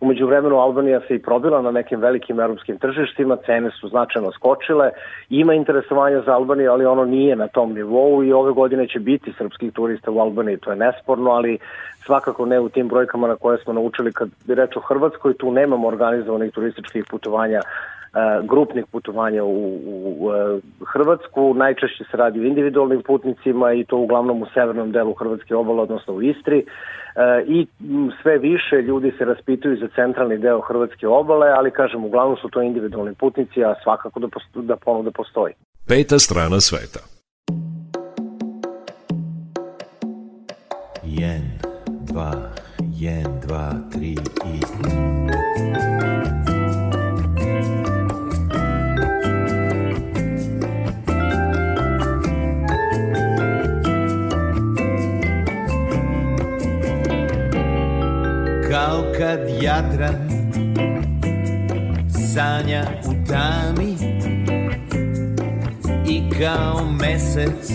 Umeđu 0.00 0.26
vremenu 0.26 0.56
Albanija 0.56 1.00
se 1.08 1.14
i 1.14 1.22
probila 1.22 1.62
na 1.62 1.70
nekim 1.70 2.00
velikim 2.00 2.40
europskim 2.40 2.78
tržištima, 2.78 3.36
cene 3.46 3.70
su 3.70 3.88
značajno 3.88 4.32
skočile, 4.32 4.90
ima 5.30 5.54
interesovanja 5.54 6.22
za 6.26 6.32
Albaniju, 6.32 6.72
ali 6.72 6.84
ono 6.84 7.04
nije 7.04 7.36
na 7.36 7.48
tom 7.48 7.74
nivou 7.74 8.24
i 8.24 8.32
ove 8.32 8.52
godine 8.52 8.88
će 8.88 8.98
biti 8.98 9.32
srpskih 9.38 9.72
turista 9.72 10.10
u 10.10 10.18
Albaniji, 10.18 10.56
to 10.56 10.70
je 10.70 10.76
nesporno, 10.76 11.30
ali 11.30 11.58
svakako 12.04 12.46
ne 12.46 12.60
u 12.60 12.68
tim 12.68 12.88
brojkama 12.88 13.28
na 13.28 13.36
koje 13.36 13.58
smo 13.58 13.72
naučili 13.72 14.12
kad 14.12 14.28
bi 14.46 14.54
reč 14.54 14.76
o 14.76 14.80
Hrvatskoj, 14.80 15.34
tu 15.34 15.52
nemamo 15.52 15.88
organizovanih 15.88 16.52
turističkih 16.52 17.04
putovanja 17.10 17.60
grupnih 18.42 18.84
putovanja 18.92 19.44
u, 19.44 19.78
u 19.94 20.30
e, 20.32 20.60
Hrvatsku. 20.86 21.54
Najčešće 21.54 22.04
se 22.10 22.16
radi 22.16 22.40
o 22.40 22.44
individualnim 22.44 23.02
putnicima 23.02 23.72
i 23.72 23.84
to 23.84 23.96
uglavnom 23.96 24.42
u 24.42 24.46
severnom 24.54 24.92
delu 24.92 25.14
Hrvatske 25.14 25.54
obale, 25.54 25.82
odnosno 25.82 26.14
u 26.14 26.22
Istri. 26.22 26.58
E, 26.58 26.64
I 27.46 27.66
sve 28.22 28.38
više 28.38 28.76
ljudi 28.76 29.12
se 29.18 29.24
raspituju 29.24 29.76
za 29.76 29.88
centralni 29.94 30.38
deo 30.38 30.60
Hrvatske 30.60 31.08
obale, 31.08 31.48
ali 31.56 31.70
kažem, 31.70 32.04
uglavnom 32.04 32.36
su 32.36 32.48
to 32.48 32.62
individualni 32.62 33.14
putnici, 33.14 33.64
a 33.64 33.74
svakako 33.82 34.20
da, 34.20 34.28
posto, 34.28 34.62
da 34.62 34.76
ponuda 34.76 35.10
postoji. 35.10 35.54
Peta 35.88 36.18
strana 36.18 36.60
sveta. 36.60 37.00
Jen, 41.04 41.42
dva, 42.12 42.32
jen, 43.00 43.40
dva, 43.46 43.70
tri 43.92 44.12
i... 44.54 45.49
kad 59.20 59.40
Jadran 59.62 60.28
sanja 62.34 62.84
u 63.04 63.26
tami 63.28 63.94
i 66.08 66.22
kao 66.40 66.84
mesec 67.00 67.70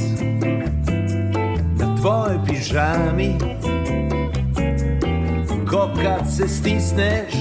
na 1.80 1.98
tvojoj 2.02 2.38
pižami 2.48 3.36
ko 5.70 5.90
kad 6.04 6.34
se 6.34 6.48
stisneš 6.48 7.34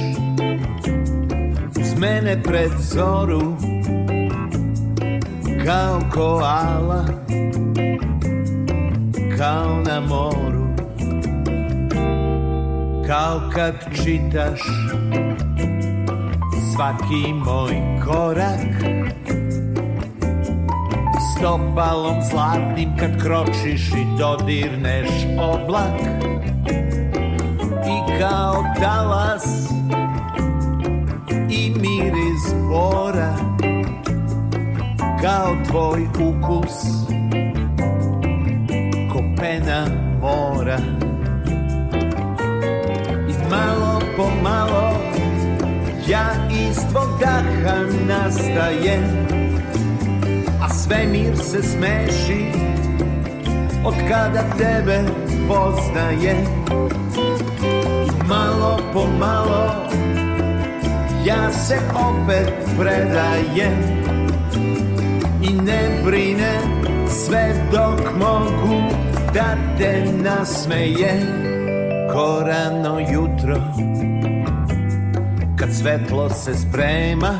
uz 1.80 1.98
mene 1.98 2.42
pred 2.42 2.70
zoru 2.80 3.56
kao 5.66 6.00
koala 6.14 7.04
kao 9.38 9.82
na 9.86 10.00
moru 10.00 10.63
kao 13.06 13.40
kad 13.54 13.74
čitaš 14.04 14.60
svaki 16.74 17.32
moj 17.32 17.74
korak 18.04 18.74
stopalom 21.36 22.22
zlatnim 22.30 22.96
kad 22.98 23.22
kročiš 23.22 23.88
i 23.88 24.18
dodirneš 24.18 25.08
oblak 25.38 26.00
i 27.86 28.20
kao 28.20 28.64
talas 28.80 29.70
i 31.50 31.70
miris 31.70 32.54
bora 32.68 33.34
kao 35.22 35.56
tvoj 35.70 36.02
ukus 36.02 36.84
ko 39.12 39.22
pena 39.40 39.86
mora 40.20 40.78
ja 46.08 46.32
iz 46.50 46.76
tvog 46.76 47.20
daha 47.20 47.76
nastajem 48.06 49.02
a 50.62 50.68
svemir 50.68 51.36
se 51.36 51.62
smeši 51.62 52.52
od 53.84 53.94
kada 54.08 54.42
tebe 54.58 55.04
poznaje 55.48 56.36
i 58.06 58.28
malo 58.28 58.80
po 58.92 59.06
malo 59.18 59.72
ja 61.24 61.52
se 61.52 61.78
opet 61.94 62.52
predajem 62.78 63.78
i 65.42 65.52
ne 65.52 66.02
brine 66.04 66.58
sve 67.08 67.54
dok 67.72 68.00
mogu 68.18 68.82
da 69.34 69.56
te 69.78 70.04
nasmeje 70.22 71.26
ko 72.12 72.42
rano 72.46 72.98
jutro 72.98 73.56
svetlo 75.84 76.30
se 76.30 76.54
sprema 76.54 77.34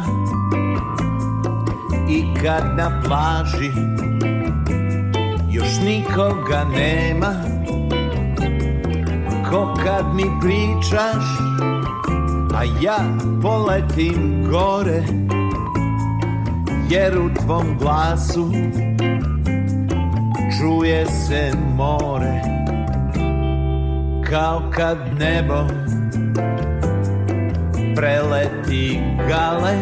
i 2.08 2.24
kad 2.42 2.76
na 2.76 3.02
plaži 3.04 3.70
još 5.50 5.80
nikoga 5.84 6.64
nema 6.76 7.34
ko 9.50 9.74
kad 9.84 10.14
mi 10.14 10.24
pričaš 10.40 11.24
a 12.54 12.64
ja 12.82 12.98
poletim 13.42 14.46
gore 14.50 15.02
jer 16.90 17.18
u 17.18 17.34
tvom 17.34 17.78
glasu 17.80 18.50
čuje 20.58 21.06
se 21.06 21.52
more 21.76 22.40
kao 24.30 24.62
kad 24.74 24.98
nebo 25.18 25.84
preleti 28.04 29.00
gale. 29.28 29.76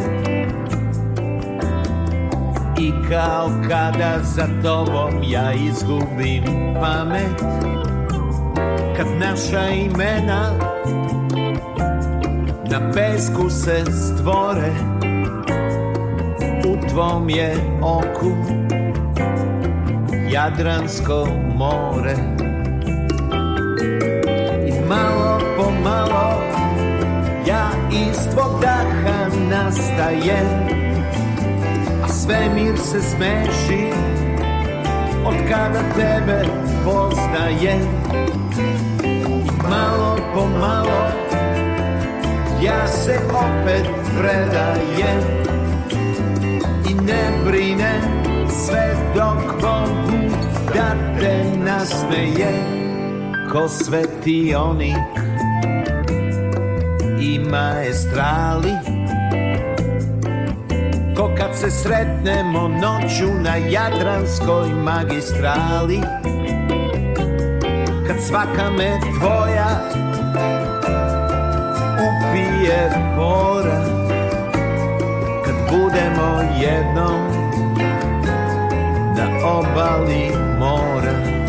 I 2.79 2.93
kao 3.11 3.51
kada 3.69 4.19
za 4.23 4.47
tobom 4.63 5.23
ja 5.23 5.53
izgubim 5.53 6.45
pamet 6.81 7.43
kad 8.97 9.07
naša 9.21 9.69
imena 9.69 10.53
na 12.71 12.93
pesku 12.95 13.51
se 13.51 13.85
stvore 13.85 14.73
u 16.67 16.89
tvom 16.89 17.31
je 17.31 17.57
oku 17.83 18.33
Jadransko 20.31 21.27
more. 21.57 22.15
I 24.69 24.89
malo 24.89 25.41
po 25.57 25.71
malo 25.85 26.32
tvog 28.33 28.61
daha 28.63 29.29
nastajem 29.51 30.47
a 32.05 32.09
svemir 32.09 32.79
se 32.79 33.01
smeši 33.03 33.93
od 35.25 35.35
kada 35.49 35.83
tebe 35.95 36.43
poznajem 36.85 37.81
i 39.05 39.69
malo 39.71 40.19
po 40.35 40.47
malo 40.61 41.07
ja 42.63 42.87
se 42.87 43.19
opet 43.29 43.89
predajem 44.21 45.21
i 46.91 46.95
ne 46.95 47.31
brinem 47.47 48.03
sve 48.49 48.97
dok 49.15 49.61
Bogu 49.61 50.37
da 50.75 50.95
te 51.21 51.45
nasmeje 51.65 52.53
ko 53.53 53.69
svetionik 53.69 55.12
i 55.12 55.12
maestrali. 57.53 58.75
Ko 61.17 61.31
kad 61.39 61.57
se 61.57 61.71
sretnemo 61.71 62.69
noću 62.69 63.29
na 63.41 63.57
Jadranskoj 63.57 64.69
magistrali 64.85 66.01
kad 68.07 68.17
svaka 68.29 68.71
me 68.79 69.01
tvoja 69.19 69.69
upije 72.09 72.91
mora 73.17 73.85
kad 75.45 75.55
budemo 75.71 76.43
jednom 76.61 77.21
na 79.17 79.47
obali 79.47 80.31
mora 80.59 81.42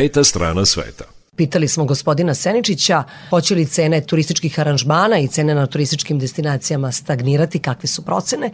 Peta 0.00 0.24
strana 0.24 0.64
sveta. 0.64 1.04
Pitali 1.36 1.68
smo 1.68 1.84
gospodina 1.84 2.34
Seničića 2.34 3.02
hoće 3.30 3.54
li 3.54 3.64
cene 3.64 4.00
turističkih 4.00 4.60
aranžmana 4.60 5.18
i 5.18 5.28
cene 5.28 5.54
na 5.54 5.66
turističkim 5.66 6.18
destinacijama 6.18 6.90
stagnirati, 6.92 7.62
kakve 7.62 7.86
su 7.86 8.04
procene, 8.04 8.50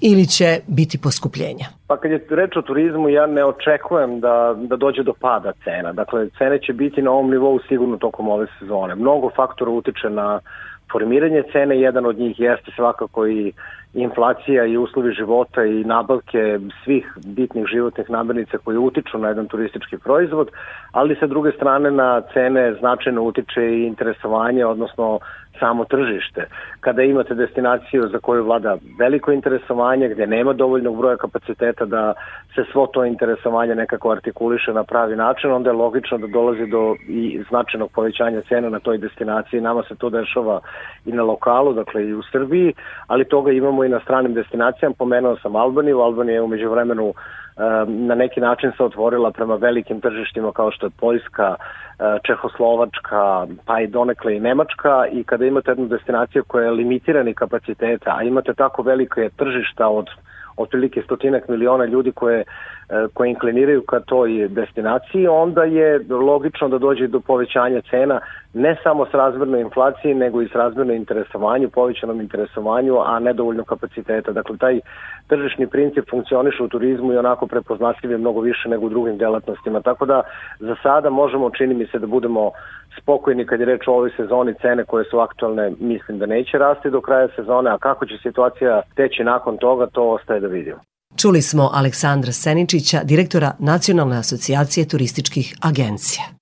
ili 0.00 0.26
će 0.26 0.60
biti 0.66 0.98
poskupljenja. 0.98 1.66
Pa 1.86 1.96
kad 2.00 2.10
je 2.10 2.26
reč 2.30 2.56
o 2.56 2.62
turizmu, 2.62 3.08
ja 3.08 3.26
ne 3.26 3.44
očekujem 3.44 4.20
da, 4.20 4.54
da 4.58 4.76
dođe 4.76 5.02
do 5.02 5.12
pada 5.20 5.52
cena. 5.64 5.92
Dakle, 5.92 6.28
cene 6.38 6.58
će 6.66 6.72
biti 6.72 7.02
na 7.02 7.10
ovom 7.10 7.30
nivou 7.30 7.58
sigurno 7.68 7.96
tokom 7.96 8.28
ove 8.28 8.46
sezone. 8.58 8.94
Mnogo 8.94 9.30
faktora 9.36 9.70
utiče 9.70 10.10
na 10.10 10.40
formiranje 10.92 11.42
cene, 11.52 11.80
jedan 11.80 12.06
od 12.06 12.18
njih 12.18 12.40
jeste 12.40 12.70
svakako 12.76 13.26
i 13.26 13.52
inflacija 13.94 14.64
i 14.64 14.76
uslovi 14.76 15.12
života 15.12 15.64
i 15.64 15.84
nabavke 15.84 16.58
svih 16.84 17.12
bitnih 17.26 17.64
životnih 17.72 18.10
namirnica 18.10 18.58
koji 18.58 18.76
utiču 18.76 19.18
na 19.18 19.28
jedan 19.28 19.46
turistički 19.46 19.98
proizvod, 19.98 20.50
ali 20.92 21.16
sa 21.20 21.26
druge 21.26 21.52
strane 21.52 21.90
na 21.90 22.22
cene 22.32 22.74
značajno 22.80 23.22
utiče 23.22 23.62
i 23.62 23.86
interesovanje, 23.86 24.64
odnosno 24.64 25.18
samo 25.60 25.84
tržište. 25.84 26.46
Kada 26.80 27.02
imate 27.02 27.34
destinaciju 27.34 28.08
za 28.08 28.18
koju 28.18 28.44
vlada 28.44 28.76
veliko 28.98 29.32
interesovanje, 29.32 30.08
gde 30.08 30.26
nema 30.26 30.52
dovoljnog 30.52 30.96
broja 30.96 31.16
kapaciteta 31.16 31.84
da 31.84 32.14
se 32.54 32.64
svo 32.72 32.86
to 32.86 33.04
interesovanje 33.04 33.74
nekako 33.74 34.10
artikuliše 34.10 34.72
na 34.72 34.84
pravi 34.84 35.16
način, 35.16 35.52
onda 35.52 35.70
je 35.70 35.76
logično 35.76 36.18
da 36.18 36.26
dolazi 36.26 36.66
do 36.66 36.94
i 37.08 37.42
značajnog 37.48 37.90
povećanja 37.92 38.40
cena 38.48 38.68
na 38.70 38.78
toj 38.78 38.98
destinaciji. 38.98 39.60
Nama 39.60 39.82
se 39.82 39.94
to 39.94 40.10
dešava 40.10 40.60
i 41.06 41.12
na 41.12 41.22
lokalu, 41.22 41.72
dakle 41.72 42.04
i 42.06 42.14
u 42.14 42.22
Srbiji, 42.22 42.74
ali 43.06 43.24
toga 43.24 43.52
imamo 43.52 43.84
i 43.84 43.88
na 43.88 44.00
stranim 44.00 44.34
destinacijama. 44.34 44.94
Pomenuo 44.98 45.36
sam 45.36 45.56
Albaniju, 45.56 46.00
Albanija 46.00 46.34
je 46.34 46.42
umeđu 46.42 46.70
vremenu 46.70 47.14
na 47.86 48.14
neki 48.14 48.40
način 48.40 48.72
se 48.76 48.82
otvorila 48.82 49.30
prema 49.30 49.54
velikim 49.54 50.00
tržištima 50.00 50.52
kao 50.52 50.70
što 50.70 50.86
je 50.86 50.90
Poljska, 51.00 51.54
e, 51.54 52.18
Čehoslovačka, 52.26 53.46
pa 53.66 53.80
i 53.80 53.86
donekle 53.86 54.36
i 54.36 54.40
Nemačka. 54.40 55.06
I 55.12 55.24
kada 55.24 55.46
imate 55.46 55.70
jednu 55.70 55.86
destinaciju 55.86 56.44
koja 56.44 56.64
je 56.64 56.70
limitirani 56.70 57.34
kapaciteta, 57.34 58.16
a 58.18 58.22
imate 58.22 58.54
tako 58.54 58.82
velike 58.82 59.30
tržišta 59.36 59.88
od 59.88 60.06
otprilike 60.56 61.02
stotinak 61.02 61.48
miliona 61.48 61.84
ljudi 61.84 62.12
koje, 62.12 62.40
e, 62.40 62.44
koje 63.14 63.30
inkliniraju 63.30 63.82
ka 63.82 64.00
toj 64.00 64.48
destinaciji, 64.48 65.26
onda 65.26 65.64
je 65.64 66.00
logično 66.10 66.68
da 66.68 66.78
dođe 66.78 67.06
do 67.06 67.20
povećanja 67.20 67.80
cena 67.90 68.20
ne 68.54 68.76
samo 68.82 69.06
s 69.06 69.14
razmerne 69.14 69.60
inflacije, 69.60 70.14
nego 70.14 70.42
i 70.42 70.48
s 70.48 70.54
razmerne 70.54 70.96
interesovanju, 70.96 71.70
povećanom 71.70 72.20
interesovanju, 72.20 72.98
a 73.04 73.18
nedovoljno 73.18 73.64
kapaciteta. 73.64 74.32
Dakle, 74.32 74.56
taj 74.56 74.80
tržišni 75.28 75.66
princip 75.66 76.10
funkcioniše 76.10 76.62
u 76.62 76.68
turizmu 76.68 77.12
i 77.12 77.18
onako 77.18 77.46
prepoznatljiv 77.46 78.10
je 78.10 78.18
mnogo 78.18 78.40
više 78.40 78.68
nego 78.68 78.86
u 78.86 78.88
drugim 78.88 79.18
delatnostima. 79.18 79.80
Tako 79.80 80.06
da 80.06 80.22
za 80.58 80.76
sada 80.82 81.10
možemo, 81.10 81.50
čini 81.50 81.74
mi 81.74 81.86
se 81.86 81.98
da 81.98 82.06
budemo 82.06 82.50
spokojni 83.02 83.46
kad 83.46 83.60
je 83.60 83.66
reč 83.66 83.88
o 83.88 83.92
ovoj 83.92 84.10
sezoni 84.16 84.54
cene 84.62 84.84
koje 84.84 85.04
su 85.10 85.18
aktualne, 85.18 85.72
mislim 85.80 86.18
da 86.18 86.26
neće 86.26 86.58
rasti 86.58 86.90
do 86.90 87.00
kraja 87.00 87.28
sezone, 87.36 87.70
a 87.70 87.78
kako 87.78 88.06
će 88.06 88.14
situacija 88.22 88.82
teći 88.96 89.24
nakon 89.24 89.56
toga, 89.58 89.86
to 89.86 90.10
ostaje 90.10 90.40
da 90.40 90.46
vidimo. 90.46 90.80
Čuli 91.16 91.42
smo 91.42 91.70
Aleksandra 91.72 92.32
Seničića, 92.32 93.00
direktora 93.04 93.52
Nacionalne 93.58 94.16
asocijacije 94.16 94.88
turističkih 94.88 95.54
agencija. 95.62 96.35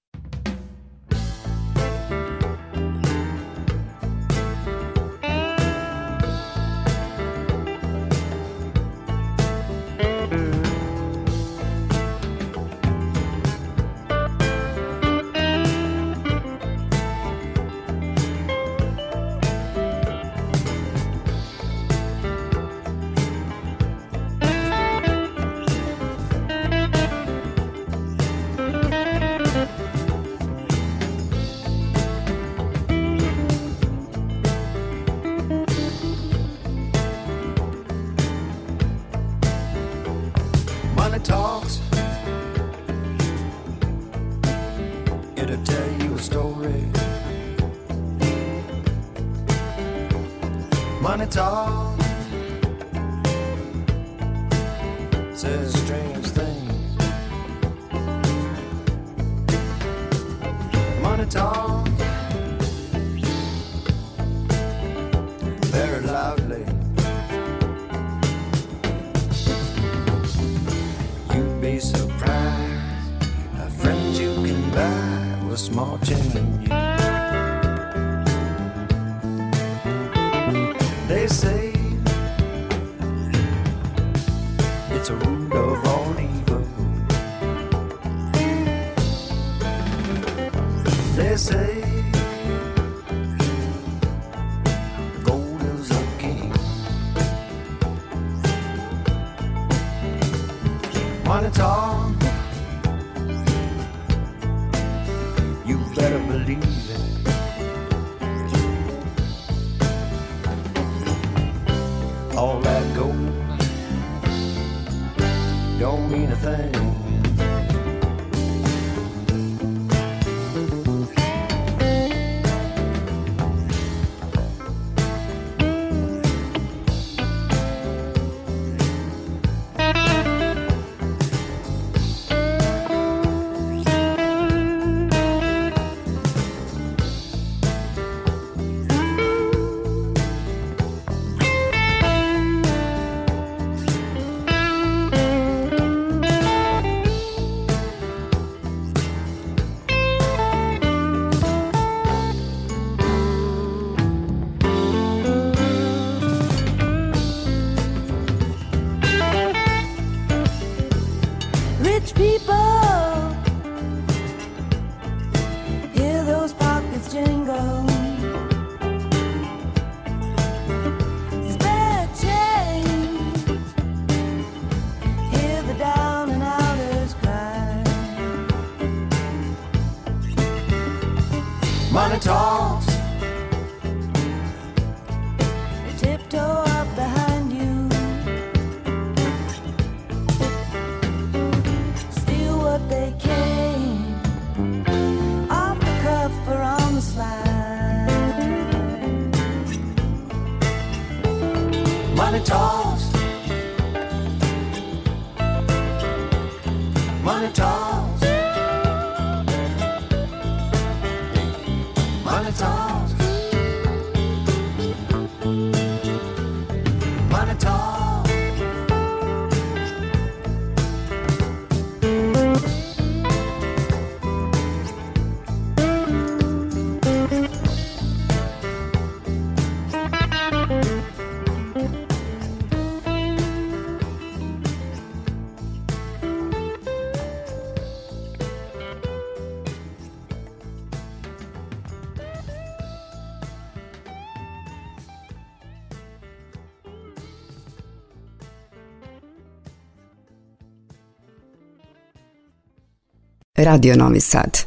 Radio 253.57 253.95
Novi 253.95 254.19
Sad. 254.19 254.64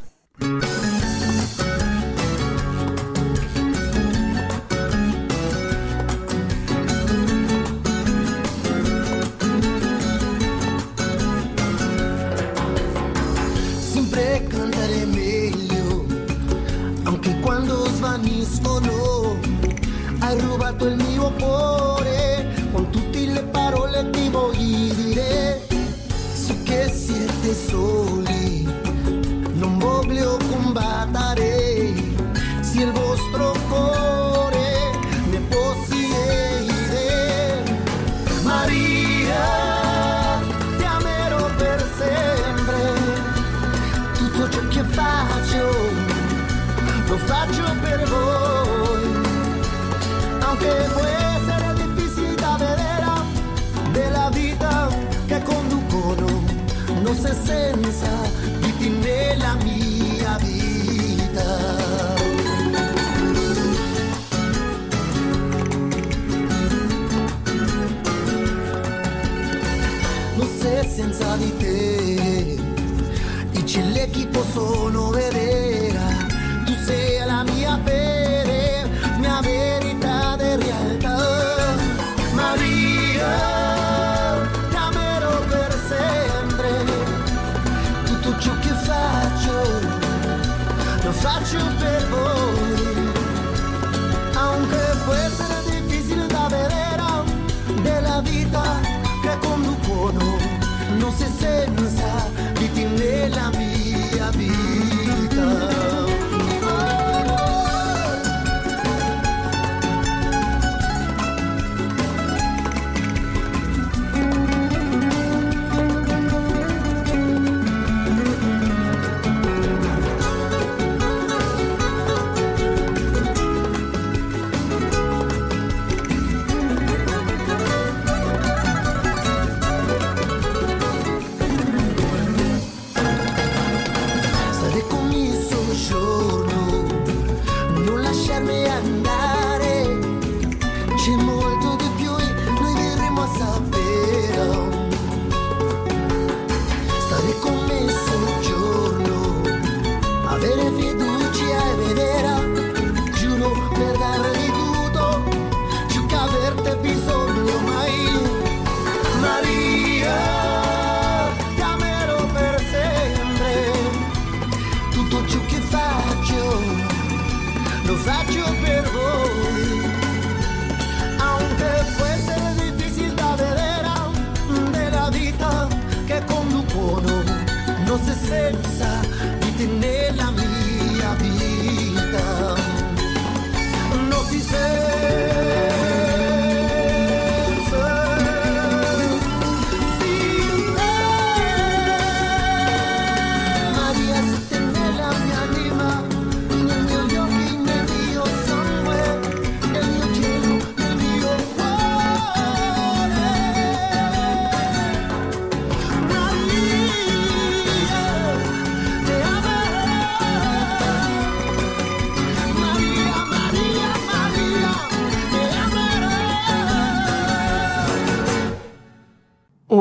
Touch 91.28 91.52
your 91.52 91.62
bed 91.82 92.27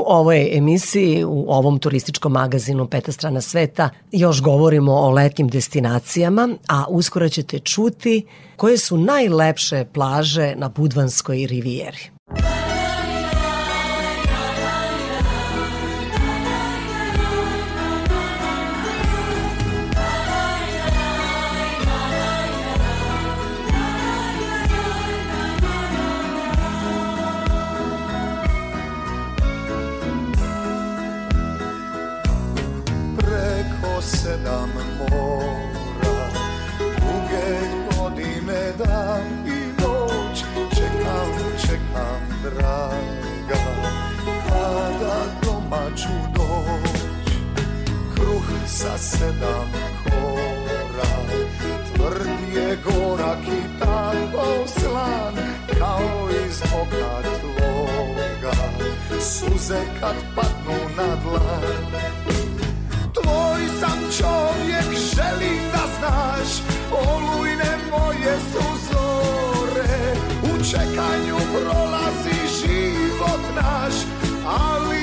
ovoj 0.07 0.57
emisiji, 0.57 1.25
u 1.25 1.45
ovom 1.49 1.79
turističkom 1.79 2.33
magazinu 2.33 2.87
Peta 2.87 3.13
strana 3.13 3.41
sveta, 3.41 3.91
još 4.13 4.43
govorimo 4.43 4.93
o 4.93 5.11
letnjim 5.11 5.49
destinacijama, 5.49 6.49
a 6.69 6.85
uskoro 6.89 7.29
ćete 7.29 7.59
čuti 7.59 8.27
koje 8.57 8.79
su 8.79 8.97
najlepše 8.97 9.85
plaže 9.93 10.55
na 10.57 10.69
Budvanskoj 10.69 11.47
rivijeri. 11.47 12.11
Sedam 48.95 49.71
kora 50.05 51.17
Tvrd 51.95 52.55
je 52.55 52.79
gorak 52.85 53.39
i 53.47 53.79
tako 53.79 54.67
slan 54.67 55.35
Kao 55.79 56.29
iz 56.47 56.63
oka 56.63 57.23
tvoga. 57.41 58.57
Suze 59.21 59.81
kad 60.01 60.17
padnu 60.35 60.79
na 60.97 61.17
dlan. 61.23 62.03
Tvoj 63.15 63.61
sam 63.81 63.99
čovjek, 64.19 65.01
želim 65.15 65.63
da 65.73 65.83
znaš 65.99 66.63
Olujne 66.93 67.79
moje 67.91 68.37
su 68.53 68.65
zore. 68.91 70.15
U 70.43 70.65
čekanju 70.65 71.37
prolazi 71.55 72.39
život 72.61 73.41
naš 73.57 73.95
Ali 74.47 74.96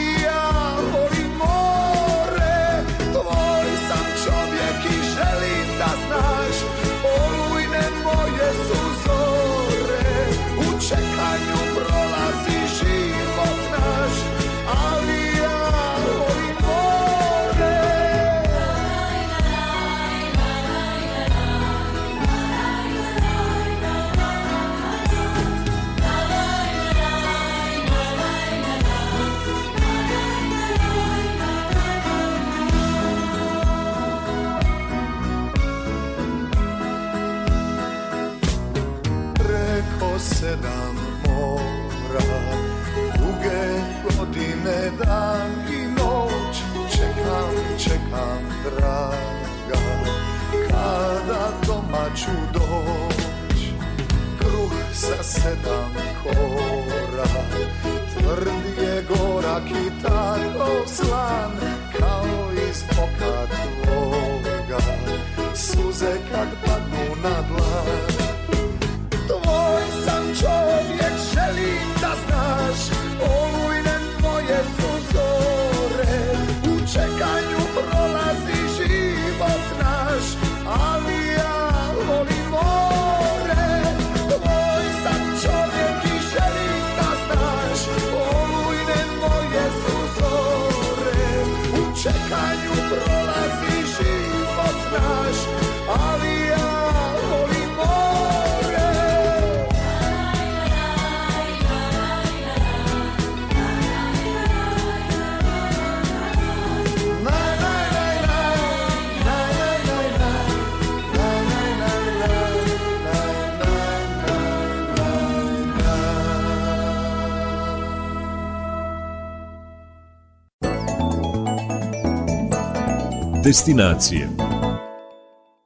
Destinacije. 123.54 124.30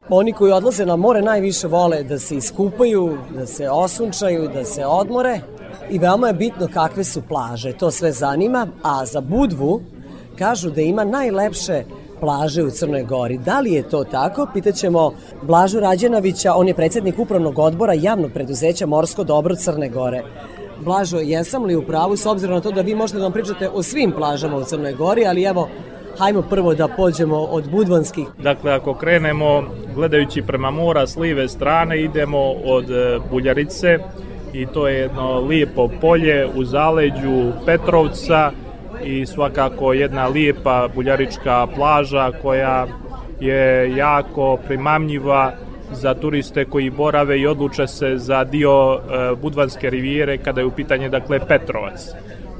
Oni 0.09 0.33
koji 0.33 0.51
odlaze 0.51 0.85
na 0.85 0.95
more 0.95 1.21
najviše 1.21 1.67
vole 1.67 2.03
da 2.03 2.19
se 2.19 2.35
iskupaju, 2.35 3.17
da 3.35 3.45
se 3.45 3.69
osunčaju, 3.69 4.49
da 4.53 4.65
se 4.65 4.85
odmore 4.85 5.39
i 5.89 5.99
veoma 5.99 6.27
je 6.27 6.33
bitno 6.33 6.67
kakve 6.73 7.03
su 7.03 7.21
plaže. 7.27 7.73
To 7.73 7.91
sve 7.91 8.11
zanima, 8.11 8.67
a 8.83 9.05
za 9.05 9.21
Budvu 9.21 9.81
kažu 10.37 10.69
da 10.69 10.81
ima 10.81 11.03
najlepše 11.03 11.83
plaže 12.19 12.63
u 12.63 12.69
Crnoj 12.69 13.03
Gori. 13.03 13.37
Da 13.37 13.59
li 13.59 13.71
je 13.71 13.89
to 13.89 14.03
tako? 14.03 14.47
Pitaćemo 14.53 15.11
Blažu 15.43 15.79
Rađenovića, 15.79 16.53
on 16.55 16.67
je 16.67 16.75
predsednik 16.75 17.19
upravnog 17.19 17.59
odbora 17.59 17.93
javnog 17.93 18.31
preduzeća 18.33 18.85
Morsko 18.85 19.23
dobro 19.23 19.55
Crne 19.55 19.89
Gore. 19.89 20.23
Blažo, 20.85 21.17
jesam 21.17 21.63
li 21.63 21.75
u 21.75 21.85
pravu 21.85 22.17
s 22.17 22.25
obzirom 22.25 22.55
na 22.55 22.61
to 22.61 22.71
da 22.71 22.81
vi 22.81 22.95
možete 22.95 23.17
da 23.17 23.23
nam 23.23 23.33
pričate 23.33 23.69
o 23.69 23.83
svim 23.83 24.11
plažama 24.11 24.57
u 24.57 24.63
Crnoj 24.63 24.93
Gori, 24.93 25.25
ali 25.25 25.43
evo, 25.43 25.69
hajmo 26.19 26.41
prvo 26.41 26.73
da 26.73 26.87
pođemo 26.87 27.37
od 27.37 27.69
Budvanskih. 27.69 28.27
Dakle, 28.37 28.71
ako 28.71 28.93
krenemo 28.93 29.63
gledajući 29.95 30.41
prema 30.41 30.71
mora 30.71 31.07
s 31.07 31.15
live 31.15 31.47
strane, 31.47 32.01
idemo 32.01 32.51
od 32.65 32.91
e, 32.91 33.19
Buljarice 33.31 33.97
i 34.53 34.65
to 34.65 34.87
je 34.87 34.99
jedno 34.99 35.39
lijepo 35.39 35.89
polje 36.01 36.47
u 36.55 36.63
zaleđu 36.63 37.51
Petrovca 37.65 38.51
i 39.03 39.25
svakako 39.25 39.93
jedna 39.93 40.27
lijepa 40.27 40.87
buljarička 40.95 41.67
plaža 41.75 42.31
koja 42.41 42.87
je 43.39 43.95
jako 43.95 44.57
primamljiva 44.67 45.53
za 45.91 46.13
turiste 46.13 46.65
koji 46.65 46.89
borave 46.89 47.39
i 47.39 47.47
odluče 47.47 47.87
se 47.87 48.17
za 48.17 48.43
dio 48.43 48.95
e, 48.95 49.35
Budvanske 49.41 49.89
rivijere 49.89 50.37
kada 50.37 50.61
je 50.61 50.65
u 50.65 50.71
pitanje 50.71 51.09
dakle 51.09 51.39
Petrovac. 51.47 52.07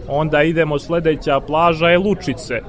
Onda 0.08 0.44
idemo 0.44 0.80
sledeća 0.80 1.40
plaža 1.40 1.90
je 1.90 1.98
Lučice 1.98 2.62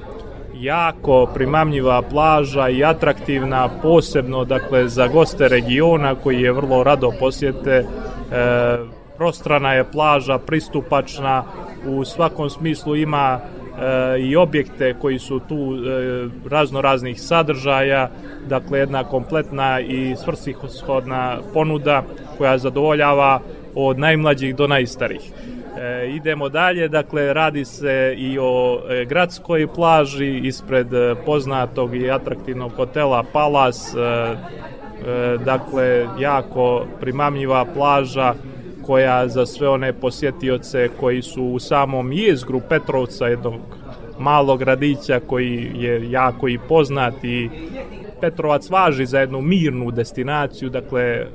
jako 0.61 1.27
primamljiva 1.35 2.03
plaža 2.03 2.69
i 2.69 2.85
atraktivna 2.85 3.69
posebno 3.83 4.45
dakle 4.45 4.89
za 4.89 5.07
goste 5.07 5.49
regiona 5.49 6.15
koji 6.15 6.43
je 6.43 6.53
vrlo 6.53 6.85
rado 6.85 7.13
posjete. 7.21 7.71
E, 7.71 7.85
prostrana 9.17 9.73
je 9.73 9.85
plaža 9.93 10.39
pristupačna 10.39 11.45
u 11.87 12.05
svakom 12.05 12.51
smislu 12.51 12.97
ima 12.97 13.41
e, 13.41 14.21
i 14.21 14.37
objekte 14.37 14.95
koji 15.01 15.19
su 15.19 15.41
tu 15.49 15.75
e, 15.75 16.29
razno 16.51 16.81
raznih 16.81 17.21
sadržaja 17.21 18.11
dakle 18.49 18.79
jedna 18.79 19.05
kompletna 19.05 19.81
i 19.81 20.17
svrsishodna 20.17 21.39
ponuda 21.55 22.03
koja 22.39 22.59
zadovoljava 22.59 23.41
od 23.75 23.99
najmlađih 23.99 24.57
do 24.57 24.67
najstarijih 24.67 25.33
E, 25.81 26.11
idemo 26.11 26.49
dalje, 26.49 26.89
dakle 26.89 27.35
radi 27.35 27.65
se 27.65 28.15
i 28.17 28.39
o 28.41 28.81
e, 28.89 29.05
gradskoj 29.05 29.67
plaži 29.75 30.39
ispred 30.39 30.95
e, 30.95 31.15
poznatog 31.27 31.97
i 31.97 32.11
atraktivnog 32.11 32.73
hotela 32.77 33.25
Palas, 33.33 33.95
e, 33.95 33.99
e, 33.99 35.39
dakle 35.45 36.07
jako 36.19 36.87
primamljiva 37.01 37.65
plaža 37.75 38.35
koja 38.87 39.29
za 39.29 39.47
sve 39.47 39.69
one 39.69 39.93
posjetioce 39.93 40.89
koji 41.01 41.23
su 41.23 41.45
u 41.45 41.59
samom 41.59 42.13
jezgru 42.13 42.61
Petrovca, 42.69 43.27
jednog 43.27 43.55
malog 44.19 44.59
gradića 44.59 45.21
koji 45.27 45.71
je 45.75 46.11
jako 46.11 46.49
i 46.49 46.59
poznat 46.69 47.25
i 47.25 47.51
Petrovac 48.21 48.71
važi 48.71 49.07
za 49.07 49.21
jednu 49.21 49.41
mirnu 49.41 49.91
destinaciju, 49.91 50.71
dakle 50.71 51.03
e, 51.03 51.27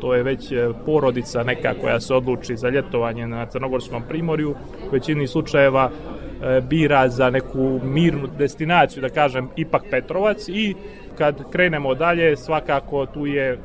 to 0.00 0.14
je 0.14 0.22
već 0.22 0.52
e, 0.52 0.68
porodica 0.86 1.42
neka 1.42 1.74
koja 1.80 2.00
se 2.00 2.14
odluči 2.14 2.56
za 2.56 2.68
ljetovanje 2.68 3.26
na 3.26 3.46
Crnogorskom 3.46 4.02
primorju, 4.08 4.50
u 4.50 4.90
većini 4.92 5.26
slučajeva 5.26 5.90
e, 5.90 6.60
bira 6.60 7.08
za 7.08 7.30
neku 7.30 7.80
mirnu 7.84 8.28
destinaciju, 8.38 9.00
da 9.00 9.08
kažem, 9.08 9.48
ipak 9.56 9.82
Petrovac. 9.90 10.48
I 10.48 10.74
kad 11.18 11.50
krenemo 11.50 11.94
dalje, 11.94 12.36
svakako 12.36 13.06
tu 13.06 13.26
je 13.26 13.58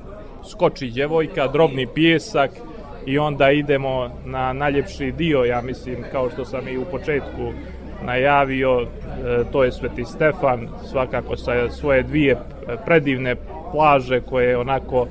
skoči 0.51 0.89
djevojka, 0.89 1.47
drobni 1.47 1.87
pijesak 1.93 2.51
i 3.05 3.17
onda 3.17 3.51
idemo 3.51 4.09
na 4.25 4.53
najljepši 4.53 5.11
dio, 5.11 5.43
ja 5.43 5.61
mislim, 5.61 6.03
kao 6.11 6.29
što 6.29 6.45
sam 6.45 6.67
i 6.67 6.77
u 6.77 6.85
početku 6.85 7.51
najavio, 8.05 8.87
to 9.51 9.63
je 9.63 9.71
Sveti 9.71 10.05
Stefan, 10.05 10.67
svakako 10.91 11.37
sa 11.37 11.69
svoje 11.69 12.03
dvije 12.03 12.37
predivne 12.85 13.35
plaže 13.71 14.21
koje 14.21 14.57
onako 14.57 15.07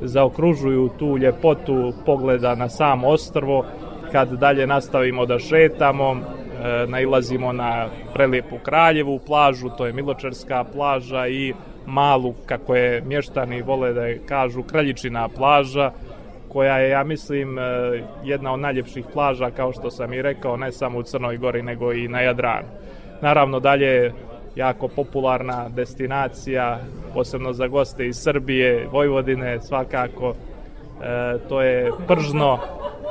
zaokružuju 0.00 0.90
tu 0.98 1.18
ljepotu 1.18 1.92
pogleda 2.06 2.54
na 2.54 2.68
sam 2.68 3.04
ostrvo. 3.04 3.64
Kad 4.12 4.32
dalje 4.32 4.66
nastavimo 4.66 5.26
da 5.26 5.38
šetamo, 5.38 6.12
e, 6.12 6.86
nailazimo 6.86 7.52
na 7.52 7.86
prelijepu 8.14 8.58
Kraljevu 8.62 9.18
plažu, 9.26 9.68
to 9.78 9.86
je 9.86 9.92
Miločerska 9.92 10.64
plaža 10.64 11.28
i 11.28 11.54
malu, 11.86 12.34
kako 12.46 12.74
je 12.74 13.00
mještani 13.00 13.62
vole 13.62 13.92
da 13.92 14.06
je 14.06 14.20
kažu, 14.26 14.62
Kraljičina 14.62 15.28
plaža, 15.28 15.90
koja 16.48 16.78
je, 16.78 16.90
ja 16.90 17.04
mislim, 17.04 17.58
e, 17.58 17.62
jedna 18.24 18.52
od 18.52 18.60
najljepših 18.60 19.04
plaža, 19.12 19.50
kao 19.50 19.72
što 19.72 19.90
sam 19.90 20.12
i 20.12 20.22
rekao, 20.22 20.56
ne 20.56 20.72
samo 20.72 20.98
u 20.98 21.02
Crnoj 21.02 21.36
Gori, 21.36 21.62
nego 21.62 21.92
i 21.92 22.08
na 22.08 22.20
Jadranu. 22.20 22.68
Naravno, 23.20 23.60
dalje 23.60 24.12
jako 24.56 24.88
popularna 24.88 25.68
destinacija, 25.68 26.80
posebno 27.14 27.52
za 27.52 27.66
goste 27.66 28.06
iz 28.06 28.16
Srbije, 28.16 28.88
Vojvodine, 28.92 29.60
svakako. 29.60 30.34
E, 31.02 31.38
to 31.48 31.62
je 31.62 31.92
Pržno, 32.08 32.58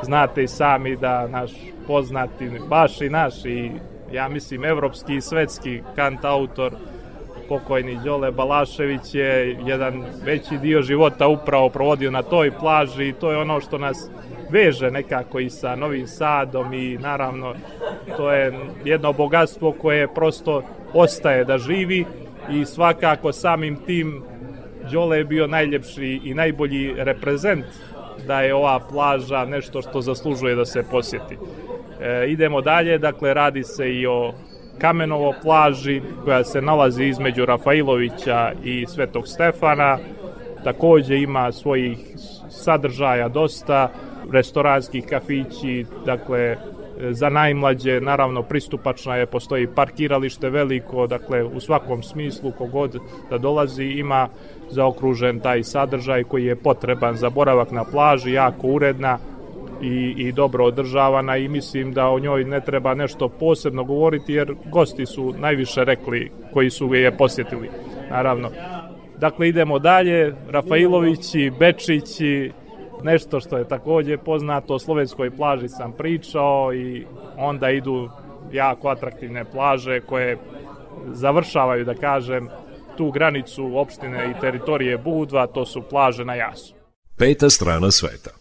znate 0.03 0.43
i 0.43 0.47
sami 0.47 0.95
da 0.95 1.27
naš 1.27 1.51
poznati, 1.87 2.51
baš 2.69 3.01
i 3.01 3.09
naš 3.09 3.45
i 3.45 3.71
ja 4.11 4.29
mislim 4.29 4.65
evropski 4.65 5.15
i 5.15 5.21
svetski 5.21 5.81
kant 5.95 6.25
autor 6.25 6.73
pokojni 7.49 7.99
Đole 8.03 8.31
Balašević 8.31 9.13
je 9.13 9.57
jedan 9.65 10.03
veći 10.25 10.57
dio 10.57 10.81
života 10.81 11.27
upravo 11.27 11.69
provodio 11.69 12.11
na 12.11 12.21
toj 12.21 12.51
plaži 12.51 13.07
i 13.07 13.13
to 13.13 13.31
je 13.31 13.37
ono 13.37 13.61
što 13.61 13.77
nas 13.77 14.09
veže 14.51 14.91
nekako 14.91 15.39
i 15.39 15.49
sa 15.49 15.75
Novim 15.75 16.07
Sadom 16.07 16.73
i 16.73 16.97
naravno 16.97 17.55
to 18.17 18.31
je 18.31 18.53
jedno 18.85 19.13
bogatstvo 19.13 19.71
koje 19.71 20.13
prosto 20.13 20.63
ostaje 20.93 21.45
da 21.45 21.57
živi 21.57 22.05
i 22.51 22.65
svakako 22.65 23.31
samim 23.31 23.75
tim 23.75 24.23
Đole 24.91 25.17
je 25.17 25.23
bio 25.23 25.47
najljepši 25.47 26.21
i 26.23 26.33
najbolji 26.33 26.93
reprezent 26.97 27.65
da 28.27 28.41
je 28.41 28.53
ova 28.55 28.79
plaža 28.79 29.45
nešto 29.45 29.81
što 29.81 30.01
zaslužuje 30.01 30.55
da 30.55 30.65
se 30.65 30.83
posjeti. 30.91 31.37
E, 32.01 32.25
idemo 32.27 32.61
dalje, 32.61 32.97
dakle 32.97 33.33
radi 33.33 33.63
se 33.63 33.93
i 33.93 34.07
o 34.07 34.33
Kamenovo 34.77 35.33
plaži 35.43 36.01
koja 36.23 36.43
se 36.43 36.61
nalazi 36.61 37.03
između 37.03 37.45
Rafailovića 37.45 38.51
i 38.63 38.85
Svetog 38.87 39.27
Stefana. 39.27 39.97
Takođe 40.63 41.17
ima 41.17 41.51
svojih 41.51 41.97
sadržaja 42.49 43.27
dosta, 43.27 43.91
restoranskih 44.31 45.05
kafići, 45.05 45.85
dakle 46.05 46.57
za 47.09 47.29
najmlađe 47.29 48.01
naravno 48.01 48.43
pristupačna 48.43 49.15
je, 49.15 49.25
postoji 49.25 49.67
parkiralište 49.67 50.49
veliko, 50.49 51.07
dakle 51.07 51.43
u 51.43 51.59
svakom 51.59 52.03
smislu 52.03 52.51
kogod 52.51 52.97
da 53.29 53.37
dolazi 53.37 53.83
ima 53.83 54.27
zaokružen 54.69 55.39
taj 55.39 55.63
sadržaj 55.63 56.23
koji 56.23 56.45
je 56.45 56.55
potreban 56.55 57.15
za 57.15 57.29
boravak 57.29 57.71
na 57.71 57.83
plaži, 57.83 58.31
jako 58.31 58.67
uredna, 58.67 59.17
i, 59.81 60.13
i 60.17 60.31
dobro 60.31 60.65
održavana 60.65 61.37
i 61.37 61.47
mislim 61.47 61.93
da 61.93 62.09
o 62.09 62.19
njoj 62.19 62.43
ne 62.43 62.61
treba 62.61 62.93
nešto 62.93 63.29
posebno 63.29 63.83
govoriti 63.83 64.33
jer 64.33 64.55
gosti 64.71 65.05
su 65.05 65.33
najviše 65.39 65.83
rekli 65.85 66.31
koji 66.53 66.69
su 66.69 66.93
je 66.93 67.17
posjetili, 67.17 67.69
naravno. 68.09 68.49
Dakle, 69.17 69.49
idemo 69.49 69.79
dalje, 69.79 70.33
Rafailovići, 70.49 71.51
Bečići, 71.59 72.51
nešto 73.03 73.39
što 73.39 73.57
je 73.57 73.67
takođe 73.67 74.17
poznato, 74.17 74.73
o 74.73 74.79
slovenskoj 74.79 75.31
plaži 75.35 75.67
sam 75.67 75.91
pričao 75.91 76.73
i 76.73 77.05
onda 77.37 77.69
idu 77.69 78.09
jako 78.51 78.89
atraktivne 78.89 79.45
plaže 79.45 79.99
koje 79.99 80.37
završavaju, 81.13 81.85
da 81.85 81.93
kažem, 81.93 82.49
tu 82.97 83.11
granicu 83.11 83.77
opštine 83.77 84.31
i 84.31 84.41
teritorije 84.41 84.97
Budva, 84.97 85.47
to 85.47 85.65
su 85.65 85.81
plaže 85.81 86.25
na 86.25 86.35
Jasu. 86.35 86.73
Peta 87.17 87.49
strana 87.49 87.91
sveta. 87.91 88.40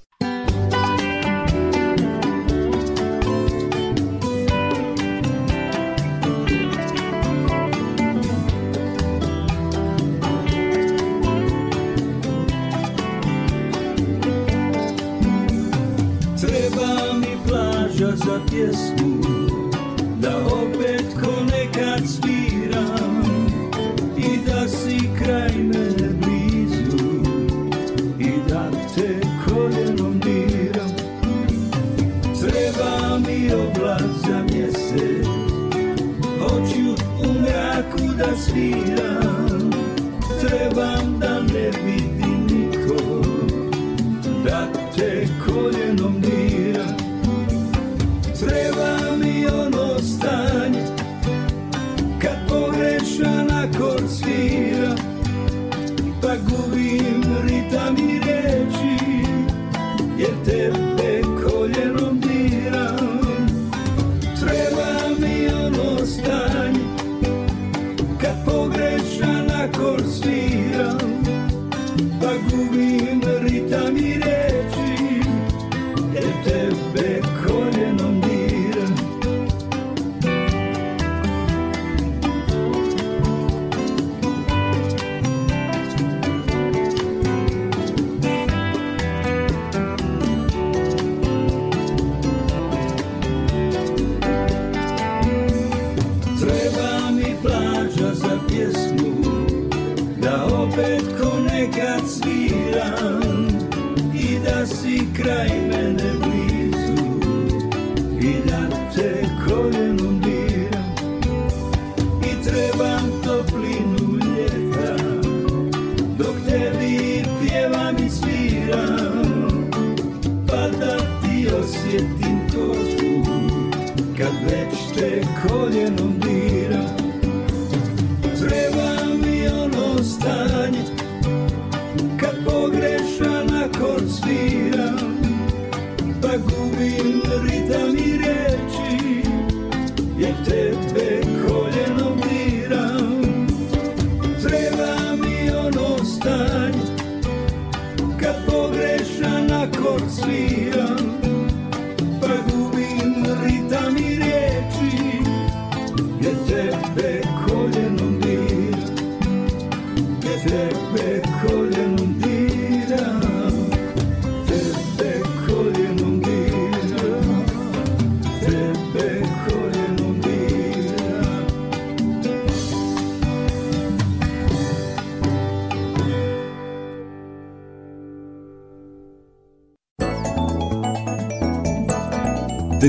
Pjesmu 18.61 19.21
Da 20.21 20.37
opet 20.47 21.05
ko 21.21 21.45
nekad 21.45 22.03
sviram 22.09 23.25
I 24.17 24.39
da 24.47 24.69
si 24.69 24.99
kraj 25.19 25.57
mene 25.57 26.09
blizu 26.21 27.23
I 28.19 28.31
da 28.49 28.71
te 28.95 29.21
koljenom 29.45 30.21
diram 30.21 30.91
Treba 32.41 33.19
mi 33.19 33.53
oblak 33.53 34.03
za 34.27 34.43
mjesec 34.43 35.27
Hoću 36.41 37.05
u 37.29 37.33
mraku 37.33 38.15
da 38.19 38.37
sviram 38.37 39.30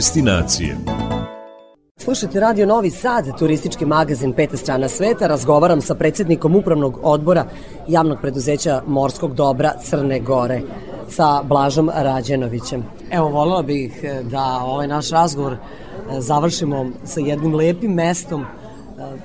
Destinacije. 0.01 0.77
Slušajte 1.97 2.39
Radio 2.39 2.65
Novi 2.65 2.89
Sad, 2.89 3.37
turistički 3.39 3.85
magazin 3.85 4.33
Peta 4.33 4.57
strana 4.57 4.87
sveta. 4.87 5.27
Razgovaram 5.27 5.81
sa 5.81 5.95
predsjednikom 5.95 6.55
upravnog 6.55 6.99
odbora 7.03 7.45
javnog 7.87 8.17
preduzeća 8.21 8.81
Morskog 8.87 9.35
dobra 9.35 9.73
Crne 9.83 10.19
Gore 10.19 10.61
sa 11.09 11.43
Blažom 11.43 11.91
Rađenovićem. 11.95 12.83
Evo, 13.11 13.29
voljela 13.29 13.61
bih 13.61 13.99
eh, 14.03 14.23
da 14.23 14.61
ovaj 14.65 14.87
naš 14.87 15.09
razgovor 15.09 15.53
eh, 15.53 15.57
završimo 16.21 16.89
sa 17.03 17.19
jednim 17.19 17.55
lepim 17.55 17.91
mestom 17.91 18.41
eh, 18.41 18.45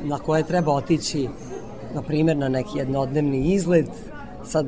na 0.03 0.19
koje 0.19 0.43
treba 0.43 0.73
otići, 0.73 1.29
na 1.95 2.03
primjer, 2.03 2.37
na 2.37 2.49
neki 2.49 2.79
jednodnevni 2.79 3.55
izlet. 3.55 3.91
Sad, 4.45 4.67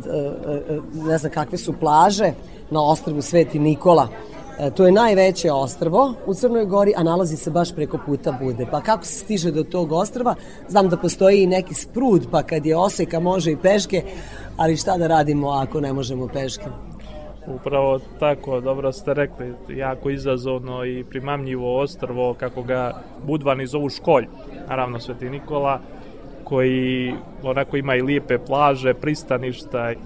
ne 0.94 1.18
znam 1.18 1.32
kakve 1.32 1.58
su 1.58 1.72
plaže 1.72 2.32
na 2.70 2.82
ostrvu 2.82 3.22
Sveti 3.22 3.58
Nikola. 3.58 4.08
E, 4.58 4.70
To 4.70 4.86
je 4.86 4.92
najveće 4.92 5.52
ostrvo 5.52 6.14
u 6.26 6.34
Crnoj 6.34 6.64
Gori, 6.64 6.92
a 6.96 7.02
nalazi 7.02 7.36
se 7.36 7.50
baš 7.50 7.74
preko 7.74 7.98
puta 8.06 8.38
Bude. 8.42 8.66
Pa 8.70 8.80
kako 8.80 9.04
se 9.04 9.18
stiže 9.18 9.50
do 9.50 9.62
tog 9.64 9.92
ostrva? 9.92 10.34
Znam 10.68 10.88
da 10.88 10.96
postoji 10.96 11.42
i 11.42 11.46
neki 11.46 11.74
sprud, 11.74 12.26
pa 12.30 12.42
kad 12.42 12.66
je 12.66 12.76
oseka 12.76 13.20
može 13.20 13.52
i 13.52 13.56
peške, 13.56 14.02
ali 14.56 14.76
šta 14.76 14.98
da 14.98 15.06
radimo 15.06 15.48
ako 15.48 15.80
ne 15.80 15.92
možemo 15.92 16.28
peške? 16.28 16.64
Upravo 17.46 18.00
tako, 18.18 18.60
dobro 18.60 18.92
ste 18.92 19.14
rekli, 19.14 19.54
jako 19.68 20.10
izazovno 20.10 20.84
i 20.84 21.04
primamljivo 21.04 21.80
ostrvo, 21.80 22.34
kako 22.34 22.62
ga 22.62 23.02
Budvani 23.26 23.66
zovu 23.66 23.88
školj, 23.88 24.26
naravno 24.68 25.00
Sveti 25.00 25.30
Nikola, 25.30 25.80
koji 26.44 27.14
onako 27.42 27.76
ima 27.76 27.94
i 27.94 28.02
lijepe 28.02 28.38
plaže, 28.38 28.94
pristaništa, 28.94 29.90
e, 29.90 29.96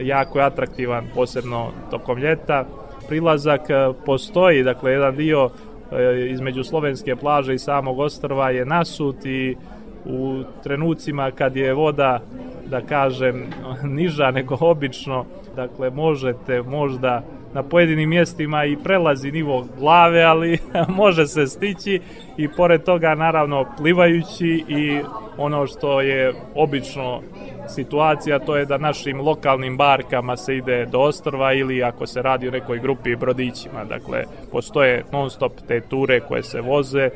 jako 0.00 0.38
je 0.38 0.44
atraktivan, 0.44 1.06
posebno 1.14 1.70
tokom 1.90 2.18
ljeta. 2.18 2.64
Prilazak 3.08 3.70
e, 3.70 3.92
postoji, 4.06 4.62
dakle 4.62 4.92
jedan 4.92 5.16
dio 5.16 5.50
e, 5.92 6.26
između 6.30 6.64
slovenske 6.64 7.16
plaže 7.16 7.54
i 7.54 7.58
samog 7.58 7.98
ostrva 7.98 8.50
je 8.50 8.64
nasut 8.64 9.24
i 9.24 9.56
u 10.04 10.42
trenucima 10.62 11.30
kad 11.30 11.56
je 11.56 11.74
voda 11.74 12.20
da 12.66 12.80
kažem 12.80 13.44
niža 13.98 14.30
nego 14.30 14.56
obično 14.60 15.24
dakle 15.56 15.90
možete 15.90 16.62
možda 16.62 17.22
na 17.54 17.62
pojedinim 17.62 18.10
mjestima 18.10 18.64
i 18.64 18.76
prelazi 18.76 19.32
nivo 19.32 19.66
glave 19.78 20.22
ali 20.22 20.58
može 21.02 21.26
se 21.26 21.46
stići 21.46 22.00
i 22.36 22.48
pored 22.48 22.82
toga 22.82 23.14
naravno 23.14 23.66
plivajući 23.78 24.64
i 24.68 25.00
ono 25.36 25.66
što 25.66 26.00
je 26.00 26.34
obično 26.54 27.20
situacija 27.68 28.38
to 28.38 28.56
je 28.56 28.64
da 28.64 28.78
našim 28.78 29.20
lokalnim 29.20 29.76
barkama 29.76 30.36
se 30.36 30.56
ide 30.56 30.86
do 30.86 31.00
ostrva 31.00 31.52
ili 31.52 31.82
ako 31.82 32.06
se 32.06 32.22
radi 32.22 32.48
o 32.48 32.50
nekoj 32.50 32.78
grupi 32.78 33.16
brodićima 33.16 33.84
dakle 33.84 34.24
postoje 34.52 35.04
non 35.12 35.30
stop 35.30 35.52
te 35.68 35.80
ture 35.80 36.20
koje 36.20 36.42
se 36.42 36.60
voze 36.60 37.10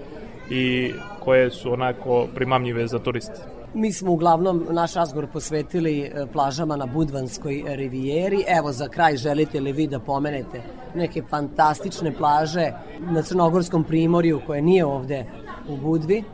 i 0.50 0.92
koje 1.20 1.50
su 1.50 1.72
onako 1.72 2.26
primamljive 2.34 2.86
za 2.86 2.98
turiste. 2.98 3.57
Mi 3.74 3.92
smo 3.92 4.12
uglavnom 4.12 4.66
naš 4.70 4.94
razgovor 4.94 5.26
posvetili 5.32 6.00
e, 6.00 6.26
plažama 6.32 6.76
na 6.76 6.86
Budvanskoj 6.86 7.64
rivijeri. 7.66 8.44
Evo 8.58 8.72
za 8.72 8.88
kraj 8.88 9.16
želite 9.16 9.60
li 9.60 9.72
vi 9.72 9.86
da 9.86 9.98
pomenete 9.98 10.62
neke 10.94 11.22
fantastične 11.30 12.12
plaže 12.12 12.72
na 13.00 13.22
Crnogorskom 13.22 13.84
primorju 13.84 14.40
koje 14.46 14.62
nije 14.62 14.84
ovde 14.84 15.24
u 15.68 15.76
Budvi? 15.76 16.24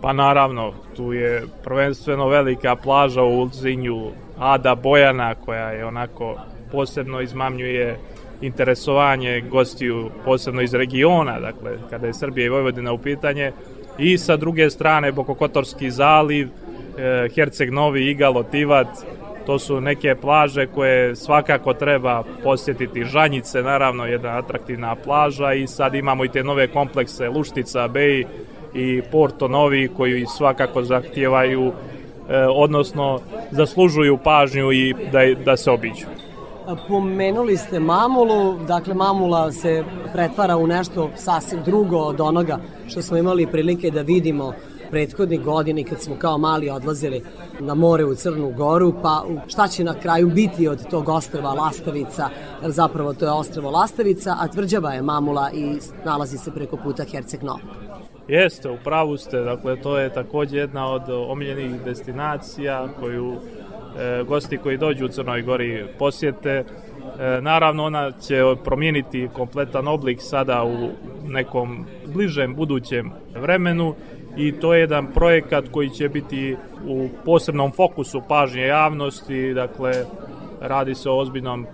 Pa 0.00 0.12
naravno, 0.12 0.72
tu 0.96 1.12
je 1.12 1.46
prvenstveno 1.64 2.28
velika 2.28 2.76
plaža 2.76 3.22
u 3.22 3.38
Ulzinju, 3.38 4.10
Ada 4.38 4.74
Bojana, 4.74 5.34
koja 5.34 5.70
je 5.70 5.86
onako 5.86 6.36
posebno 6.72 7.20
izmamljuje 7.20 7.98
interesovanje 8.40 9.40
gostiju, 9.50 10.10
posebno 10.24 10.62
iz 10.62 10.74
regiona, 10.74 11.40
dakle, 11.40 11.78
kada 11.90 12.06
je 12.06 12.14
Srbija 12.14 12.46
i 12.46 12.48
Vojvodina 12.48 12.92
u 12.92 12.98
pitanje, 12.98 13.52
i 14.00 14.18
sa 14.18 14.36
druge 14.36 14.70
strane 14.70 15.12
Bokokotorski 15.12 15.90
zaliv, 15.90 16.48
e, 16.48 17.28
Herceg 17.34 17.72
Novi, 17.72 18.10
Igalo, 18.10 18.42
Tivat, 18.42 18.88
to 19.46 19.58
su 19.58 19.80
neke 19.80 20.14
plaže 20.14 20.66
koje 20.66 21.16
svakako 21.16 21.74
treba 21.74 22.22
posjetiti. 22.42 23.04
Žanjice, 23.04 23.62
naravno, 23.62 24.06
jedna 24.06 24.38
atraktivna 24.38 24.94
plaža 24.94 25.52
i 25.52 25.66
sad 25.66 25.94
imamo 25.94 26.24
i 26.24 26.28
te 26.28 26.42
nove 26.42 26.68
komplekse 26.68 27.28
Luštica, 27.28 27.88
Bej 27.88 28.24
i 28.74 29.02
Porto 29.12 29.48
Novi 29.48 29.88
koji 29.96 30.26
svakako 30.26 30.82
zahtijevaju, 30.82 31.72
e, 32.28 32.36
odnosno 32.46 33.20
zaslužuju 33.50 34.18
pažnju 34.24 34.72
i 34.72 34.94
da, 35.12 35.34
da 35.44 35.56
se 35.56 35.70
obiđu. 35.70 36.06
Pomenuli 36.88 37.56
ste 37.56 37.80
mamulu, 37.80 38.58
dakle 38.66 38.94
mamula 38.94 39.52
se 39.52 39.84
pretvara 40.12 40.56
u 40.56 40.66
nešto 40.66 41.10
sasvim 41.16 41.62
drugo 41.64 41.96
od 41.96 42.20
onoga 42.20 42.58
što 42.88 43.02
smo 43.02 43.16
imali 43.16 43.46
prilike 43.46 43.90
da 43.90 44.02
vidimo 44.02 44.52
prethodnih 44.90 45.40
godini 45.40 45.84
kad 45.84 46.00
smo 46.00 46.16
kao 46.18 46.38
mali 46.38 46.70
odlazili 46.70 47.22
na 47.60 47.74
more 47.74 48.04
u 48.04 48.14
Crnu 48.14 48.52
Goru, 48.56 48.94
pa 49.02 49.24
šta 49.48 49.68
će 49.68 49.84
na 49.84 49.94
kraju 49.94 50.28
biti 50.28 50.68
od 50.68 50.88
tog 50.90 51.08
ostrava 51.08 51.52
Lastavica, 51.52 52.28
zapravo 52.62 53.14
to 53.14 53.24
je 53.24 53.30
ostravo 53.30 53.70
Lastavica, 53.70 54.36
a 54.40 54.48
tvrđava 54.48 54.92
je 54.92 55.02
Mamula 55.02 55.50
i 55.54 55.78
nalazi 56.04 56.38
se 56.38 56.50
preko 56.50 56.76
puta 56.76 57.04
Herceg 57.04 57.42
Novog. 57.42 57.60
Jeste, 58.28 58.70
u 58.70 58.76
pravu 58.84 59.16
ste, 59.16 59.40
dakle 59.40 59.80
to 59.82 59.98
je 59.98 60.12
takođe 60.12 60.56
jedna 60.56 60.92
od 60.92 61.02
omiljenih 61.08 61.80
destinacija 61.84 62.88
koju 63.00 63.36
gosti 64.26 64.58
koji 64.58 64.76
dođu 64.76 65.04
u 65.04 65.08
Crnoj 65.08 65.42
Gori 65.42 65.84
posjete. 65.98 66.50
E, 66.50 66.64
naravno 67.40 67.84
ona 67.84 68.12
će 68.12 68.42
promijeniti 68.64 69.28
kompletan 69.32 69.88
oblik 69.88 70.18
sada 70.20 70.64
u 70.64 70.88
nekom 71.28 71.84
bližem 72.14 72.54
budućem 72.54 73.10
vremenu 73.34 73.94
i 74.36 74.52
to 74.52 74.74
je 74.74 74.80
jedan 74.80 75.06
projekat 75.12 75.64
koji 75.70 75.90
će 75.90 76.08
biti 76.08 76.56
u 76.86 77.08
posebnom 77.24 77.72
fokusu 77.72 78.22
pažnje 78.28 78.62
javnosti, 78.62 79.54
dakle 79.54 79.92
radi 80.60 80.94
se 80.94 81.10
o 81.10 81.18
ozbiljnom 81.18 81.66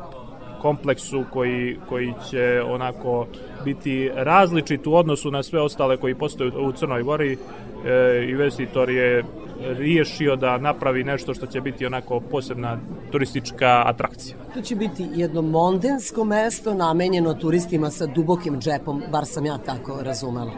kompleksu 0.63 1.25
koji, 1.33 1.77
koji 1.89 2.13
će 2.31 2.63
onako 2.67 3.27
biti 3.65 4.11
različit 4.15 4.87
u 4.87 4.95
odnosu 4.95 5.31
na 5.31 5.43
sve 5.43 5.61
ostale 5.61 5.97
koji 5.97 6.15
postoje 6.15 6.51
u 6.51 6.73
Crnoj 6.73 7.03
Gori. 7.03 7.39
E, 7.85 8.27
investitor 8.31 8.91
je 8.91 9.25
riješio 9.61 10.37
da 10.37 10.59
napravi 10.59 11.05
nešto 11.05 11.35
što 11.35 11.47
će 11.47 11.61
biti 11.61 11.87
onako 11.87 12.21
posebna 12.21 12.79
turistička 13.13 13.83
atrakcija. 13.87 14.37
To 14.55 14.61
će 14.61 14.77
biti 14.77 15.07
jedno 15.15 15.43
mondensko 15.43 16.25
mesto 16.25 16.75
namenjeno 16.75 17.35
turistima 17.35 17.91
sa 17.91 18.07
dubokim 18.07 18.61
džepom, 18.61 19.03
bar 19.13 19.27
sam 19.27 19.47
ja 19.47 19.59
tako 19.59 20.03
razumela. 20.03 20.53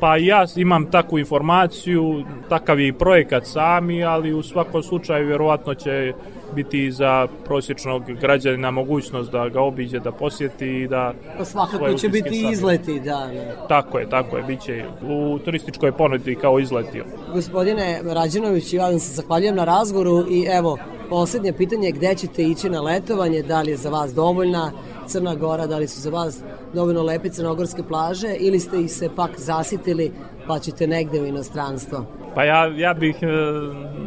Pa 0.00 0.16
ja 0.16 0.44
imam 0.56 0.90
takvu 0.90 1.18
informaciju, 1.18 2.24
takav 2.48 2.80
je 2.80 2.88
i 2.88 2.92
projekat 2.92 3.46
sami, 3.46 4.04
ali 4.04 4.32
u 4.32 4.42
svakom 4.42 4.82
slučaju 4.82 5.26
vjerovatno 5.26 5.74
će 5.74 6.12
biti 6.54 6.92
za 6.92 7.26
prosječnog 7.44 8.02
građanina 8.20 8.70
mogućnost 8.70 9.32
da 9.32 9.48
ga 9.48 9.60
obiđe, 9.60 9.98
da 9.98 10.12
posjeti 10.12 10.66
i 10.66 10.88
da... 10.88 11.12
Pa 11.38 11.44
svakako 11.44 11.94
će 11.94 12.08
biti 12.08 12.28
sagleda. 12.28 12.52
izleti, 12.52 13.00
da. 13.00 13.30
da. 13.34 13.66
Tako 13.68 13.98
je, 13.98 14.08
tako 14.08 14.36
je, 14.36 14.42
bit 14.42 14.60
će 14.60 14.84
u 15.02 15.38
turističkoj 15.38 15.92
ponudi 15.92 16.34
kao 16.34 16.58
izletio. 16.58 17.04
Gospodine 17.34 18.00
Rađenović, 18.04 18.72
ja 18.72 18.88
vam 18.88 18.98
se 18.98 19.14
zahvaljujem 19.14 19.56
na 19.56 19.64
razgovoru 19.64 20.26
i 20.30 20.46
evo, 20.50 20.78
posljednje 21.10 21.52
pitanje 21.52 21.86
je 21.88 21.92
gde 21.92 22.14
ćete 22.14 22.42
ići 22.42 22.70
na 22.70 22.80
letovanje, 22.80 23.42
da 23.42 23.62
li 23.62 23.70
je 23.70 23.76
za 23.76 23.90
vas 23.90 24.14
dovoljna 24.14 24.72
Crna 25.06 25.34
Gora, 25.34 25.66
da 25.66 25.78
li 25.78 25.88
su 25.88 26.00
za 26.00 26.10
vas 26.10 26.40
dovoljno 26.74 27.02
lepe 27.02 27.28
crnogorske 27.28 27.82
plaže 27.82 28.36
ili 28.38 28.60
ste 28.60 28.80
ih 28.80 28.92
se 28.92 29.08
pak 29.16 29.30
zasitili 29.36 30.12
pa 30.46 30.58
ćete 30.58 30.86
negde 30.86 31.20
u 31.20 31.26
inostranstvo? 31.26 32.04
Pa 32.34 32.44
ja, 32.44 32.66
ja 32.76 32.94
bih 32.94 33.16
e, 33.22 33.26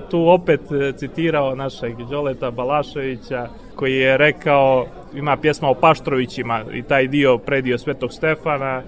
tu 0.09 0.27
opet 0.27 0.61
e, 0.71 0.91
citirao 0.97 1.55
našeg 1.55 1.95
Đoleta 2.09 2.51
Balaševića 2.51 3.47
koji 3.75 3.95
je 3.95 4.17
rekao, 4.17 4.85
ima 5.15 5.37
pjesma 5.37 5.69
o 5.69 5.73
Paštrovićima 5.73 6.63
i 6.73 6.83
taj 6.83 7.07
dio, 7.07 7.37
predio 7.37 7.77
Svetog 7.77 8.13
Stefana 8.13 8.83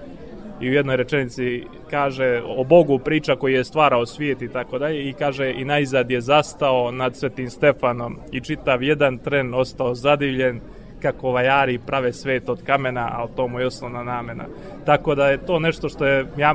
i 0.60 0.68
u 0.68 0.72
jednoj 0.72 0.96
rečenici 0.96 1.64
kaže 1.90 2.42
o 2.46 2.64
Bogu 2.64 2.98
priča 2.98 3.36
koji 3.36 3.54
je 3.54 3.64
stvarao 3.64 4.06
svijet 4.06 4.42
i 4.42 4.48
tako 4.48 4.78
dalje 4.78 5.08
i 5.08 5.12
kaže 5.12 5.52
i 5.52 5.64
najzad 5.64 6.10
je 6.10 6.20
zastao 6.20 6.90
nad 6.90 7.16
Svetim 7.16 7.50
Stefanom 7.50 8.18
i 8.32 8.40
čitav 8.40 8.82
jedan 8.82 9.18
tren 9.18 9.54
ostao 9.54 9.94
zadivljen 9.94 10.60
kako 11.02 11.30
vajari 11.30 11.78
prave 11.78 12.12
svet 12.12 12.48
od 12.48 12.62
kamena, 12.62 13.10
ali 13.12 13.28
to 13.36 13.48
mu 13.48 13.60
je 13.60 13.66
osnovna 13.66 14.02
namena. 14.02 14.44
Tako 14.84 15.14
da 15.14 15.28
je 15.28 15.46
to 15.46 15.58
nešto 15.58 15.88
što 15.88 16.06
je 16.06 16.26
ja, 16.36 16.54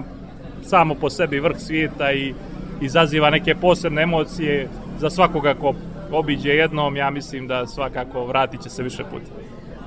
samo 0.63 0.95
po 0.95 1.09
sebi 1.09 1.39
vrh 1.39 1.57
svijeta 1.57 2.11
i 2.11 2.33
izaziva 2.81 3.29
neke 3.29 3.55
posebne 3.55 4.01
emocije 4.01 4.69
za 4.99 5.09
svakoga 5.09 5.53
ko 5.53 5.73
obiđe 6.11 6.49
jednom, 6.49 6.95
ja 6.95 7.09
mislim 7.09 7.47
da 7.47 7.67
svakako 7.67 8.25
vratit 8.25 8.61
će 8.61 8.69
se 8.69 8.83
više 8.83 9.03
puta. 9.03 9.31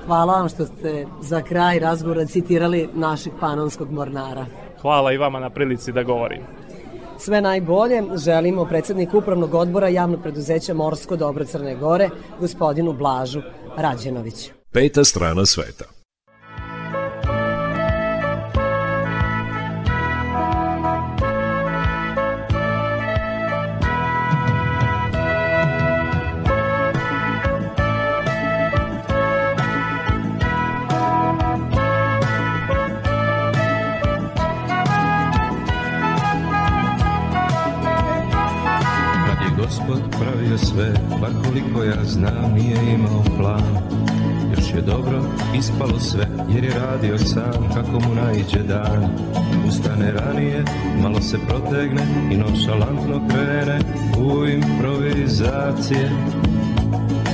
Hvala 0.05 0.33
vam 0.33 0.49
što 0.49 0.65
ste 0.65 1.05
za 1.21 1.41
kraj 1.41 1.79
razgovora 1.79 2.25
citirali 2.25 2.89
našeg 2.93 3.33
panonskog 3.39 3.91
mornara. 3.91 4.45
Hvala 4.81 5.13
i 5.13 5.17
vama 5.17 5.39
na 5.39 5.49
prilici 5.49 5.91
da 5.91 6.03
govorim. 6.03 6.41
Sve 7.19 7.41
najbolje 7.41 8.03
želimo 8.25 8.65
predsedniku 8.65 9.17
Upravnog 9.17 9.53
odbora 9.53 9.87
javnog 9.87 10.21
preduzeća 10.21 10.73
Morsko 10.73 11.15
dobro 11.15 11.45
Crne 11.45 11.75
Gore, 11.75 12.09
gospodinu 12.39 12.93
Blažu 12.93 13.41
Rađenoviću. 13.77 14.51
Peta 14.71 15.03
strana 15.03 15.45
sveta. 15.45 15.96
Koliko 41.77 41.99
ja 41.99 42.05
znam, 42.05 42.53
nije 42.53 42.93
imao 42.93 43.23
plan. 43.37 43.77
Još 44.57 44.73
je 44.75 44.81
dobro 44.81 45.21
ispalo 45.57 45.99
sve, 45.99 46.27
jer 46.55 46.63
je 46.63 46.79
radio 46.79 47.17
sam 47.17 47.69
kako 47.73 47.91
mu 47.91 48.15
naiđe 48.15 48.63
dan. 48.63 49.09
Ustane 49.67 50.11
ranije, 50.11 50.63
malo 51.01 51.21
se 51.21 51.37
protegne 51.47 52.01
i 52.31 52.37
nonšalantno 52.37 53.27
krene 53.29 53.79
u 54.17 54.45
improvizacije. 54.45 56.11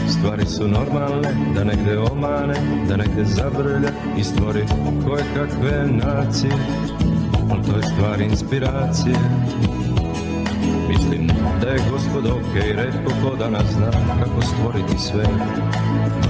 Stvari 0.09 0.45
su 0.45 0.67
normalne, 0.67 1.29
da 1.55 1.63
negde 1.63 1.97
omane, 1.97 2.55
da 2.89 2.97
negde 2.97 3.25
zabrlja 3.25 3.89
i 4.17 4.23
stvori 4.23 4.63
koje 5.07 5.23
kakve 5.35 5.87
nacije. 5.87 6.53
Ali 7.51 7.63
to 7.63 7.77
je 7.77 7.83
stvar 7.83 8.21
inspiracije. 8.21 9.15
Da 11.63 11.69
je 11.69 11.79
gospod 11.91 12.25
ok, 12.25 12.55
redko 12.55 13.11
ko 13.21 13.35
danas 13.35 13.71
zna 13.71 13.91
kako 14.19 14.41
stvoriti 14.41 14.97
sve. 14.97 15.23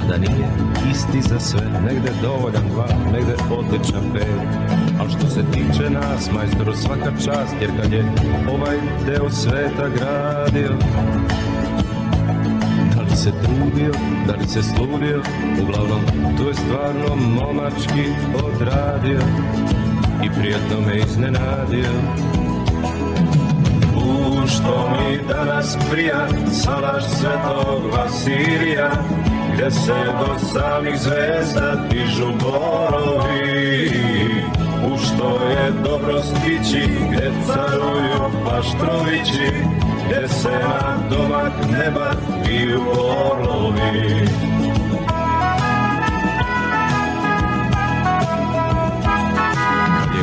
Da 0.10 0.18
nije 0.18 0.48
isti 0.92 1.22
za 1.22 1.40
sve, 1.40 1.62
negde 1.86 2.12
dovoljan 2.22 2.64
dva, 2.70 2.88
negde 3.14 3.34
odličan 3.52 4.04
pet. 4.14 4.72
Al 5.00 5.10
što 5.10 5.28
se 5.30 5.44
tiče 5.52 5.90
nas, 5.90 6.32
majstoru 6.32 6.74
svaka 6.76 7.12
čast, 7.12 7.56
jer 7.62 7.70
kad 7.82 7.94
je 7.94 8.06
ovaj 8.54 8.78
deo 9.06 9.30
sveta 9.30 9.90
gradio, 9.90 10.72
da 12.96 13.02
li 13.02 13.16
se 13.16 13.32
trudio, 13.44 13.94
da 14.28 14.34
li 14.34 14.48
se 14.48 14.64
sludio, 14.64 15.22
uglavnom 15.62 16.02
to 16.38 16.48
je 16.48 16.54
stvarno 16.54 17.16
momački 17.16 18.06
odradio 18.46 19.22
i 20.24 20.30
prijetno 20.40 20.82
me 20.88 20.98
iznenadio. 20.98 21.90
Što 24.48 24.90
mi 24.90 25.18
danas 25.28 25.78
prija 25.92 26.28
salaš 26.52 27.04
svetog 27.04 27.94
Vasilija, 27.94 28.92
gde 29.54 29.72
se 29.72 29.94
do 30.20 30.40
samih 30.40 31.00
zvezda 31.00 31.76
dižu 31.92 32.28
borovi. 32.42 33.92
U 34.94 34.98
što 34.98 35.50
je 35.50 35.72
dobro 35.84 36.22
stići, 36.22 36.90
gde 37.12 37.32
caruju 37.48 38.32
paštrovići, 38.46 39.52
gde 40.06 40.28
se 40.28 40.50
na 40.50 40.98
domak 41.10 41.54
neba 41.72 42.12
piju 42.46 42.82
orlovi. 43.32 44.28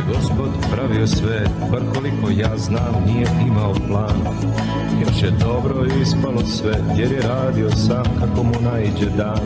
Gospod 0.07 0.49
pravio 0.71 1.07
sve, 1.07 1.45
bar 1.71 1.81
koliko 1.93 2.29
ja 2.29 2.57
znam, 2.57 3.03
nije 3.05 3.27
imao 3.47 3.73
plan. 3.87 4.21
Još 5.01 5.23
je 5.23 5.31
dobro 5.31 5.85
ispalo 6.01 6.41
sve, 6.45 6.73
jer 6.97 7.11
je 7.11 7.21
radio 7.21 7.71
sam 7.71 8.03
kako 8.19 8.43
mu 8.43 8.53
naiđe 8.61 9.09
dan. 9.17 9.41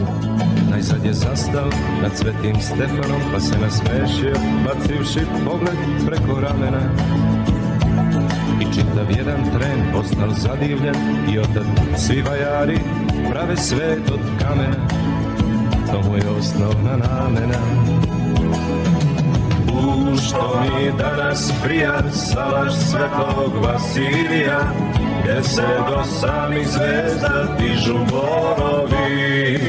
Najzad 0.71 1.05
je 1.05 1.13
zastao 1.13 1.69
nad 2.01 2.17
svetim 2.17 2.55
Stefanom, 2.61 3.21
pa 3.33 3.39
se 3.39 3.59
nasmešio, 3.59 4.35
bacivši 4.65 5.25
pogled 5.45 5.77
preko 6.05 6.39
ramena. 6.39 6.81
I 8.61 8.73
čitav 8.73 9.11
jedan 9.17 9.43
tren 9.57 9.79
postao 9.93 10.29
zadivljen 10.29 10.95
i 11.33 11.39
otad 11.39 11.65
svi 11.97 12.21
vajari 12.21 12.79
prave 13.31 13.57
svet 13.57 14.11
od 14.11 14.19
kamena. 14.41 14.87
To 15.91 16.09
mu 16.09 16.15
je 16.17 16.29
osnovna 16.29 16.97
namena. 16.97 18.04
Što 20.27 20.61
mi 20.61 20.91
danas 20.97 21.51
prija 21.63 22.11
salaš 22.11 22.73
svetog 22.73 23.63
Vasilija, 23.63 24.59
gde 25.23 25.43
se 25.43 25.67
do 25.89 26.03
samih 26.03 26.67
zvezda 26.67 27.57
dižu 27.59 27.97
borovi. 28.11 29.59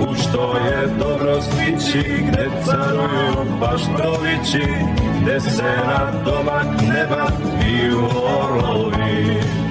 U 0.00 0.14
što 0.14 0.56
je 0.56 0.86
dobro 0.98 1.40
stići, 1.40 2.24
gde 2.28 2.48
caruju 2.64 3.58
paštrovići, 3.60 4.62
gde 5.22 5.40
se 5.40 5.72
na 5.86 6.22
domak 6.24 6.66
neba 6.82 7.26
piju 7.60 8.04
orlovi. 8.42 9.61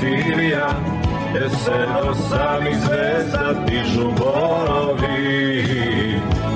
Vasilija, 0.00 0.68
gde 1.30 1.48
se 1.50 1.86
do 1.94 2.14
samih 2.14 2.76
zvezda 2.76 3.54
dižu 3.66 4.10
borovi. 4.18 5.64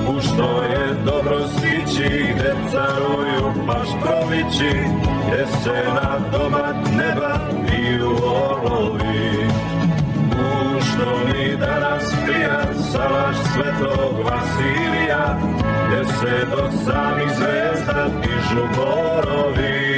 U 0.07 0.21
što 0.21 0.63
je 0.63 0.93
dobro 1.05 1.47
stići, 1.47 2.33
gde 2.35 2.53
caruju 2.71 3.53
paštrovići, 3.67 4.71
gde 5.27 5.45
se 5.63 5.83
na 5.93 6.19
domak 6.31 6.75
neba 6.97 7.39
piju 7.67 8.15
orlovi. 8.23 9.47
U 10.31 10.81
što 10.81 11.05
mi 11.27 11.57
danas 11.57 12.13
prija 12.25 12.73
salaš 12.91 13.35
svetog 13.53 14.25
Vasilija, 14.25 15.39
gde 15.87 16.05
se 16.05 16.45
do 16.45 16.71
samih 16.85 17.29
zvezda 17.37 18.07
dižu 18.21 18.67
borovi. 18.75 19.95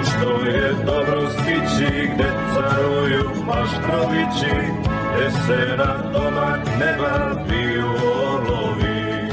U 0.00 0.04
što 0.04 0.46
je 0.48 0.72
dobro 0.86 1.30
stići, 1.30 1.43
gde 1.82 2.30
caruju 2.54 3.30
paštrovići, 3.46 4.54
gde 5.16 5.30
se 5.30 5.76
na 5.76 6.10
domak 6.12 6.66
neba 6.80 7.44
piju 7.48 7.86
orlovi. 8.26 9.32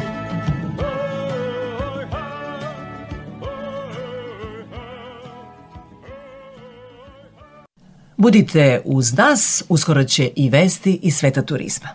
Budite 8.18 8.82
uz 8.86 9.18
nas, 9.18 9.64
uskoro 9.70 10.04
će 10.04 10.30
i 10.36 10.50
vesti 10.50 11.00
iz 11.02 11.16
sveta 11.16 11.42
turizma. 11.42 11.90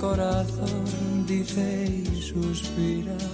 Corazón 0.00 1.26
dice 1.26 1.86
y 2.12 2.22
suspira. 2.22 3.29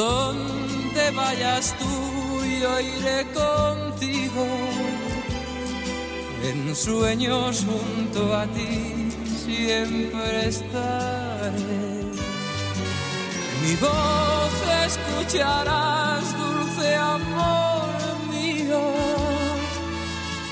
Donde 0.00 1.10
vayas 1.10 1.76
tú 1.78 1.94
yo 2.62 2.72
iré 2.80 3.18
contigo 3.44 4.46
en 6.42 6.74
sueños 6.74 7.66
junto 7.68 8.34
a 8.34 8.46
ti 8.46 9.10
siempre 9.44 10.48
estaré. 10.48 11.84
Mi 13.62 13.74
voz 13.86 14.54
escucharás, 14.86 16.24
dulce 16.40 16.96
amor 16.96 17.90
mío, 18.32 18.82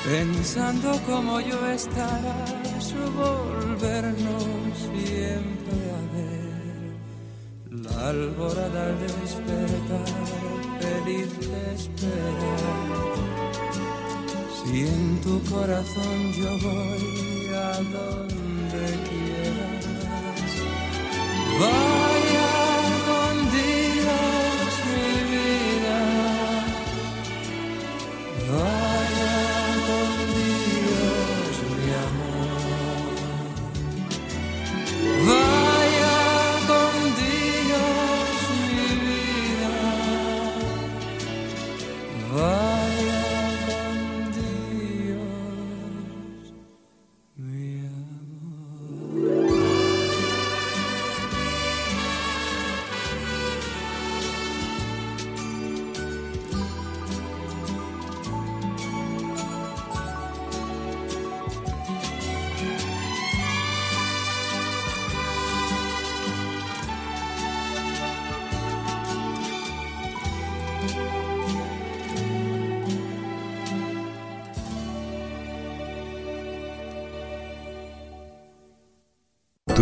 pensando 0.04 0.88
como 1.06 1.40
yo 1.40 1.58
estarás, 1.68 2.57
alborada 8.08 8.86
al 8.86 8.98
despertar, 9.00 10.06
feliz 10.80 11.30
de 11.40 11.74
esperar. 11.74 12.68
Si 14.56 14.80
en 14.80 15.20
tu 15.20 15.42
corazón 15.50 16.32
yo 16.32 16.50
voy 16.62 17.27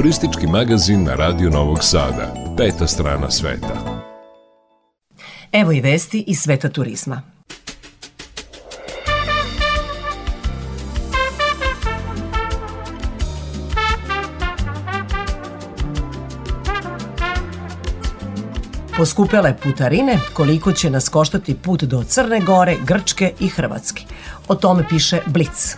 Turistički 0.07 0.47
magazin 0.47 1.05
na 1.05 1.15
Radio 1.15 1.51
Novog 1.51 1.79
Sada. 1.83 2.35
Peta 2.57 2.87
strana 2.87 3.31
sveta. 3.31 4.03
Evo 5.53 5.73
i 5.73 5.81
vesti 5.81 6.25
iz 6.27 6.39
sveta 6.39 6.69
turizma. 6.69 7.23
Poskupele 18.97 19.57
putarine, 19.63 20.19
koliko 20.33 20.73
će 20.73 20.91
nas 20.91 21.09
koštati 21.09 21.55
put 21.55 21.83
do 21.83 22.05
Crne 22.05 22.41
Gore, 22.41 22.77
Grčke 22.85 23.33
i 23.41 23.49
Hrvatske. 23.49 24.03
O 24.49 24.55
tome 24.55 24.89
piše 24.89 25.21
Blic. 25.27 25.77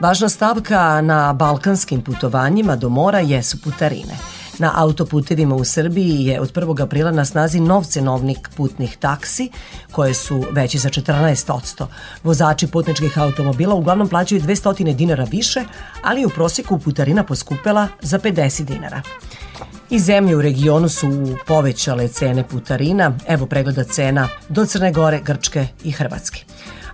Važna 0.00 0.28
stavka 0.28 1.00
na 1.00 1.32
balkanskim 1.32 2.02
putovanjima 2.02 2.76
do 2.76 2.88
mora 2.88 3.18
jesu 3.18 3.62
putarine. 3.62 4.14
Na 4.58 4.72
autoputevima 4.76 5.54
u 5.54 5.64
Srbiji 5.64 6.24
je 6.24 6.40
od 6.40 6.52
1. 6.52 6.82
aprila 6.82 7.10
na 7.10 7.24
snazi 7.24 7.60
nov 7.60 7.84
cenovnik 7.84 8.48
putnih 8.56 8.96
taksi, 8.96 9.50
koje 9.92 10.14
su 10.14 10.44
veći 10.52 10.78
za 10.78 10.88
14%. 10.88 11.86
Vozači 12.22 12.66
putničkih 12.66 13.18
automobila 13.18 13.74
uglavnom 13.74 14.08
plaćaju 14.08 14.40
200 14.40 14.94
dinara 14.94 15.24
više, 15.24 15.64
ali 16.02 16.26
u 16.26 16.30
prosjeku 16.30 16.78
putarina 16.78 17.24
poskupela 17.24 17.88
za 18.00 18.18
50 18.18 18.64
dinara. 18.64 19.02
I 19.90 19.98
zemlje 19.98 20.36
u 20.36 20.42
regionu 20.42 20.88
su 20.88 21.36
povećale 21.46 22.08
cene 22.08 22.48
putarina, 22.48 23.12
evo 23.28 23.46
pregleda 23.46 23.84
cena 23.84 24.28
do 24.48 24.66
Crne 24.66 24.92
Gore, 24.92 25.20
Grčke 25.24 25.66
i 25.84 25.90
Hrvatske. 25.90 26.44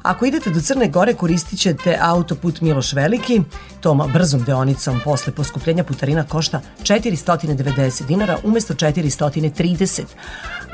Ako 0.05 0.27
idete 0.27 0.51
do 0.51 0.61
Crne 0.61 0.89
Gore, 0.89 1.15
koristit 1.15 1.59
ćete 1.61 1.99
autoput 2.01 2.61
Miloš 2.61 2.93
Veliki. 2.93 3.43
Tom 3.81 4.03
brzom 4.13 4.45
deonicom 4.45 5.01
posle 5.05 5.33
poskupljenja 5.33 5.85
putarina 5.85 6.25
košta 6.25 6.61
490 6.83 8.07
dinara 8.07 8.39
umesto 8.45 8.75
430 8.75 10.03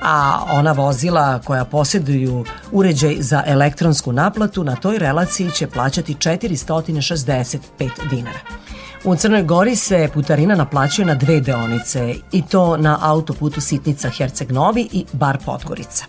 a 0.03 0.45
ona 0.51 0.73
vozila 0.73 1.41
koja 1.45 1.65
posjeduju 1.65 2.45
uređaj 2.73 3.17
za 3.19 3.43
elektronsku 3.47 4.13
naplatu 4.13 4.65
na 4.65 4.77
toj 4.77 4.99
relaciji 4.99 5.51
će 5.51 5.67
plaćati 5.67 6.15
465 6.15 7.59
dinara. 8.11 8.39
U 9.05 9.17
Crnoj 9.17 9.43
Gori 9.43 9.77
se 9.77 10.09
putarina 10.15 10.55
naplaćuje 10.55 11.07
na 11.07 11.15
dve 11.15 11.41
deonice 11.41 12.15
i 12.33 12.43
to 12.43 12.77
na 12.77 12.99
autoputu 13.03 13.61
Sitnica 13.61 14.11
Herceg 14.11 14.53
Novi 14.53 14.89
i 14.93 15.05
Bar 15.13 15.39
Podgorica. 15.45 16.05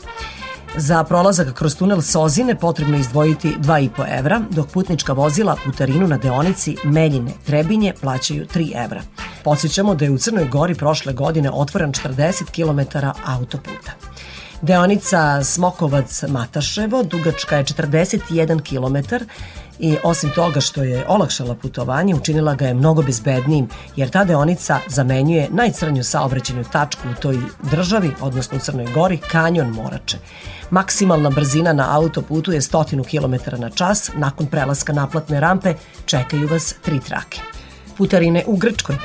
Za 0.77 1.03
prolazak 1.03 1.53
kroz 1.53 1.75
tunel 1.75 2.01
Sozine 2.01 2.55
potrebno 2.55 2.97
izdvojiti 2.97 3.55
2,5 3.59 4.19
evra, 4.19 4.41
dok 4.49 4.67
putnička 4.67 5.13
vozila 5.13 5.55
putarinu 5.65 6.07
na 6.07 6.17
deonici 6.17 6.75
Meljine 6.83 7.31
Trebinje 7.45 7.93
plaćaju 8.01 8.45
3 8.45 8.85
evra. 8.85 9.01
Podsjećamo 9.43 9.95
da 9.95 10.05
je 10.05 10.11
u 10.11 10.17
Crnoj 10.17 10.47
Gori 10.47 10.75
prošle 10.75 11.13
godine 11.13 11.51
otvoren 11.51 11.91
40 11.91 12.43
km 12.51 12.97
autoputa. 13.25 13.91
Deonica 14.61 15.43
Smokovac-Mataševo 15.43 17.03
dugačka 17.03 17.57
je 17.57 17.63
41 17.63 18.61
km 18.61 19.15
i 19.79 19.97
osim 20.03 20.29
toga 20.35 20.61
što 20.61 20.83
je 20.83 21.05
olakšala 21.07 21.55
putovanje, 21.55 22.15
učinila 22.15 22.55
ga 22.55 22.67
je 22.67 22.73
mnogo 22.73 23.01
bezbednijim, 23.01 23.69
jer 23.95 24.09
ta 24.09 24.23
deonica 24.23 24.79
zamenjuje 24.87 25.49
najcrnju 25.51 26.03
saobraćajnu 26.03 26.63
tačku 26.63 27.01
u 27.11 27.21
toj 27.21 27.39
državi, 27.71 28.11
odnosno 28.21 28.57
u 28.57 28.61
Crnoj 28.61 28.87
Gori, 28.93 29.17
kanjon 29.17 29.69
Morače. 29.69 30.17
Maksimalna 30.69 31.29
brzina 31.29 31.73
na 31.73 31.95
autoputu 31.97 32.51
je 32.51 32.61
100 32.61 33.09
km 33.09 33.61
na 33.61 33.69
čas, 33.69 34.11
nakon 34.15 34.47
prelaska 34.47 34.93
naplatne 34.93 35.39
rampe 35.39 35.73
čekaju 36.05 36.47
vas 36.47 36.75
tri 36.81 36.99
trake. 36.99 37.39
Putarine 37.97 38.43
u 38.47 38.55
Grčkoj. 38.55 38.95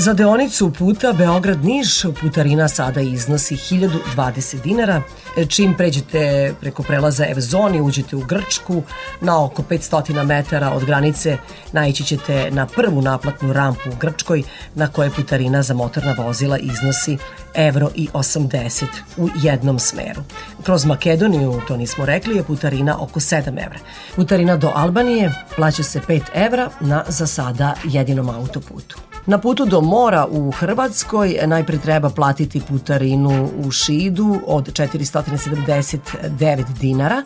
Za 0.00 0.14
deonicu 0.14 0.72
puta 0.72 1.12
Beograd-Niš 1.12 2.06
putarina 2.20 2.68
sada 2.68 3.00
iznosi 3.00 3.56
1020 3.56 4.62
dinara. 4.62 5.02
Čim 5.48 5.74
pređete 5.74 6.54
preko 6.60 6.82
prelaza 6.82 7.26
Evzoni, 7.26 7.80
uđete 7.80 8.16
u 8.16 8.20
Grčku, 8.20 8.82
na 9.20 9.44
oko 9.44 9.62
500 9.62 10.24
metara 10.24 10.70
od 10.70 10.84
granice 10.84 11.36
naići 11.72 12.04
ćete 12.04 12.50
na 12.50 12.66
prvu 12.66 13.02
naplatnu 13.02 13.52
rampu 13.52 13.90
u 13.90 13.96
Grčkoj, 14.00 14.42
na 14.74 14.88
kojoj 14.88 15.10
putarina 15.10 15.62
za 15.62 15.74
motorna 15.74 16.14
vozila 16.18 16.58
iznosi 16.58 17.18
evro 17.54 17.90
i 17.94 18.08
80 18.12 18.84
u 19.16 19.28
jednom 19.42 19.78
smeru. 19.78 20.22
Kroz 20.62 20.84
Makedoniju, 20.84 21.60
to 21.68 21.76
nismo 21.76 22.06
rekli, 22.06 22.36
je 22.36 22.44
putarina 22.44 23.02
oko 23.02 23.20
7 23.20 23.48
evra. 23.48 23.78
Putarina 24.16 24.56
do 24.56 24.72
Albanije 24.74 25.32
plaća 25.56 25.82
se 25.82 26.00
5 26.00 26.22
evra 26.34 26.70
na 26.80 27.04
za 27.08 27.26
sada 27.26 27.74
jedinom 27.84 28.30
autoputu. 28.30 29.07
Na 29.28 29.38
putu 29.38 29.66
do 29.66 29.80
mora 29.80 30.26
u 30.30 30.50
Hrvatskoj 30.50 31.38
najpre 31.46 31.78
treba 31.78 32.10
platiti 32.10 32.60
putarinu 32.68 33.50
u 33.64 33.70
Šidu 33.70 34.40
od 34.46 34.72
479 34.72 36.64
dinara, 36.80 37.22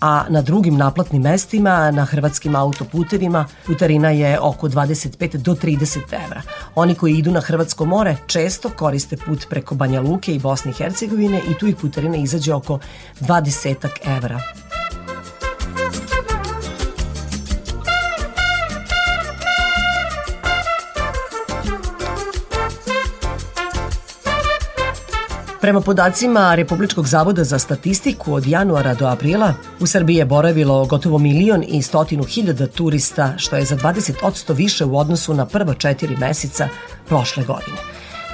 a 0.00 0.24
na 0.28 0.42
drugim 0.42 0.76
naplatnim 0.76 1.22
mestima 1.22 1.90
na 1.90 2.04
hrvatskim 2.04 2.56
autoputevima 2.56 3.46
putarina 3.66 4.10
je 4.10 4.40
oko 4.40 4.68
25 4.68 5.36
do 5.36 5.54
30 5.54 5.98
evra. 6.24 6.42
Oni 6.74 6.94
koji 6.94 7.14
idu 7.14 7.30
na 7.30 7.40
Hrvatsko 7.40 7.84
more 7.84 8.16
često 8.26 8.70
koriste 8.76 9.16
put 9.16 9.46
preko 9.48 9.74
Banja 9.74 10.00
Luke 10.00 10.34
i 10.34 10.38
Bosne 10.38 10.70
i 10.70 10.74
Hercegovine 10.74 11.40
i 11.48 11.54
tu 11.54 11.66
ih 11.66 11.76
putarina 11.76 12.16
izađe 12.16 12.54
oko 12.54 12.78
20 13.20 13.88
evra. 14.16 14.40
Prema 25.60 25.80
podacima 25.80 26.54
Republičkog 26.54 27.06
zavoda 27.06 27.44
za 27.44 27.58
statistiku 27.58 28.34
od 28.34 28.46
januara 28.46 28.94
do 28.94 29.06
aprila 29.06 29.54
u 29.80 29.86
Srbiji 29.86 30.16
je 30.16 30.24
boravilo 30.24 30.86
gotovo 30.86 31.18
milion 31.18 31.64
i 31.68 31.82
stotinu 31.82 32.24
hiljada 32.24 32.66
turista, 32.66 33.34
što 33.38 33.56
je 33.56 33.64
za 33.64 33.76
20% 33.76 34.54
više 34.54 34.84
u 34.84 34.98
odnosu 34.98 35.34
na 35.34 35.46
prva 35.46 35.74
četiri 35.74 36.16
meseca 36.16 36.68
prošle 37.08 37.44
godine. 37.44 37.76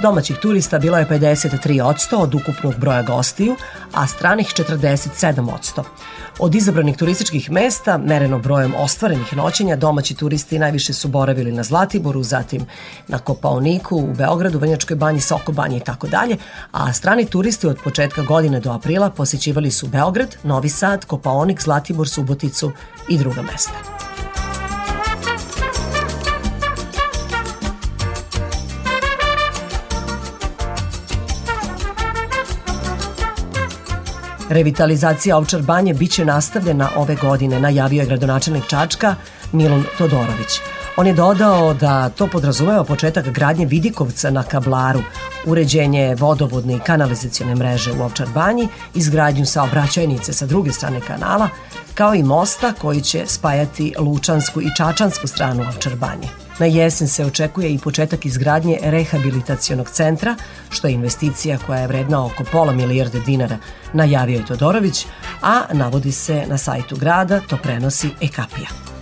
Domaćih 0.02 0.36
turista 0.36 0.78
bilo 0.78 0.98
je 0.98 1.06
53% 1.06 2.16
od 2.16 2.34
ukupnog 2.34 2.74
broja 2.78 3.02
gostiju, 3.02 3.56
a 3.92 4.06
stranih 4.06 4.46
47%. 4.46 5.82
Od 6.38 6.54
izabranih 6.54 6.96
turističkih 6.96 7.50
mesta, 7.50 7.98
mereno 7.98 8.38
brojem 8.38 8.74
ostvarenih 8.74 9.36
noćenja, 9.36 9.76
domaći 9.76 10.14
turisti 10.14 10.58
najviše 10.58 10.92
su 10.92 11.08
boravili 11.08 11.52
na 11.52 11.62
Zlatiboru, 11.62 12.22
zatim 12.22 12.66
na 13.08 13.18
Kopaoniku, 13.18 13.96
u 13.96 14.14
Beogradu, 14.14 14.58
Venjačkoj 14.58 14.96
banji, 14.96 15.20
Soko 15.20 15.52
banji 15.52 15.76
i 15.76 15.80
tako 15.80 16.06
dalje, 16.06 16.36
a 16.72 16.92
strani 16.92 17.26
turisti 17.26 17.66
od 17.66 17.78
početka 17.84 18.22
godine 18.22 18.60
do 18.60 18.72
aprila 18.72 19.10
posećivali 19.10 19.70
su 19.70 19.86
Beograd, 19.86 20.36
Novi 20.42 20.68
Sad, 20.68 21.04
Kopaonik, 21.04 21.62
Zlatibor, 21.62 22.08
Suboticu 22.08 22.72
i 23.08 23.18
druga 23.18 23.42
mesta. 23.42 23.95
Revitalizacija 34.50 35.36
Ovčar 35.36 35.62
banje 35.62 35.94
biće 35.94 36.24
nastavljena 36.24 36.90
ove 36.96 37.14
godine, 37.14 37.60
najavio 37.60 38.00
je 38.00 38.06
gradonačelnik 38.06 38.66
Čačka 38.66 39.14
Milon 39.52 39.84
Todorović. 39.98 40.60
On 40.96 41.06
je 41.06 41.12
dodao 41.12 41.74
da 41.74 42.08
to 42.08 42.26
podrazumeva 42.26 42.84
početak 42.84 43.28
gradnje 43.28 43.66
Vidikovca 43.66 44.30
na 44.30 44.42
Kablaru, 44.42 45.02
uređenje 45.46 46.14
vodovodne 46.18 46.74
i 46.74 46.80
kanalizacione 46.80 47.54
mreže 47.54 47.92
u 47.92 48.02
Ovčar 48.02 48.28
banji, 48.34 48.68
izgradnju 48.94 49.46
saobraćajnice 49.46 50.32
sa 50.32 50.46
druge 50.46 50.72
strane 50.72 51.00
kanala, 51.00 51.48
kao 51.94 52.14
i 52.14 52.22
mosta 52.22 52.72
koji 52.72 53.00
će 53.00 53.22
spajati 53.26 53.94
Lučansku 53.98 54.62
i 54.62 54.74
Čačansku 54.76 55.26
stranu 55.26 55.62
Ovčar 55.62 55.96
banje. 55.96 56.45
Na 56.58 56.66
jesen 56.66 57.08
se 57.08 57.24
očekuje 57.24 57.70
i 57.70 57.78
početak 57.78 58.26
izgradnje 58.26 58.78
rehabilitacionog 58.82 59.90
centra, 59.90 60.36
što 60.70 60.86
je 60.86 60.94
investicija 60.94 61.58
koja 61.66 61.78
je 61.78 61.86
vredna 61.86 62.24
oko 62.26 62.44
pola 62.52 62.72
milijarde 62.72 63.20
dinara, 63.20 63.58
najavio 63.92 64.38
je 64.38 64.46
Todorović, 64.46 65.06
a 65.42 65.62
navodi 65.72 66.12
se 66.12 66.44
na 66.48 66.58
sajtu 66.58 66.96
grada, 66.96 67.40
to 67.48 67.56
prenosi 67.56 68.10
Ekapija. 68.20 68.95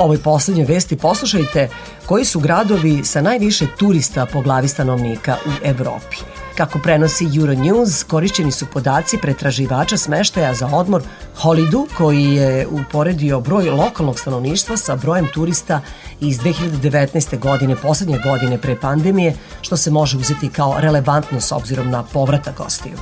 Ovoj 0.00 0.18
poslednjoj 0.18 0.66
vesti 0.66 0.96
poslušajte 0.96 1.68
koji 2.06 2.24
su 2.24 2.40
gradovi 2.40 3.04
sa 3.04 3.20
najviše 3.20 3.66
turista 3.78 4.26
po 4.26 4.40
glavi 4.40 4.68
stanovnika 4.68 5.36
u 5.46 5.50
Evropi. 5.64 6.16
Kako 6.56 6.78
prenosi 6.78 7.24
Euronews, 7.24 8.06
korišćeni 8.06 8.52
su 8.52 8.66
podaci 8.66 9.18
pretraživača 9.18 9.96
smeštaja 9.96 10.54
za 10.54 10.66
odmor 10.72 11.02
Holidu, 11.36 11.86
koji 11.96 12.24
je 12.24 12.66
uporedio 12.66 13.40
broj 13.40 13.70
lokalnog 13.70 14.18
stanovništva 14.18 14.76
sa 14.76 14.96
brojem 14.96 15.28
turista 15.34 15.80
iz 16.20 16.38
2019. 16.38 17.38
godine, 17.38 17.76
poslednje 17.76 18.18
godine 18.18 18.58
pre 18.58 18.80
pandemije, 18.80 19.34
što 19.60 19.76
se 19.76 19.90
može 19.90 20.16
uzeti 20.16 20.48
kao 20.48 20.74
relevantno 20.78 21.40
s 21.40 21.52
obzirom 21.52 21.90
na 21.90 22.02
povratak 22.02 22.56
gostiju. 22.56 22.94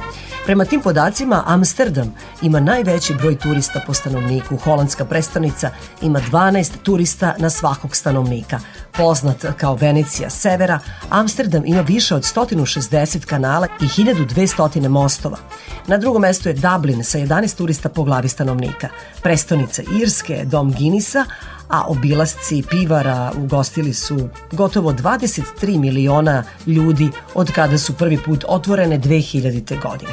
Prema 0.48 0.64
tim 0.64 0.80
podacima, 0.80 1.42
Amsterdam 1.46 2.14
ima 2.42 2.60
najveći 2.60 3.14
broj 3.14 3.38
turista 3.38 3.80
po 3.86 3.94
stanovniku. 3.94 4.56
Holandska 4.56 5.04
prestonica 5.04 5.70
ima 6.02 6.20
12 6.32 6.72
turista 6.82 7.34
na 7.38 7.50
svakog 7.50 7.96
stanovnika. 7.96 8.60
Poznat 8.96 9.44
kao 9.56 9.74
Venecija 9.74 10.30
severa, 10.30 10.78
Amsterdam 11.10 11.62
ima 11.66 11.80
više 11.80 12.14
od 12.14 12.22
160 12.22 13.26
kanala 13.26 13.66
i 13.80 13.84
1200 13.84 14.88
mostova. 14.88 15.38
Na 15.86 15.98
drugom 15.98 16.22
mestu 16.22 16.48
je 16.48 16.54
Dublin 16.54 17.04
sa 17.04 17.18
11 17.18 17.56
turista 17.56 17.88
po 17.88 18.02
glavi 18.02 18.28
stanovnika. 18.28 18.88
Prestonica 19.22 19.82
Irske 20.02 20.32
je 20.32 20.44
Dom 20.44 20.72
Guinnessa, 20.72 21.24
a 21.68 21.84
obilasci 21.88 22.62
pivara 22.70 23.32
ugostili 23.36 23.94
su 23.94 24.28
gotovo 24.52 24.92
23 24.92 25.78
miliona 25.78 26.44
ljudi 26.66 27.10
od 27.34 27.52
kada 27.52 27.78
su 27.78 27.92
prvi 27.92 28.18
put 28.18 28.44
otvorene 28.48 28.98
2000. 28.98 29.82
godine. 29.82 30.12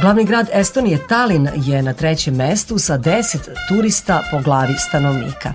Glavni 0.00 0.24
grad 0.24 0.48
Estonije 0.52 1.06
Talin 1.08 1.48
je 1.54 1.82
na 1.82 1.92
trećem 1.92 2.34
mestu 2.34 2.78
sa 2.78 2.98
10 2.98 3.38
turista 3.68 4.22
po 4.30 4.40
glavi 4.40 4.74
stanovnika. 4.78 5.54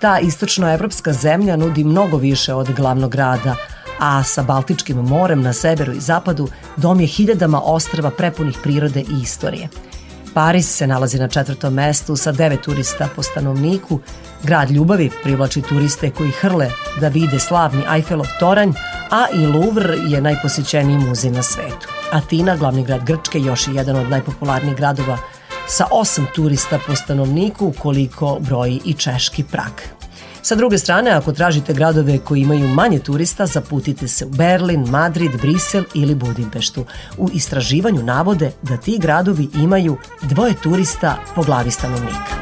Ta 0.00 0.18
istočnoevropska 0.18 1.12
zemlja 1.12 1.56
nudi 1.56 1.84
mnogo 1.84 2.16
više 2.16 2.54
od 2.54 2.72
glavnog 2.72 3.10
grada, 3.10 3.56
a 3.98 4.22
sa 4.22 4.42
Baltičkim 4.42 4.96
morem 4.96 5.42
na 5.42 5.52
severu 5.52 5.92
i 5.92 6.00
zapadu 6.00 6.48
dom 6.76 7.00
je 7.00 7.06
hiljadama 7.06 7.60
ostrava 7.64 8.10
prepunih 8.10 8.58
prirode 8.62 9.00
i 9.00 9.22
istorije. 9.22 9.68
Paris 10.36 10.76
se 10.76 10.86
nalazi 10.86 11.18
na 11.18 11.28
četvrtom 11.28 11.74
mestu 11.74 12.16
sa 12.16 12.32
devet 12.32 12.60
turista 12.60 13.08
po 13.16 13.22
stanovniku. 13.22 14.00
Grad 14.42 14.70
ljubavi 14.70 15.10
privlači 15.22 15.62
turiste 15.62 16.10
koji 16.10 16.30
hrle 16.30 16.70
da 17.00 17.08
vide 17.08 17.38
slavni 17.38 17.82
Eiffelov 17.94 18.26
toranj, 18.40 18.72
a 19.10 19.26
i 19.34 19.46
Louvre 19.46 19.96
je 20.08 20.20
najposjećeniji 20.20 20.98
muzej 20.98 21.30
na 21.30 21.42
svetu. 21.42 21.88
Atina, 22.12 22.56
glavni 22.56 22.84
grad 22.84 23.04
Grčke, 23.04 23.40
još 23.40 23.68
je 23.68 23.74
jedan 23.74 23.96
od 23.96 24.10
najpopularnijih 24.10 24.76
gradova 24.76 25.18
sa 25.68 25.86
osam 25.90 26.26
turista 26.34 26.78
po 26.86 26.94
stanovniku, 26.94 27.72
koliko 27.78 28.38
broji 28.40 28.80
i 28.84 28.92
češki 28.92 29.44
Prag. 29.44 29.95
Sa 30.46 30.54
druge 30.54 30.78
strane, 30.78 31.10
ako 31.10 31.32
tražite 31.32 31.74
gradove 31.74 32.18
koji 32.18 32.40
imaju 32.40 32.68
manje 32.68 32.98
turista, 32.98 33.46
zaputite 33.46 34.08
se 34.08 34.26
u 34.26 34.28
Berlin, 34.28 34.86
Madrid, 34.90 35.30
Brisel 35.42 35.84
ili 35.94 36.14
Budimpeštu. 36.14 36.84
U 37.18 37.28
istraživanju 37.32 38.02
navode 38.02 38.52
da 38.62 38.76
ti 38.76 38.98
gradovi 38.98 39.48
imaju 39.54 39.96
dvoje 40.22 40.54
turista 40.62 41.16
po 41.34 41.42
glavi 41.42 41.70
stanovnika. 41.70 42.36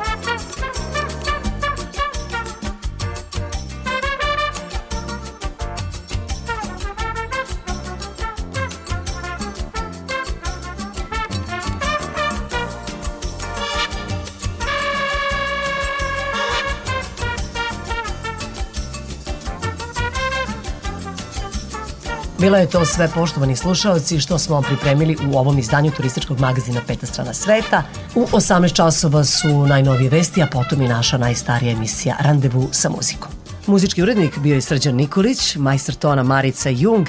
Bilo 22.45 22.57
je 22.57 22.71
to 22.71 22.85
sve 22.85 23.09
poštovani 23.15 23.57
slušalci 23.57 24.21
što 24.21 24.39
smo 24.39 24.55
vam 24.55 24.65
pripremili 24.65 25.17
u 25.33 25.39
ovom 25.39 25.59
izdanju 25.59 25.91
turističkog 25.91 26.41
magazina 26.41 26.81
Peta 26.87 27.07
strana 27.07 27.35
sveta. 27.35 27.83
U 28.15 28.27
18 28.33 28.75
časova 28.75 29.25
su 29.25 29.67
najnovije 29.67 30.11
vesti, 30.11 30.43
a 30.43 30.47
potom 30.47 30.83
i 30.83 30.89
naša 30.89 31.19
najstarija 31.19 31.73
emisija 31.73 32.17
Randevu 32.21 32.69
sa 32.73 32.89
muzikom. 32.89 33.31
Muzički 33.67 34.03
urednik 34.03 34.39
bio 34.39 34.55
je 34.55 34.61
Srđan 34.61 34.95
Nikolić, 34.95 35.57
majstor 35.57 35.95
tona 35.95 36.23
Marica 36.23 36.69
Jung, 36.69 37.09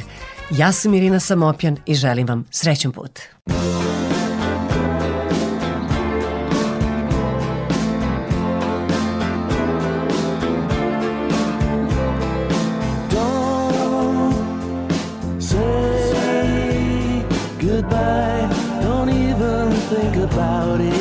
ja 0.52 0.72
sam 0.72 0.94
Irina 0.94 1.20
Samopjan 1.20 1.78
i 1.86 1.95
želim 1.95 2.28
vam 2.28 2.45
srećan 2.52 2.91
put. 2.91 3.20
Don't 3.49 3.95
about 20.36 20.82
it. 20.82 20.95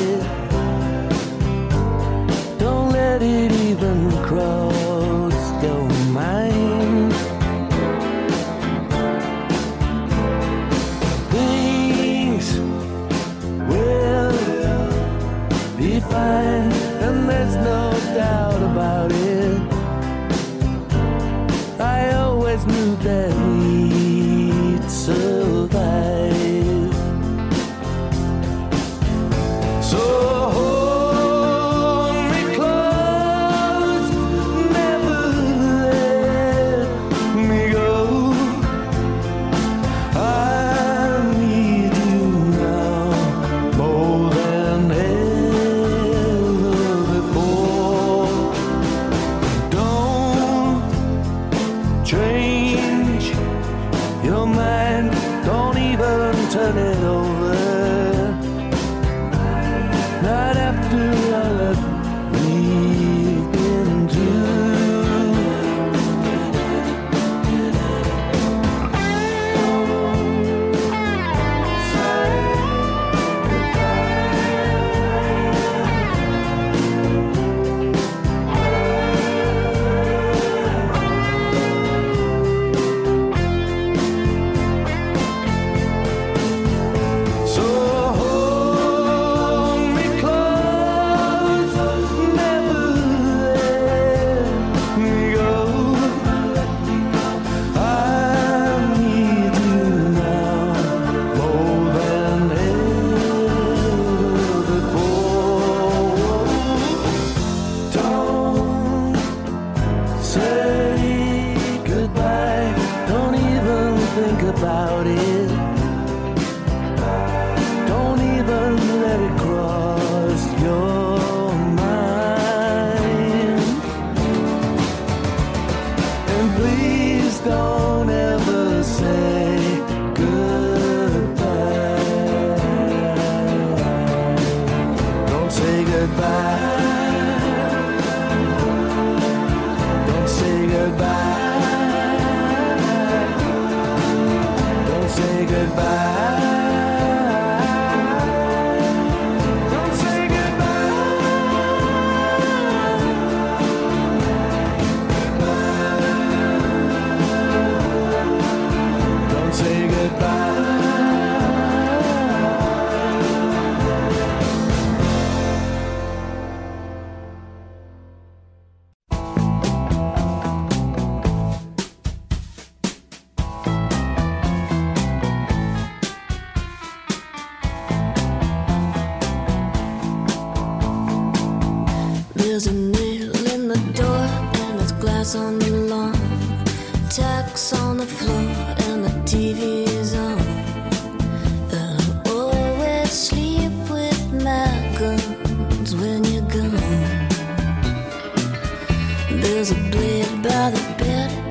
was 199.64 199.70
a 199.70 199.90
blade 199.90 200.42
by 200.42 200.68
the 200.68 200.94
bed. 200.98 201.43